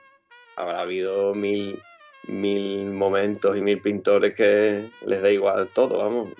Habrá 0.56 0.82
habido 0.82 1.34
mil, 1.34 1.80
mil 2.28 2.90
momentos 2.90 3.56
y 3.56 3.62
mil 3.62 3.80
pintores 3.80 4.34
que 4.34 4.90
les 5.06 5.22
da 5.22 5.30
igual 5.30 5.68
todo, 5.68 6.04
vamos. 6.04 6.34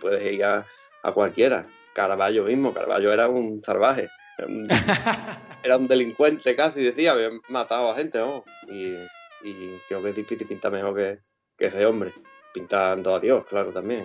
Puedes 0.00 0.32
ir 0.32 0.44
a 0.44 0.64
cualquiera. 1.12 1.66
Caravaggio 1.94 2.44
mismo, 2.44 2.72
Caravaggio 2.72 3.12
era 3.12 3.28
un 3.28 3.62
salvaje, 3.64 4.08
era 5.62 5.76
un, 5.76 5.88
delincuente 5.88 6.56
casi, 6.56 6.82
decía, 6.82 7.12
había 7.12 7.30
matado 7.48 7.90
a 7.90 7.96
gente, 7.96 8.20
y, 8.68 8.96
creo 9.88 10.02
que 10.02 10.10
es 10.10 10.16
difícil 10.16 10.46
pintar 10.46 10.72
mejor 10.72 10.96
que, 10.96 11.66
ese 11.66 11.86
hombre, 11.86 12.12
pintando 12.52 13.14
a 13.14 13.20
Dios, 13.20 13.44
claro, 13.48 13.72
también. 13.72 14.04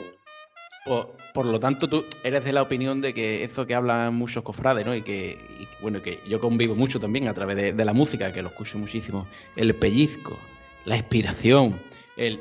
Por, 1.34 1.46
lo 1.46 1.60
tanto, 1.60 1.90
tú 1.90 2.06
eres 2.24 2.46
de 2.46 2.54
la 2.54 2.62
opinión 2.62 3.02
de 3.02 3.14
que 3.14 3.44
eso 3.44 3.68
que 3.68 3.76
hablan 3.76 4.16
muchos 4.16 4.44
cofrades, 4.44 4.86
¿no? 4.86 4.96
Y 4.96 5.02
que, 5.02 5.38
bueno, 5.82 6.02
que 6.02 6.20
yo 6.28 6.40
convivo 6.40 6.76
mucho 6.76 6.98
también 7.00 7.28
a 7.28 7.34
través 7.34 7.76
de, 7.76 7.86
la 7.86 7.94
música, 7.94 8.32
que 8.32 8.42
lo 8.42 8.50
escucho 8.50 8.78
muchísimo, 8.78 9.28
el 9.56 9.76
pellizco, 9.76 10.38
la 10.86 10.96
inspiración, 10.98 11.80
el... 12.16 12.40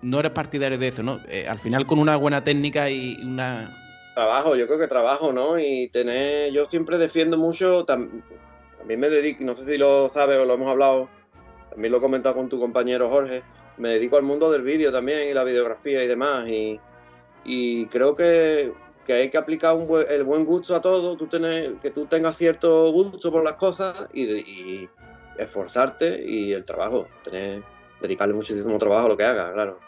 No 0.00 0.18
eres 0.18 0.32
partidario 0.32 0.78
de 0.78 0.88
eso, 0.88 1.04
¿no? 1.04 1.20
Eh, 1.28 1.46
al 1.46 1.60
final 1.60 1.86
con 1.86 2.00
una 2.00 2.16
buena 2.16 2.42
técnica 2.42 2.90
y 2.90 3.20
una, 3.22 3.70
Trabajo, 4.14 4.56
yo 4.56 4.66
creo 4.66 4.78
que 4.78 4.88
trabajo, 4.88 5.32
¿no? 5.32 5.58
Y 5.58 5.88
tener, 5.88 6.52
yo 6.52 6.66
siempre 6.66 6.98
defiendo 6.98 7.38
mucho, 7.38 7.84
también 7.86 8.22
me 8.86 9.08
dedico, 9.08 9.42
no 9.44 9.54
sé 9.54 9.64
si 9.64 9.78
lo 9.78 10.08
sabes 10.10 10.36
o 10.38 10.44
lo 10.44 10.54
hemos 10.54 10.68
hablado, 10.68 11.08
también 11.70 11.92
lo 11.92 11.98
he 11.98 12.02
comentado 12.02 12.34
con 12.34 12.48
tu 12.50 12.60
compañero 12.60 13.08
Jorge, 13.08 13.42
me 13.78 13.88
dedico 13.90 14.18
al 14.18 14.22
mundo 14.22 14.50
del 14.52 14.62
vídeo 14.62 14.92
también 14.92 15.30
y 15.30 15.32
la 15.32 15.44
videografía 15.44 16.04
y 16.04 16.06
demás, 16.06 16.46
y, 16.46 16.78
creo 17.86 18.14
que 18.16 18.72
que 19.06 19.14
hay 19.14 19.30
que 19.30 19.38
aplicar 19.38 19.74
un 19.74 19.88
buen- 19.88 20.06
el 20.08 20.22
buen 20.22 20.44
gusto 20.44 20.76
a 20.76 20.80
todo, 20.80 21.16
tú 21.16 21.26
tener, 21.26 21.74
que 21.80 21.90
tú 21.90 22.06
tengas 22.06 22.36
cierto 22.36 22.92
gusto 22.92 23.32
por 23.32 23.42
las 23.42 23.54
cosas 23.54 24.08
y, 24.12 24.22
y 24.30 24.88
esforzarte 25.38 26.22
y 26.24 26.52
el 26.52 26.64
trabajo, 26.64 27.08
tener, 27.24 27.62
dedicarle 28.00 28.34
muchísimo 28.34 28.78
trabajo 28.78 29.06
a 29.06 29.08
lo 29.08 29.16
que 29.16 29.24
hagas, 29.24 29.52
claro. 29.52 29.80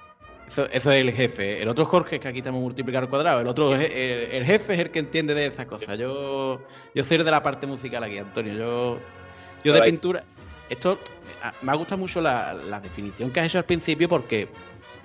Eso, 0.49 0.69
eso 0.71 0.93
es 0.93 1.01
el 1.01 1.13
jefe. 1.13 1.63
El 1.63 1.69
otro 1.69 1.85
es 1.85 1.91
Jorge, 1.91 2.21
que 2.21 2.29
aquí 2.29 2.39
estamos 2.39 2.61
multiplicar 2.61 3.03
al 3.03 3.09
cuadrado. 3.09 3.41
El 3.41 3.47
otro 3.47 3.75
es 3.75 3.91
el, 3.91 4.31
el 4.33 4.45
jefe 4.45 4.75
es 4.75 4.79
el 4.81 4.91
que 4.91 4.99
entiende 5.01 5.35
de 5.35 5.47
estas 5.47 5.67
cosas. 5.67 5.99
Yo, 5.99 6.61
yo 6.95 7.05
soy 7.05 7.19
de 7.19 7.31
la 7.31 7.43
parte 7.43 7.67
musical 7.67 8.05
aquí, 8.05 8.19
Antonio. 8.19 8.53
Yo, 8.55 8.99
yo 9.65 9.73
de 9.73 9.83
pintura. 9.83 10.23
Esto 10.69 10.99
a- 11.43 11.53
me 11.63 11.73
ha 11.73 11.75
gustado 11.75 11.99
mucho 11.99 12.21
la, 12.21 12.53
la 12.55 12.81
definición 12.81 13.31
que 13.31 13.41
has 13.41 13.47
hecho 13.47 13.59
al 13.59 13.65
principio 13.65 14.09
porque 14.09 14.49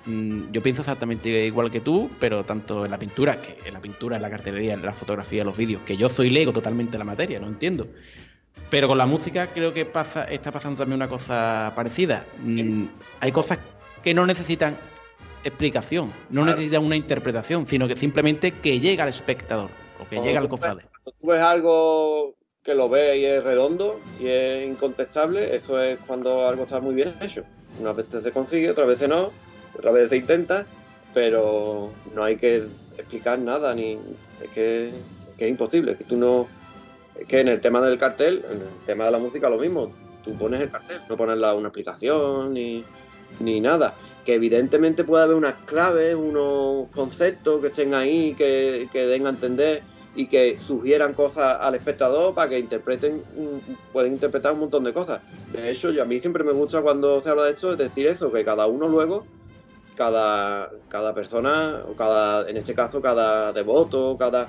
mm, 0.06 0.52
yo 0.52 0.62
pienso 0.62 0.82
exactamente 0.82 1.28
igual 1.46 1.70
que 1.70 1.80
tú, 1.80 2.10
pero 2.20 2.44
tanto 2.44 2.84
en 2.84 2.90
la 2.90 2.98
pintura, 2.98 3.40
que 3.42 3.58
en 3.66 3.74
la 3.74 3.80
pintura, 3.80 4.16
en 4.16 4.22
la 4.22 4.30
cartelería, 4.30 4.74
en 4.74 4.82
la 4.84 4.92
fotografía, 4.92 5.40
en 5.42 5.46
los 5.48 5.56
vídeos, 5.56 5.82
que 5.84 5.96
yo 5.96 6.08
soy 6.08 6.30
lego 6.30 6.52
totalmente 6.52 6.94
en 6.96 7.00
la 7.00 7.04
materia, 7.04 7.40
no 7.40 7.48
entiendo. 7.48 7.88
Pero 8.68 8.86
con 8.88 8.98
la 8.98 9.06
música 9.06 9.48
creo 9.48 9.72
que 9.74 9.84
pasa, 9.84 10.24
está 10.24 10.52
pasando 10.52 10.78
también 10.78 10.96
una 10.96 11.08
cosa 11.08 11.72
parecida. 11.74 12.24
Mm, 12.44 12.84
hay 13.20 13.32
cosas 13.32 13.58
que 14.02 14.14
no 14.14 14.24
necesitan 14.26 14.76
explicación, 15.44 16.12
no 16.30 16.42
Claro. 16.42 16.56
necesitan 16.56 16.84
una 16.84 16.96
interpretación, 16.96 17.66
sino 17.66 17.88
que 17.88 17.96
simplemente 17.96 18.52
que 18.52 18.80
llega 18.80 19.04
al 19.04 19.08
espectador 19.10 19.70
o 19.98 20.08
que 20.08 20.16
llega 20.20 20.38
al 20.38 20.44
ves- 20.44 20.50
cofrade. 20.50 20.82
Cuando 21.02 21.12
tú 21.20 21.26
ves 21.26 21.40
algo 21.40 22.34
que 22.62 22.74
lo 22.74 22.88
ves 22.88 23.16
y 23.16 23.24
es 23.24 23.42
redondo 23.42 23.98
y 24.20 24.26
es 24.28 24.68
incontestable, 24.68 25.54
eso 25.54 25.80
es 25.82 25.98
cuando 26.06 26.46
algo 26.46 26.64
está 26.64 26.80
muy 26.80 26.94
bien 26.94 27.14
hecho. 27.22 27.42
Unas 27.80 27.96
veces 27.96 28.22
se 28.22 28.32
consigue, 28.32 28.70
otras 28.70 28.86
veces 28.86 29.08
no, 29.08 29.30
otras 29.76 29.94
veces 29.94 30.10
se 30.10 30.16
intenta, 30.18 30.66
pero 31.14 31.90
no 32.14 32.22
hay 32.24 32.36
que 32.36 32.66
explicar 32.98 33.38
nada, 33.38 33.74
ni 33.74 33.92
es 34.42 34.48
que, 34.54 34.88
es 34.88 34.94
que 35.38 35.44
es 35.44 35.50
imposible, 35.50 35.96
que 35.96 36.04
tú 36.04 36.16
no... 36.16 36.48
Es 37.18 37.26
que 37.26 37.40
en 37.40 37.48
el 37.48 37.60
tema 37.60 37.80
del 37.80 37.98
cartel, 37.98 38.44
en 38.50 38.58
el 38.60 38.68
tema 38.86 39.04
de 39.06 39.10
la 39.10 39.18
música 39.18 39.48
lo 39.50 39.58
mismo, 39.58 39.92
tú 40.22 40.36
pones 40.36 40.60
el 40.60 40.70
cartel, 40.70 41.00
no 41.08 41.16
pones 41.16 41.36
la- 41.38 41.54
una 41.54 41.68
explicación 41.68 42.52
ni, 42.54 42.84
ni 43.38 43.60
nada. 43.60 43.94
Que 44.24 44.34
evidentemente 44.34 45.04
puede 45.04 45.24
haber 45.24 45.36
unas 45.36 45.54
claves, 45.64 46.14
unos 46.14 46.88
conceptos 46.94 47.60
que 47.60 47.68
estén 47.68 47.94
ahí, 47.94 48.34
que, 48.34 48.88
que 48.92 49.06
den 49.06 49.26
a 49.26 49.30
entender 49.30 49.82
y 50.14 50.26
que 50.26 50.58
sugieran 50.58 51.14
cosas 51.14 51.58
al 51.60 51.74
espectador 51.74 52.34
para 52.34 52.50
que 52.50 52.58
interpreten, 52.58 53.22
pueden 53.92 54.12
interpretar 54.12 54.54
un 54.54 54.60
montón 54.60 54.84
de 54.84 54.92
cosas. 54.92 55.22
De 55.52 55.70
hecho, 55.70 55.90
yo, 55.90 56.02
a 56.02 56.04
mí 56.04 56.18
siempre 56.18 56.42
me 56.44 56.52
gusta 56.52 56.82
cuando 56.82 57.20
se 57.20 57.30
habla 57.30 57.44
de 57.44 57.52
esto, 57.52 57.72
es 57.72 57.78
decir 57.78 58.06
eso, 58.06 58.32
que 58.32 58.44
cada 58.44 58.66
uno 58.66 58.88
luego, 58.88 59.24
cada, 59.96 60.70
cada 60.88 61.14
persona, 61.14 61.84
o 61.88 61.94
cada, 61.94 62.48
en 62.48 62.56
este 62.56 62.74
caso, 62.74 63.00
cada 63.00 63.52
devoto, 63.52 64.16
cada 64.18 64.48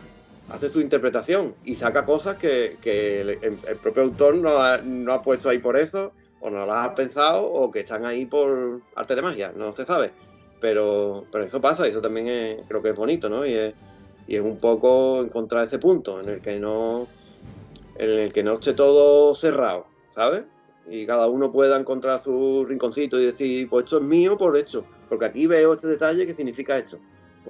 hace 0.50 0.70
su 0.70 0.82
interpretación 0.82 1.56
y 1.64 1.76
saca 1.76 2.06
cosas 2.06 2.36
que, 2.38 2.78
que 2.82 3.22
el, 3.22 3.30
el 3.30 3.78
propio 3.82 4.04
autor 4.04 4.36
no 4.36 4.58
ha, 4.58 4.80
no 4.80 5.14
ha 5.14 5.22
puesto 5.22 5.50
ahí 5.50 5.60
por 5.60 5.78
eso, 5.78 6.12
o 6.42 6.50
no 6.50 6.66
las 6.66 6.86
ha 6.88 6.96
pensado, 6.96 7.46
o 7.46 7.72
que 7.72 7.82
están 7.82 8.06
ahí 8.06 8.26
por 8.26 8.82
arte 8.96 9.16
de 9.16 9.22
magia, 9.22 9.52
no 9.56 9.72
se 9.74 9.86
sabe. 9.86 10.12
Pero, 10.60 11.26
pero 11.32 11.44
eso 11.44 11.62
pasa, 11.62 11.88
eso 11.88 12.02
también 12.02 12.28
es- 12.28 12.58
creo 12.68 12.82
que 12.82 12.90
es 12.90 12.96
bonito, 12.96 13.30
¿no? 13.30 13.46
Y 13.46 13.54
es, 13.54 13.74
y 14.28 14.36
es 14.36 14.42
un 14.42 14.60
poco 14.60 15.22
encontrar 15.24 15.66
ese 15.66 15.80
punto 15.80 16.20
en 16.22 16.30
el 16.30 16.42
que 16.42 16.60
no 16.60 17.08
en 17.98 18.10
el 18.10 18.34
que 18.34 18.44
no 18.44 18.54
esté 18.54 18.74
todo 18.74 19.36
cerrado, 19.36 19.86
¿sabes? 20.16 20.44
Y 20.90 21.06
cada 21.06 21.28
uno 21.28 21.52
pueda 21.52 21.78
encontrar 21.80 22.22
su 22.22 22.66
rinconcito 22.68 23.20
y 23.20 23.26
decir, 23.26 23.70
pues 23.70 23.86
esto 23.86 23.98
es 23.98 24.04
mío 24.04 24.38
por 24.38 24.58
esto, 24.58 24.86
porque 25.10 25.26
aquí 25.26 25.46
veo 25.46 25.74
este 25.74 25.88
detalle 25.88 26.26
que 26.26 26.34
significa 26.34 26.78
esto. 26.78 26.98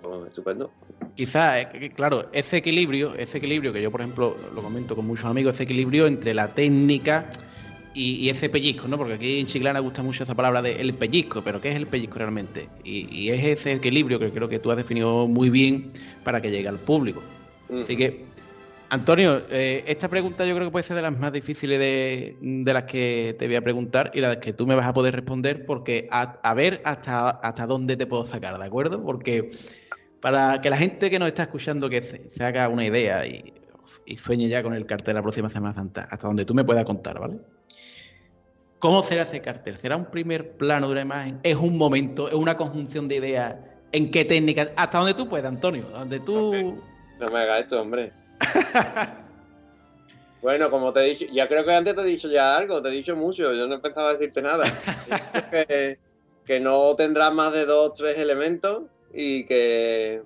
Pues 0.01 0.27
estupendo. 0.27 0.71
Quizás, 1.15 1.67
claro, 1.95 2.25
ese 2.33 2.57
equilibrio, 2.57 3.13
ese 3.15 3.37
equilibrio 3.37 3.71
que 3.71 3.81
yo, 3.81 3.91
por 3.91 4.01
ejemplo, 4.01 4.35
lo 4.53 4.61
comento 4.61 4.95
con 4.95 5.05
muchos 5.05 5.25
amigos, 5.25 5.53
ese 5.53 5.63
equilibrio 5.63 6.07
entre 6.07 6.33
la 6.33 6.53
técnica 6.53 7.29
y, 7.93 8.15
y 8.15 8.29
ese 8.29 8.49
pellizco, 8.49 8.87
¿no? 8.87 8.97
Porque 8.97 9.13
aquí 9.13 9.39
en 9.39 9.47
Chiclana 9.47 9.79
gusta 9.79 10.03
mucho 10.03 10.23
esa 10.23 10.35
palabra 10.35 10.61
de 10.61 10.79
el 10.79 10.93
pellizco, 10.93 11.43
pero 11.43 11.59
¿qué 11.59 11.69
es 11.69 11.75
el 11.75 11.87
pellizco 11.87 12.17
realmente? 12.17 12.69
Y, 12.83 13.07
y 13.15 13.29
es 13.29 13.43
ese 13.43 13.73
equilibrio 13.73 14.19
que 14.19 14.31
creo 14.31 14.47
que 14.47 14.59
tú 14.59 14.71
has 14.71 14.77
definido 14.77 15.27
muy 15.27 15.49
bien 15.49 15.91
para 16.23 16.41
que 16.41 16.51
llegue 16.51 16.67
al 16.67 16.79
público. 16.79 17.21
Así 17.83 17.95
que, 17.95 18.25
Antonio, 18.89 19.41
eh, 19.49 19.83
esta 19.87 20.09
pregunta 20.09 20.45
yo 20.45 20.53
creo 20.55 20.67
que 20.67 20.71
puede 20.71 20.83
ser 20.83 20.97
de 20.97 21.01
las 21.01 21.17
más 21.17 21.31
difíciles 21.31 21.79
de, 21.79 22.37
de 22.41 22.73
las 22.73 22.83
que 22.83 23.35
te 23.39 23.47
voy 23.47 23.55
a 23.55 23.61
preguntar 23.61 24.11
y 24.13 24.19
las 24.19 24.37
que 24.37 24.51
tú 24.51 24.67
me 24.67 24.75
vas 24.75 24.85
a 24.85 24.93
poder 24.93 25.15
responder 25.15 25.65
porque 25.65 26.07
a, 26.11 26.39
a 26.43 26.53
ver 26.53 26.81
hasta, 26.83 27.29
hasta 27.29 27.65
dónde 27.65 27.95
te 27.95 28.05
puedo 28.05 28.25
sacar, 28.25 28.57
¿de 28.57 28.65
acuerdo? 28.65 29.01
Porque 29.01 29.49
para 30.19 30.59
que 30.61 30.69
la 30.69 30.77
gente 30.77 31.09
que 31.09 31.19
nos 31.19 31.29
está 31.29 31.43
escuchando 31.43 31.89
que 31.89 32.01
se, 32.01 32.29
se 32.29 32.43
haga 32.43 32.67
una 32.67 32.85
idea 32.85 33.25
y, 33.25 33.53
y 34.05 34.17
sueñe 34.17 34.49
ya 34.49 34.61
con 34.61 34.73
el 34.73 34.85
cartel 34.85 35.15
la 35.15 35.21
próxima 35.21 35.47
Semana 35.47 35.73
Santa, 35.73 36.07
hasta 36.11 36.27
donde 36.27 36.43
tú 36.43 36.53
me 36.53 36.63
puedas 36.63 36.83
contar, 36.83 37.19
¿vale? 37.19 37.39
¿Cómo 38.81 39.03
será 39.03 39.23
ese 39.23 39.41
cartel? 39.41 39.77
¿Será 39.77 39.95
un 39.95 40.05
primer 40.05 40.53
plano 40.53 40.87
de 40.87 40.93
una 40.93 41.01
imagen? 41.01 41.39
¿Es 41.43 41.55
un 41.55 41.77
momento? 41.77 42.27
¿Es 42.27 42.33
una 42.33 42.57
conjunción 42.57 43.07
de 43.07 43.17
ideas? 43.17 43.55
¿En 43.91 44.09
qué 44.09 44.25
técnica? 44.25 44.71
Hasta 44.75 44.97
donde 44.97 45.13
tú 45.13 45.29
puedas, 45.29 45.45
Antonio. 45.45 45.85
Donde 45.91 46.19
tú... 46.19 46.81
No 47.19 47.29
me 47.29 47.41
hagas 47.41 47.61
esto, 47.61 47.79
hombre. 47.79 48.11
bueno, 50.41 50.71
como 50.71 50.91
te 50.91 51.01
he 51.01 51.09
dicho, 51.09 51.25
ya 51.31 51.47
creo 51.47 51.63
que 51.63 51.75
antes 51.75 51.95
te 51.95 52.01
he 52.01 52.05
dicho 52.05 52.27
ya 52.27 52.57
algo, 52.57 52.81
te 52.81 52.89
he 52.89 52.91
dicho 52.91 53.15
mucho, 53.15 53.53
yo 53.53 53.67
no 53.67 53.79
pensaba 53.79 54.13
decirte 54.13 54.41
nada. 54.41 54.65
He 54.65 55.11
dicho 55.11 55.49
que, 55.51 55.99
que 56.43 56.59
no 56.59 56.95
tendrá 56.95 57.29
más 57.29 57.53
de 57.53 57.67
dos, 57.67 57.93
tres 57.93 58.17
elementos 58.17 58.85
y 59.13 59.45
que 59.45 60.23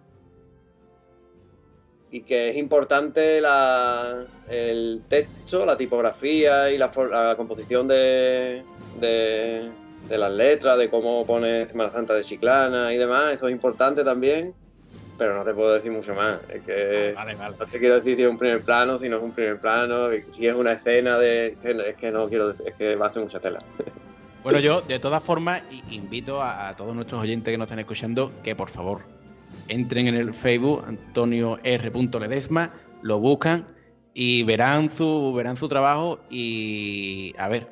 y 2.11 2.21
que 2.21 2.49
es 2.49 2.57
importante 2.57 3.41
la, 3.41 4.25
el 4.49 5.01
texto, 5.09 5.65
la 5.65 5.77
tipografía 5.77 6.71
y 6.71 6.77
la, 6.77 6.91
la 7.11 7.35
composición 7.35 7.87
de, 7.87 8.63
de, 8.99 9.69
de 10.07 10.17
las 10.17 10.31
letras, 10.31 10.77
de 10.77 10.89
cómo 10.89 11.25
pone 11.25 11.67
Semana 11.67 11.91
Santa 11.91 12.13
de 12.13 12.23
Chiclana 12.23 12.93
y 12.93 12.97
demás, 12.97 13.33
eso 13.33 13.47
es 13.47 13.51
importante 13.53 14.03
también, 14.03 14.53
pero 15.17 15.35
no 15.35 15.43
te 15.43 15.53
puedo 15.53 15.73
decir 15.73 15.91
mucho 15.91 16.13
más. 16.13 16.39
Es 16.49 16.61
que 16.63 17.13
Vale, 17.15 17.35
vale. 17.35 17.55
no 17.59 17.65
te 17.65 17.79
quiero 17.79 17.95
decir 17.95 18.15
si 18.15 18.23
es 18.23 18.29
un 18.29 18.37
primer 18.37 18.61
plano, 18.61 18.99
si 18.99 19.09
no 19.09 19.17
es 19.17 19.23
un 19.23 19.31
primer 19.31 19.59
plano, 19.59 20.09
si 20.35 20.47
es 20.47 20.53
una 20.53 20.73
escena 20.73 21.17
de... 21.17 21.57
Es 21.63 21.95
que 21.95 22.11
no 22.11 22.29
quiero 22.29 22.49
decir, 22.53 22.67
es 22.67 22.73
que 22.75 22.95
va 22.95 23.07
a 23.07 23.09
hacer 23.09 23.23
mucha 23.23 23.39
tela. 23.39 23.59
Bueno, 24.43 24.59
yo 24.59 24.81
de 24.81 24.99
todas 24.99 25.23
formas 25.23 25.63
invito 25.89 26.41
a, 26.41 26.67
a 26.69 26.73
todos 26.73 26.95
nuestros 26.95 27.19
oyentes 27.19 27.51
que 27.51 27.57
nos 27.57 27.65
están 27.65 27.79
escuchando 27.79 28.31
que 28.43 28.55
por 28.55 28.69
favor 28.69 29.01
entren 29.67 30.07
en 30.07 30.15
el 30.15 30.33
Facebook 30.33 30.83
Antonio 30.87 31.59
R. 31.63 31.91
Ledesma, 32.19 32.73
lo 33.01 33.19
buscan 33.19 33.67
y 34.13 34.43
verán 34.43 34.91
su 34.91 35.33
verán 35.33 35.57
su 35.57 35.67
trabajo 35.67 36.19
y 36.29 37.33
a 37.37 37.47
ver, 37.47 37.67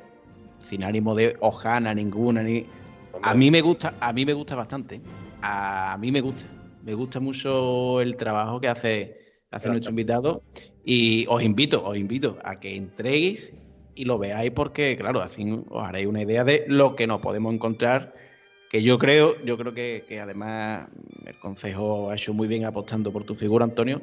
sin 0.58 0.84
ánimo 0.84 1.14
de 1.14 1.36
hojana 1.40 1.94
ninguna 1.94 2.42
ni 2.42 2.66
a 3.22 3.34
mí 3.34 3.50
me 3.50 3.60
gusta, 3.60 3.94
a 4.00 4.12
mí 4.12 4.24
me 4.26 4.32
gusta 4.32 4.54
bastante. 4.54 5.00
A 5.42 5.96
mí 6.00 6.10
me 6.12 6.20
gusta. 6.20 6.44
Me 6.82 6.94
gusta 6.94 7.20
mucho 7.20 8.00
el 8.00 8.16
trabajo 8.16 8.60
que 8.60 8.68
hace, 8.68 9.16
hace 9.50 9.68
nuestro 9.68 9.90
invitado. 9.90 10.42
Y 10.84 11.26
os 11.28 11.42
invito, 11.42 11.82
os 11.84 11.96
invito 11.96 12.38
a 12.44 12.60
que 12.60 12.76
entréis 12.76 13.52
y 13.94 14.04
lo 14.04 14.18
veáis 14.18 14.50
porque, 14.50 14.96
claro, 14.98 15.22
así 15.22 15.64
os 15.70 15.82
haréis 15.82 16.06
una 16.06 16.22
idea 16.22 16.44
de 16.44 16.64
lo 16.68 16.94
que 16.94 17.06
nos 17.06 17.20
podemos 17.20 17.54
encontrar. 17.54 18.14
Que 18.74 18.82
yo 18.82 18.98
creo, 18.98 19.36
yo 19.44 19.56
creo 19.56 19.72
que, 19.72 20.04
que 20.08 20.18
además 20.18 20.88
el 21.24 21.38
consejo 21.38 22.10
ha 22.10 22.14
hecho 22.16 22.34
muy 22.34 22.48
bien 22.48 22.64
apostando 22.64 23.12
por 23.12 23.22
tu 23.22 23.36
figura, 23.36 23.64
Antonio, 23.64 24.02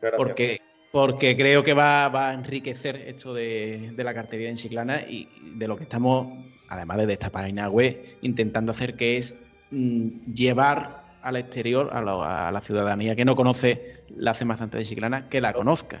Gracias. 0.00 0.16
porque, 0.16 0.60
porque 0.90 1.36
creo 1.36 1.62
que 1.62 1.74
va, 1.74 2.08
va 2.08 2.30
a 2.30 2.32
enriquecer 2.32 2.96
esto 2.96 3.34
de, 3.34 3.92
de 3.94 4.04
la 4.04 4.14
cartería 4.14 4.48
en 4.48 4.56
Chiclana 4.56 5.02
y 5.02 5.28
de 5.56 5.68
lo 5.68 5.76
que 5.76 5.82
estamos, 5.82 6.28
además 6.70 7.06
de 7.06 7.12
esta 7.12 7.28
página 7.28 7.68
web, 7.68 8.16
intentando 8.22 8.72
hacer, 8.72 8.94
que 8.96 9.18
es 9.18 9.34
mm, 9.70 10.32
llevar 10.32 11.02
al 11.20 11.36
exterior, 11.36 11.90
a 11.92 12.00
la, 12.00 12.48
a 12.48 12.52
la 12.52 12.62
ciudadanía 12.62 13.14
que 13.16 13.26
no 13.26 13.36
conoce 13.36 13.96
la 14.16 14.32
Semana 14.32 14.60
Santa 14.60 14.78
de 14.78 14.84
Chiclana, 14.86 15.28
que 15.28 15.42
la 15.42 15.52
conozca. 15.52 16.00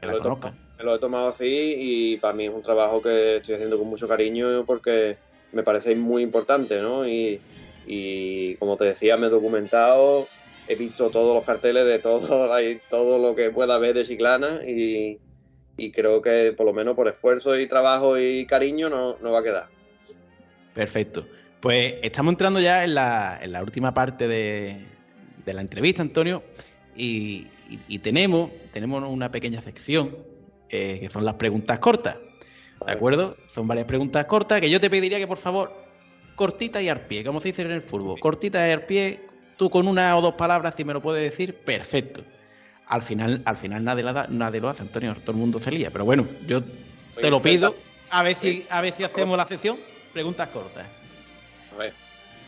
Que 0.00 0.06
la 0.06 0.12
Lo 0.14 0.20
conozca. 0.22 0.48
tomado- 0.52 0.70
me 0.78 0.84
lo 0.84 0.94
he 0.94 0.98
tomado 0.98 1.28
así 1.28 1.74
y 1.78 2.16
para 2.16 2.32
mí 2.32 2.46
es 2.46 2.54
un 2.54 2.62
trabajo 2.62 3.02
que 3.02 3.36
estoy 3.36 3.56
haciendo 3.56 3.76
con 3.76 3.86
mucho 3.86 4.08
cariño 4.08 4.64
porque 4.64 5.18
me 5.52 5.62
parece 5.62 5.94
muy 5.96 6.22
importante, 6.22 6.80
¿no? 6.80 7.06
Y, 7.06 7.40
como 8.58 8.76
te 8.76 8.84
decía, 8.84 9.16
me 9.16 9.26
he 9.26 9.30
documentado, 9.30 10.28
he 10.68 10.76
visto 10.76 11.10
todos 11.10 11.34
los 11.34 11.44
carteles 11.44 11.84
de 11.86 11.98
todo, 11.98 12.50
todo 12.90 13.18
lo 13.18 13.34
que 13.34 13.50
pueda 13.50 13.74
haber 13.74 13.94
de 13.94 14.06
Chiclana 14.06 14.60
y, 14.66 15.18
creo 15.92 16.20
que 16.20 16.52
por 16.54 16.66
lo 16.66 16.74
menos 16.74 16.94
por 16.94 17.08
esfuerzo 17.08 17.58
y 17.58 17.66
trabajo 17.66 18.18
y 18.18 18.44
cariño 18.46 18.90
no, 18.90 19.16
va 19.32 19.38
a 19.40 19.42
quedar. 19.42 19.66
Perfecto. 20.74 21.26
Pues 21.60 21.94
estamos 22.02 22.32
entrando 22.32 22.60
ya 22.60 22.84
en 22.84 22.94
la, 22.94 23.38
en 23.42 23.52
la 23.52 23.62
última 23.62 23.92
parte 23.92 24.28
de, 24.28 24.86
la 25.46 25.60
entrevista, 25.60 26.02
Antonio, 26.02 26.42
y, 26.94 27.48
y- 27.68 27.80
y 27.88 27.98
tenemos, 27.98 28.50
tenemos 28.72 29.02
una 29.08 29.32
pequeña 29.32 29.60
sección 29.62 30.16
eh, 30.68 30.98
que 31.00 31.08
son 31.08 31.24
las 31.24 31.34
preguntas 31.34 31.78
cortas. 31.80 32.16
¿De 32.86 32.92
acuerdo? 32.92 33.36
Son 33.46 33.66
varias 33.68 33.86
preguntas 33.86 34.24
cortas 34.26 34.60
que 34.60 34.70
yo 34.70 34.80
te 34.80 34.90
pediría 34.90 35.18
que 35.18 35.26
por 35.26 35.38
favor, 35.38 35.72
cortita 36.34 36.80
y 36.80 36.88
al 36.88 37.02
pie, 37.02 37.24
como 37.24 37.40
se 37.40 37.48
dice 37.48 37.62
en 37.62 37.70
el 37.72 37.82
fútbol, 37.82 38.18
cortita 38.20 38.66
y 38.66 38.72
al 38.72 38.86
pie, 38.86 39.20
tú 39.56 39.68
con 39.70 39.86
una 39.86 40.16
o 40.16 40.22
dos 40.22 40.34
palabras, 40.34 40.74
si 40.76 40.84
me 40.84 40.92
lo 40.94 41.02
puedes 41.02 41.22
decir, 41.30 41.54
perfecto. 41.54 42.22
al 42.86 43.02
final, 43.02 43.42
al 43.44 43.56
final 43.56 43.84
nadie, 43.84 44.02
la 44.02 44.12
da- 44.12 44.26
nadie 44.28 44.60
lo 44.60 44.68
hace, 44.68 44.82
Antonio, 44.82 45.14
todo 45.20 45.32
el 45.32 45.38
mundo 45.38 45.60
se 45.60 45.70
lía. 45.70 45.90
Pero 45.92 46.04
bueno, 46.04 46.26
yo 46.46 46.60
te 47.20 47.30
lo 47.30 47.40
pido, 47.40 47.76
a 48.10 48.22
ver 48.24 48.36
si, 48.36 48.66
a 48.68 48.80
ver 48.80 48.94
si 48.96 49.04
hacemos 49.04 49.36
la 49.36 49.46
sección, 49.46 49.78
preguntas 50.12 50.48
cortas. 50.48 50.88
A 51.72 51.76
ver, 51.76 51.94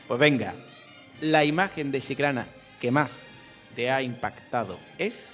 Pues 0.08 0.18
venga, 0.18 0.54
la 1.20 1.44
imagen 1.44 1.92
de 1.92 2.00
Chiclana 2.00 2.48
que 2.80 2.90
más 2.90 3.22
te 3.76 3.88
ha 3.88 4.02
impactado 4.02 4.80
es 4.98 5.32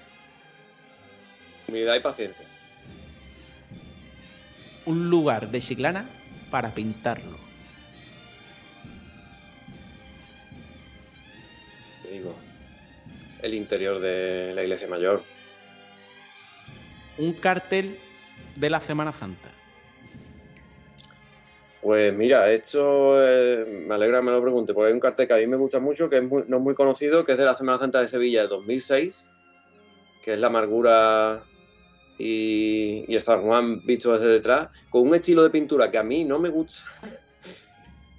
humildad 1.68 1.94
y 1.96 2.00
paciencia. 2.00 2.44
Un 4.88 5.10
lugar 5.10 5.50
de 5.50 5.60
Chiclana 5.60 6.06
para 6.50 6.72
pintarlo. 6.72 7.36
te 12.02 12.10
digo. 12.14 12.34
El 13.42 13.52
interior 13.54 14.00
de 14.00 14.52
la 14.54 14.62
iglesia 14.62 14.88
mayor. 14.88 15.22
Un 17.18 17.34
cartel 17.34 17.98
de 18.56 18.70
la 18.70 18.80
Semana 18.80 19.12
Santa. 19.12 19.50
Pues 21.82 22.12
mira, 22.14 22.50
esto 22.50 23.14
eh, 23.22 23.64
me 23.86 23.94
alegra 23.94 24.20
que 24.20 24.24
me 24.24 24.32
lo 24.32 24.42
pregunte, 24.42 24.72
porque 24.72 24.88
hay 24.88 24.94
un 24.94 25.00
cartel 25.00 25.28
que 25.28 25.34
a 25.34 25.36
mí 25.36 25.46
me 25.46 25.56
gusta 25.56 25.80
mucho, 25.80 26.08
que 26.08 26.16
es 26.16 26.22
muy- 26.24 26.44
no 26.48 26.56
es 26.56 26.62
muy 26.62 26.74
conocido, 26.74 27.24
que 27.24 27.32
es 27.32 27.38
de 27.38 27.44
la 27.44 27.54
Semana 27.54 27.78
Santa 27.78 28.00
de 28.00 28.08
Sevilla 28.08 28.42
de 28.42 28.48
2006, 28.48 29.28
que 30.24 30.32
es 30.32 30.38
la 30.38 30.48
amargura 30.48 31.44
y, 32.18 33.04
y 33.08 33.20
San 33.20 33.42
Juan 33.42 33.84
visto 33.86 34.12
desde 34.12 34.32
detrás, 34.32 34.68
con 34.90 35.06
un 35.06 35.14
estilo 35.14 35.42
de 35.42 35.50
pintura 35.50 35.90
que 35.90 35.98
a 35.98 36.02
mí 36.02 36.24
no 36.24 36.38
me 36.38 36.48
gusta, 36.48 36.80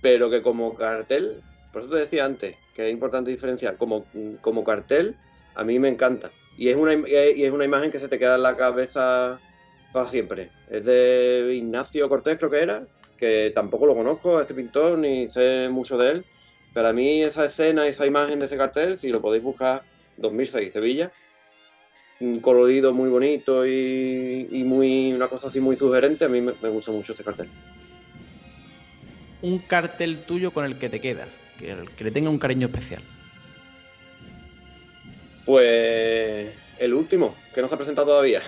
pero 0.01 0.29
que 0.29 0.41
como 0.41 0.75
cartel, 0.75 1.41
por 1.71 1.81
eso 1.81 1.91
te 1.91 1.97
decía 1.97 2.25
antes, 2.25 2.55
que 2.73 2.87
es 2.87 2.93
importante 2.93 3.31
diferenciar, 3.31 3.77
como, 3.77 4.05
como 4.41 4.63
cartel, 4.63 5.15
a 5.55 5.63
mí 5.63 5.77
me 5.79 5.89
encanta. 5.89 6.31
Y 6.57 6.69
es, 6.69 6.75
una, 6.75 6.93
y 6.93 7.43
es 7.43 7.51
una 7.51 7.65
imagen 7.65 7.91
que 7.91 7.99
se 7.99 8.07
te 8.07 8.19
queda 8.19 8.35
en 8.35 8.43
la 8.43 8.55
cabeza 8.55 9.39
para 9.91 10.09
siempre. 10.09 10.49
Es 10.69 10.85
de 10.85 11.53
Ignacio 11.55 12.07
Cortés, 12.09 12.37
creo 12.37 12.49
que 12.49 12.59
era, 12.59 12.83
que 13.17 13.51
tampoco 13.53 13.85
lo 13.85 13.95
conozco, 13.95 14.39
este 14.39 14.53
pintor, 14.53 14.97
ni 14.97 15.29
sé 15.29 15.67
mucho 15.69 15.97
de 15.97 16.11
él. 16.11 16.25
Pero 16.73 16.87
a 16.87 16.93
mí 16.93 17.21
esa 17.21 17.45
escena, 17.45 17.87
esa 17.87 18.05
imagen 18.05 18.39
de 18.39 18.45
ese 18.45 18.57
cartel, 18.57 18.99
si 18.99 19.09
lo 19.09 19.21
podéis 19.21 19.43
buscar, 19.43 19.83
2006, 20.17 20.73
Sevilla, 20.73 21.11
colorido 22.41 22.93
muy 22.93 23.09
bonito 23.09 23.65
y, 23.65 24.47
y 24.51 24.63
muy 24.63 25.13
una 25.13 25.27
cosa 25.27 25.47
así 25.47 25.59
muy 25.59 25.75
sugerente, 25.75 26.25
a 26.25 26.29
mí 26.29 26.41
me, 26.41 26.53
me 26.61 26.69
gusta 26.69 26.91
mucho 26.91 27.13
ese 27.13 27.23
cartel. 27.23 27.47
Un 29.41 29.59
cartel 29.59 30.19
tuyo 30.23 30.51
con 30.51 30.65
el 30.65 30.77
que 30.77 30.89
te 30.89 30.99
quedas, 30.99 31.39
que, 31.57 31.71
el 31.71 31.89
que 31.91 32.03
le 32.03 32.11
tenga 32.11 32.29
un 32.29 32.39
cariño 32.39 32.67
especial. 32.67 33.01
Pues 35.45 36.51
el 36.77 36.93
último, 36.93 37.35
que 37.53 37.61
no 37.61 37.67
se 37.67 37.75
ha 37.75 37.77
presentado 37.77 38.07
todavía. 38.07 38.41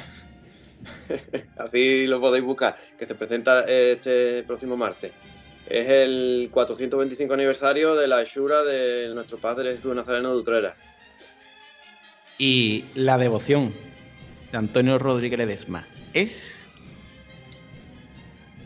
Así 1.58 2.08
lo 2.08 2.20
podéis 2.20 2.44
buscar, 2.44 2.76
que 2.98 3.06
se 3.06 3.16
presenta 3.16 3.62
este 3.62 4.44
próximo 4.44 4.76
martes. 4.76 5.12
Es 5.68 5.88
el 5.88 6.50
425 6.52 7.34
aniversario 7.34 7.96
de 7.96 8.08
la 8.08 8.24
Shura 8.24 8.64
de 8.64 9.10
nuestro 9.14 9.38
padre 9.38 9.74
Jesús 9.74 9.96
Nazareno 9.96 10.32
de 10.32 10.38
Utrera. 10.38 10.76
Y 12.44 12.86
la 12.96 13.20
devoción 13.20 13.72
de 14.52 14.58
Antonio 14.58 14.98
Rodríguez 14.98 15.38
Ledesma 15.38 15.86
es 16.12 16.56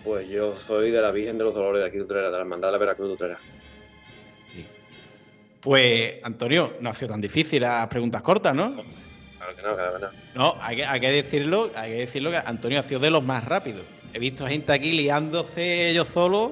Pues 0.05 0.29
yo 0.29 0.57
soy 0.57 0.91
de 0.91 1.01
la 1.01 1.11
Virgen 1.11 1.37
de 1.37 1.43
los 1.43 1.53
Dolores 1.53 1.81
de 1.81 1.87
aquí 1.89 1.97
de 1.97 2.03
Utrera, 2.03 2.27
de 2.27 2.31
la 2.31 2.37
Hermandad 2.37 2.69
de 2.69 2.71
la 2.71 2.77
Veracruz 2.77 3.09
de 3.09 3.13
Utrera. 3.15 3.37
Pues, 5.59 6.23
Antonio, 6.23 6.77
no 6.79 6.89
ha 6.89 6.93
sido 6.93 7.09
tan 7.09 7.19
difícil 7.19 7.63
las 7.63 7.89
preguntas 7.89 8.21
cortas, 8.21 8.55
¿no? 8.55 8.75
Claro 9.37 9.55
que 9.57 9.61
no, 9.61 9.75
claro 9.75 9.95
que 9.95 10.05
no. 10.05 10.09
No, 10.35 10.55
hay 10.61 10.77
que, 10.77 10.85
hay 10.85 10.99
que 11.01 11.11
decirlo, 11.11 11.71
hay 11.75 11.91
que 11.91 11.97
decirlo 11.97 12.31
que 12.31 12.37
Antonio 12.37 12.79
ha 12.79 12.83
sido 12.83 13.01
de 13.01 13.09
los 13.09 13.25
más 13.25 13.43
rápidos. 13.43 13.81
He 14.13 14.19
visto 14.19 14.47
gente 14.47 14.71
aquí 14.71 14.93
liándose 14.93 15.89
ellos 15.89 16.07
solos. 16.07 16.51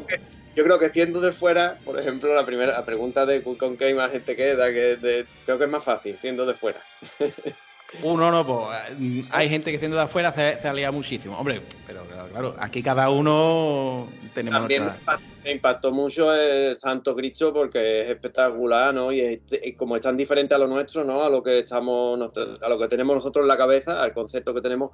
Yo 0.55 0.63
creo 0.63 0.77
que 0.79 0.89
siendo 0.89 1.19
de 1.19 1.31
fuera, 1.31 1.79
por 1.83 1.99
ejemplo, 1.99 2.33
la 2.33 2.45
primera 2.45 2.73
la 2.73 2.85
pregunta 2.85 3.25
de 3.25 3.41
con 3.43 3.75
qué 3.77 3.89
imagen 3.89 4.23
te 4.23 4.35
queda, 4.35 4.71
que 4.71 4.97
de- 4.97 5.25
creo 5.45 5.57
que 5.57 5.65
es 5.65 5.69
más 5.69 5.83
fácil, 5.83 6.17
siendo 6.19 6.45
de 6.45 6.53
fuera. 6.55 6.83
Uno 8.01 8.31
no, 8.31 8.45
pues 8.45 8.97
mm, 8.97 9.21
hay 9.29 9.49
gente 9.49 9.71
que 9.71 9.77
siendo 9.77 9.97
de 9.97 10.03
afuera 10.03 10.33
se, 10.33 10.59
se 10.59 10.73
liado 10.73 10.93
muchísimo. 10.93 11.37
Hombre, 11.37 11.61
pero 11.85 12.05
claro, 12.07 12.29
claro, 12.29 12.55
aquí 12.59 12.81
cada 12.81 13.09
uno 13.09 14.09
tenemos 14.33 14.61
También 14.61 14.81
me 14.83 14.87
nuestra- 14.89 15.19
me 15.43 15.51
impactó 15.51 15.91
mucho 15.91 16.33
el 16.33 16.77
Santo 16.79 17.15
Cristo 17.15 17.53
porque 17.53 18.01
es 18.01 18.09
espectacular, 18.09 18.93
¿no? 18.95 19.11
Y, 19.11 19.19
es- 19.21 19.41
y 19.61 19.75
como 19.75 19.95
es 19.95 20.01
tan 20.01 20.17
diferente 20.17 20.55
a 20.55 20.57
lo 20.57 20.67
nuestro, 20.67 21.03
¿no? 21.03 21.21
A 21.23 21.29
lo 21.29 21.43
que 21.43 21.59
estamos, 21.59 22.17
nosotros- 22.17 22.59
a 22.61 22.69
lo 22.69 22.79
que 22.79 22.87
tenemos 22.87 23.15
nosotros 23.15 23.43
en 23.43 23.49
la 23.49 23.57
cabeza, 23.57 24.01
al 24.01 24.13
concepto 24.13 24.53
que 24.53 24.61
tenemos, 24.61 24.91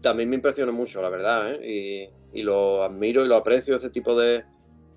también 0.00 0.28
me 0.28 0.36
impresionó 0.36 0.72
mucho, 0.72 1.00
la 1.02 1.08
verdad, 1.08 1.52
¿eh? 1.54 2.10
Y, 2.32 2.40
y 2.40 2.42
lo 2.42 2.84
admiro 2.84 3.24
y 3.24 3.28
lo 3.28 3.36
aprecio 3.36 3.76
ese 3.76 3.90
tipo 3.90 4.14
de 4.18 4.44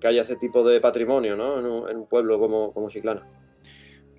que 0.00 0.06
haya 0.06 0.22
ese 0.22 0.36
tipo 0.36 0.66
de 0.66 0.80
patrimonio, 0.80 1.36
¿no? 1.36 1.58
En 1.60 1.66
un, 1.66 1.88
en 1.90 1.96
un 1.98 2.06
pueblo 2.06 2.38
como, 2.38 2.72
como 2.72 2.88
Chiclana. 2.88 3.26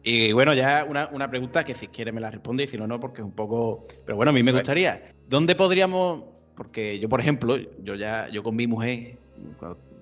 Y 0.04 0.32
bueno, 0.32 0.54
ya 0.54 0.86
una, 0.90 1.10
una 1.12 1.30
pregunta 1.30 1.64
que 1.64 1.74
si 1.74 1.88
quiere 1.88 2.12
me 2.12 2.22
la 2.22 2.32
responde 2.32 2.64
y 2.64 2.68
si 2.68 2.78
no, 2.78 2.88
no, 2.88 3.00
porque 3.00 3.22
es 3.22 3.26
un 3.26 3.34
poco. 3.36 3.86
Pero 4.06 4.16
bueno, 4.16 4.32
a 4.32 4.34
mí 4.34 4.42
me 4.42 4.52
gustaría. 4.52 5.14
¿Dónde 5.28 5.56
podríamos.? 5.56 6.24
Porque 6.56 7.00
yo, 7.00 7.10
por 7.10 7.20
ejemplo, 7.20 7.58
yo 7.82 7.96
ya, 7.96 8.28
yo 8.30 8.44
con 8.44 8.56
mi 8.56 8.68
mujer, 8.68 9.18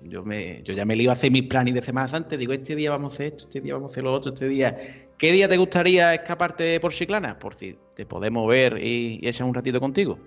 yo 0.04 0.22
me, 0.24 0.62
yo 0.62 0.74
ya 0.74 0.84
me 0.84 0.96
lío 0.96 1.10
a 1.10 1.12
hacer 1.14 1.30
mis 1.30 1.44
planes 1.44 1.74
de 1.74 1.82
Semana 1.82 2.08
Santa, 2.08 2.36
digo, 2.36 2.52
este 2.52 2.74
día 2.76 2.90
vamos 2.90 3.12
a 3.12 3.14
hacer 3.14 3.26
esto, 3.28 3.44
este 3.44 3.60
día 3.60 3.74
vamos 3.74 3.90
a 3.90 3.92
hacer 3.92 4.04
lo 4.04 4.12
otro, 4.12 4.32
este 4.32 4.48
día. 4.48 5.06
¿Qué 5.16 5.32
día 5.32 5.48
te 5.48 5.56
gustaría 5.56 6.14
escaparte 6.14 6.80
por 6.80 6.92
Chiclana? 6.92 7.38
Por 7.38 7.54
si 7.54 7.76
te 7.94 8.04
podemos 8.06 8.48
ver 8.48 8.78
y, 8.82 9.20
y 9.22 9.28
echar 9.28 9.46
un 9.46 9.54
ratito 9.54 9.80
contigo. 9.80 10.18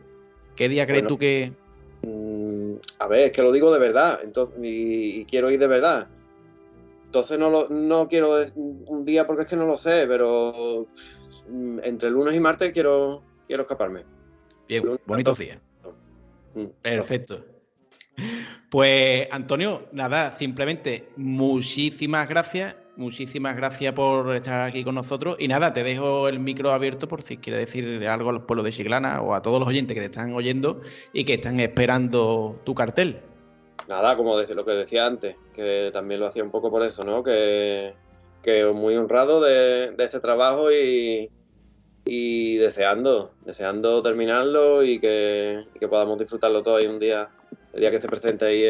¿Qué 0.55 0.69
día 0.69 0.85
crees 0.85 1.01
Bueno. 1.01 1.09
tú 1.09 1.17
que.? 1.17 1.53
A 2.99 3.07
ver, 3.07 3.27
es 3.27 3.31
que 3.31 3.41
lo 3.41 3.51
digo 3.51 3.71
de 3.71 3.79
verdad, 3.79 4.19
entonces, 4.23 4.55
y, 4.61 5.21
y 5.21 5.25
quiero 5.25 5.49
ir 5.51 5.59
de 5.59 5.67
verdad. 5.67 6.07
Entonces 7.05 7.37
no, 7.37 7.49
lo, 7.49 7.69
no 7.69 8.07
quiero 8.07 8.39
un 8.55 9.05
día 9.05 9.27
porque 9.27 9.43
es 9.43 9.47
que 9.47 9.55
no 9.55 9.65
lo 9.65 9.77
sé, 9.77 10.05
pero 10.07 10.87
mm, 11.47 11.79
entre 11.83 12.09
lunes 12.09 12.33
y 12.33 12.39
martes 12.39 12.71
quiero, 12.71 13.21
quiero 13.47 13.63
escaparme. 13.63 14.03
Bien, 14.67 14.83
Lunes, 14.83 15.01
bonitos 15.05 15.37
días. 15.37 15.59
Mm. 16.55 16.67
Perfecto. 16.81 17.45
Pues 18.69 19.27
Antonio, 19.31 19.87
nada, 19.91 20.31
simplemente 20.31 21.09
muchísimas 21.15 22.27
gracias, 22.27 22.75
muchísimas 22.95 23.55
gracias 23.55 23.93
por 23.93 24.35
estar 24.35 24.61
aquí 24.61 24.83
con 24.83 24.95
nosotros 24.95 25.35
y 25.39 25.47
nada, 25.47 25.73
te 25.73 25.83
dejo 25.83 26.27
el 26.27 26.39
micro 26.39 26.71
abierto 26.71 27.07
por 27.07 27.23
si 27.23 27.37
quieres 27.37 27.65
decir 27.65 28.07
algo 28.07 28.29
al 28.29 28.45
pueblo 28.45 28.63
de 28.63 28.71
Chiclana 28.71 29.21
o 29.21 29.33
a 29.33 29.41
todos 29.41 29.59
los 29.59 29.67
oyentes 29.67 29.95
que 29.95 30.01
te 30.01 30.07
están 30.07 30.33
oyendo 30.33 30.81
y 31.11 31.25
que 31.25 31.35
están 31.35 31.59
esperando 31.59 32.59
tu 32.63 32.73
cartel. 32.73 33.19
Nada, 33.87 34.15
como 34.15 34.37
lo 34.37 34.65
que 34.65 34.71
decía 34.71 35.05
antes, 35.05 35.35
que 35.53 35.89
también 35.91 36.19
lo 36.19 36.27
hacía 36.27 36.43
un 36.43 36.51
poco 36.51 36.71
por 36.71 36.83
eso, 36.83 37.03
¿no? 37.03 37.23
Que, 37.23 37.93
que 38.41 38.65
muy 38.65 38.95
honrado 38.95 39.41
de, 39.41 39.93
este 39.97 40.19
trabajo 40.19 40.71
y, 40.71 41.29
y 42.05 42.57
deseando, 42.57 43.33
deseando 43.41 44.01
terminarlo 44.01 44.83
y 44.83 44.99
que, 44.99 45.65
que 45.79 45.87
podamos 45.87 46.17
disfrutarlo 46.17 46.63
todo 46.63 46.77
ahí 46.77 46.87
un 46.87 46.99
día, 46.99 47.29
el 47.73 47.81
día 47.81 47.91
que 47.91 47.99
se 47.99 48.07
presente 48.07 48.45
ahí 48.45 48.63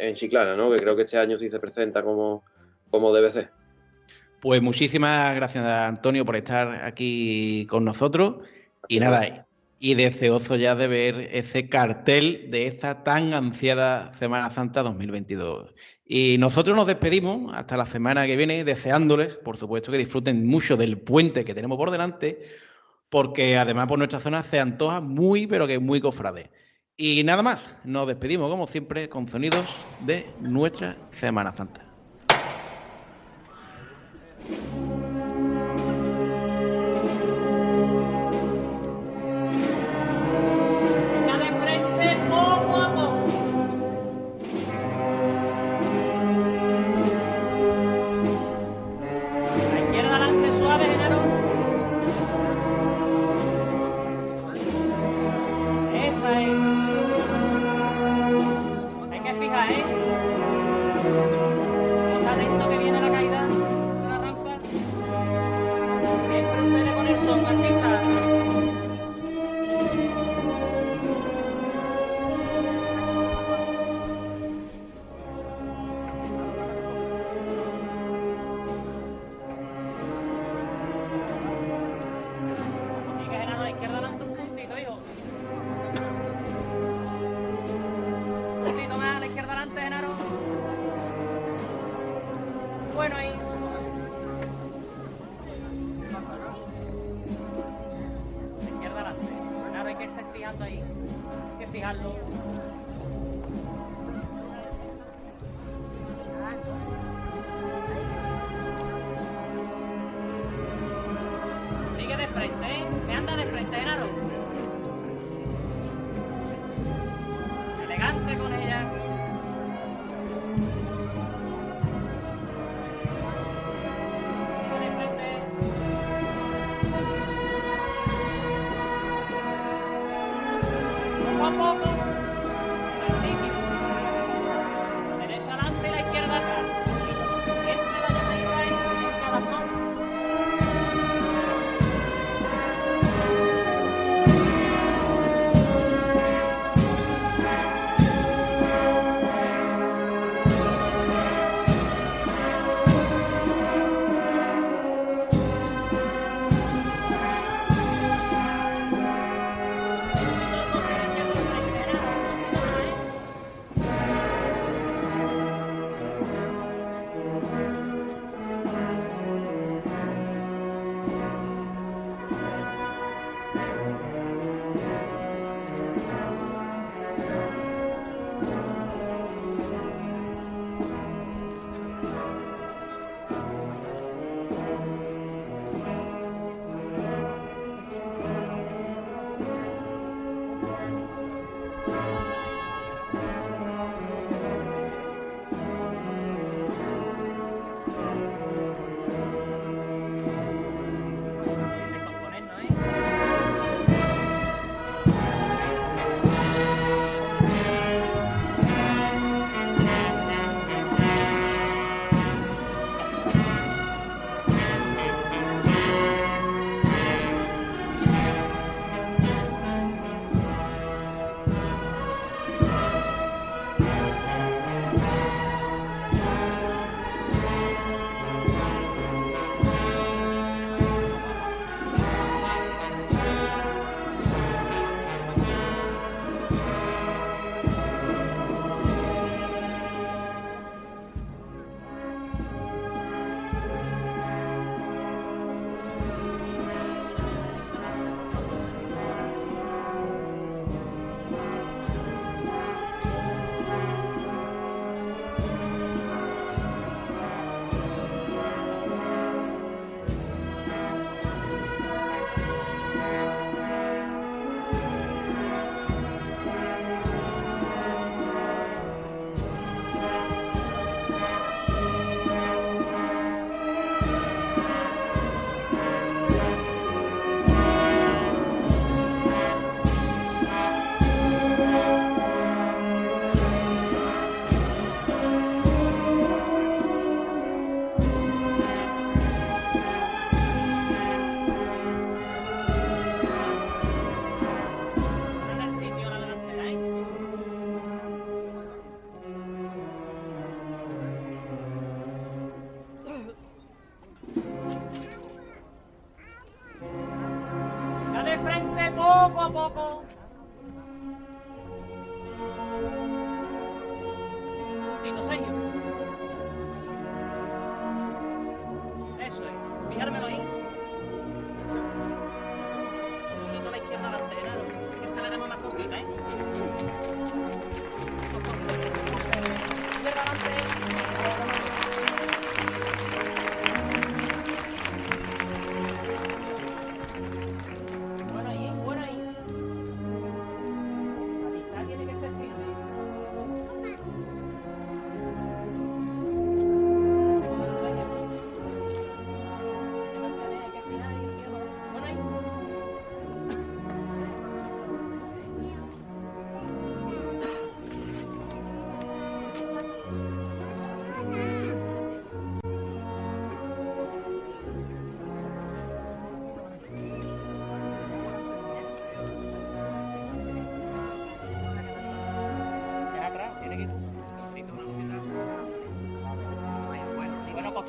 en 0.00 0.14
Chiclana, 0.14 0.56
¿no? 0.56 0.70
Que 0.70 0.78
creo 0.78 0.96
que 0.96 1.02
este 1.02 1.18
año 1.18 1.36
sí 1.36 1.48
se 1.48 1.60
presenta 1.60 2.02
como, 2.02 2.42
como 2.90 3.14
debe 3.14 3.30
ser. 3.30 3.50
Pues 4.40 4.62
muchísimas 4.62 5.34
gracias 5.34 5.64
Antonio 5.64 6.24
por 6.24 6.36
estar 6.36 6.84
aquí 6.84 7.66
con 7.68 7.84
nosotros 7.84 8.36
y 8.88 8.98
nada, 8.98 9.46
y 9.78 9.94
deseoso 9.94 10.56
ya 10.56 10.74
de 10.74 10.88
ver 10.88 11.28
ese 11.32 11.68
cartel 11.68 12.48
de 12.50 12.66
esta 12.66 13.02
tan 13.02 13.34
ansiada 13.34 14.12
Semana 14.14 14.50
Santa 14.50 14.82
2022. 14.82 15.74
Y 16.04 16.36
nosotros 16.38 16.76
nos 16.76 16.86
despedimos 16.86 17.52
hasta 17.54 17.76
la 17.76 17.86
semana 17.86 18.26
que 18.26 18.36
viene, 18.36 18.64
deseándoles, 18.64 19.36
por 19.36 19.56
supuesto, 19.56 19.92
que 19.92 19.98
disfruten 19.98 20.46
mucho 20.46 20.76
del 20.76 20.98
puente 20.98 21.44
que 21.44 21.54
tenemos 21.54 21.78
por 21.78 21.90
delante, 21.90 22.42
porque 23.08 23.56
además 23.56 23.86
por 23.86 23.98
nuestra 23.98 24.20
zona 24.20 24.42
se 24.42 24.58
antoja 24.58 25.00
muy, 25.00 25.46
pero 25.46 25.66
que 25.66 25.78
muy 25.78 26.00
cofrade. 26.00 26.50
Y 26.96 27.22
nada 27.24 27.42
más, 27.42 27.70
nos 27.84 28.06
despedimos 28.06 28.50
como 28.50 28.66
siempre 28.66 29.08
con 29.08 29.28
sonidos 29.28 29.66
de 30.00 30.26
nuestra 30.40 30.96
Semana 31.12 31.54
Santa. 31.54 31.89
Thank 34.50 34.90
you. 34.90 34.99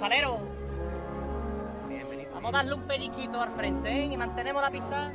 chalero. 0.02 0.40
Vamos 2.34 2.54
a 2.54 2.58
darle 2.58 2.74
un 2.74 2.88
periquito 2.88 3.40
al 3.40 3.52
frente, 3.52 3.88
¿eh? 3.88 4.06
Y 4.06 4.18
mantenemos 4.18 4.64
la 4.64 4.72
pizarra. 4.72 5.14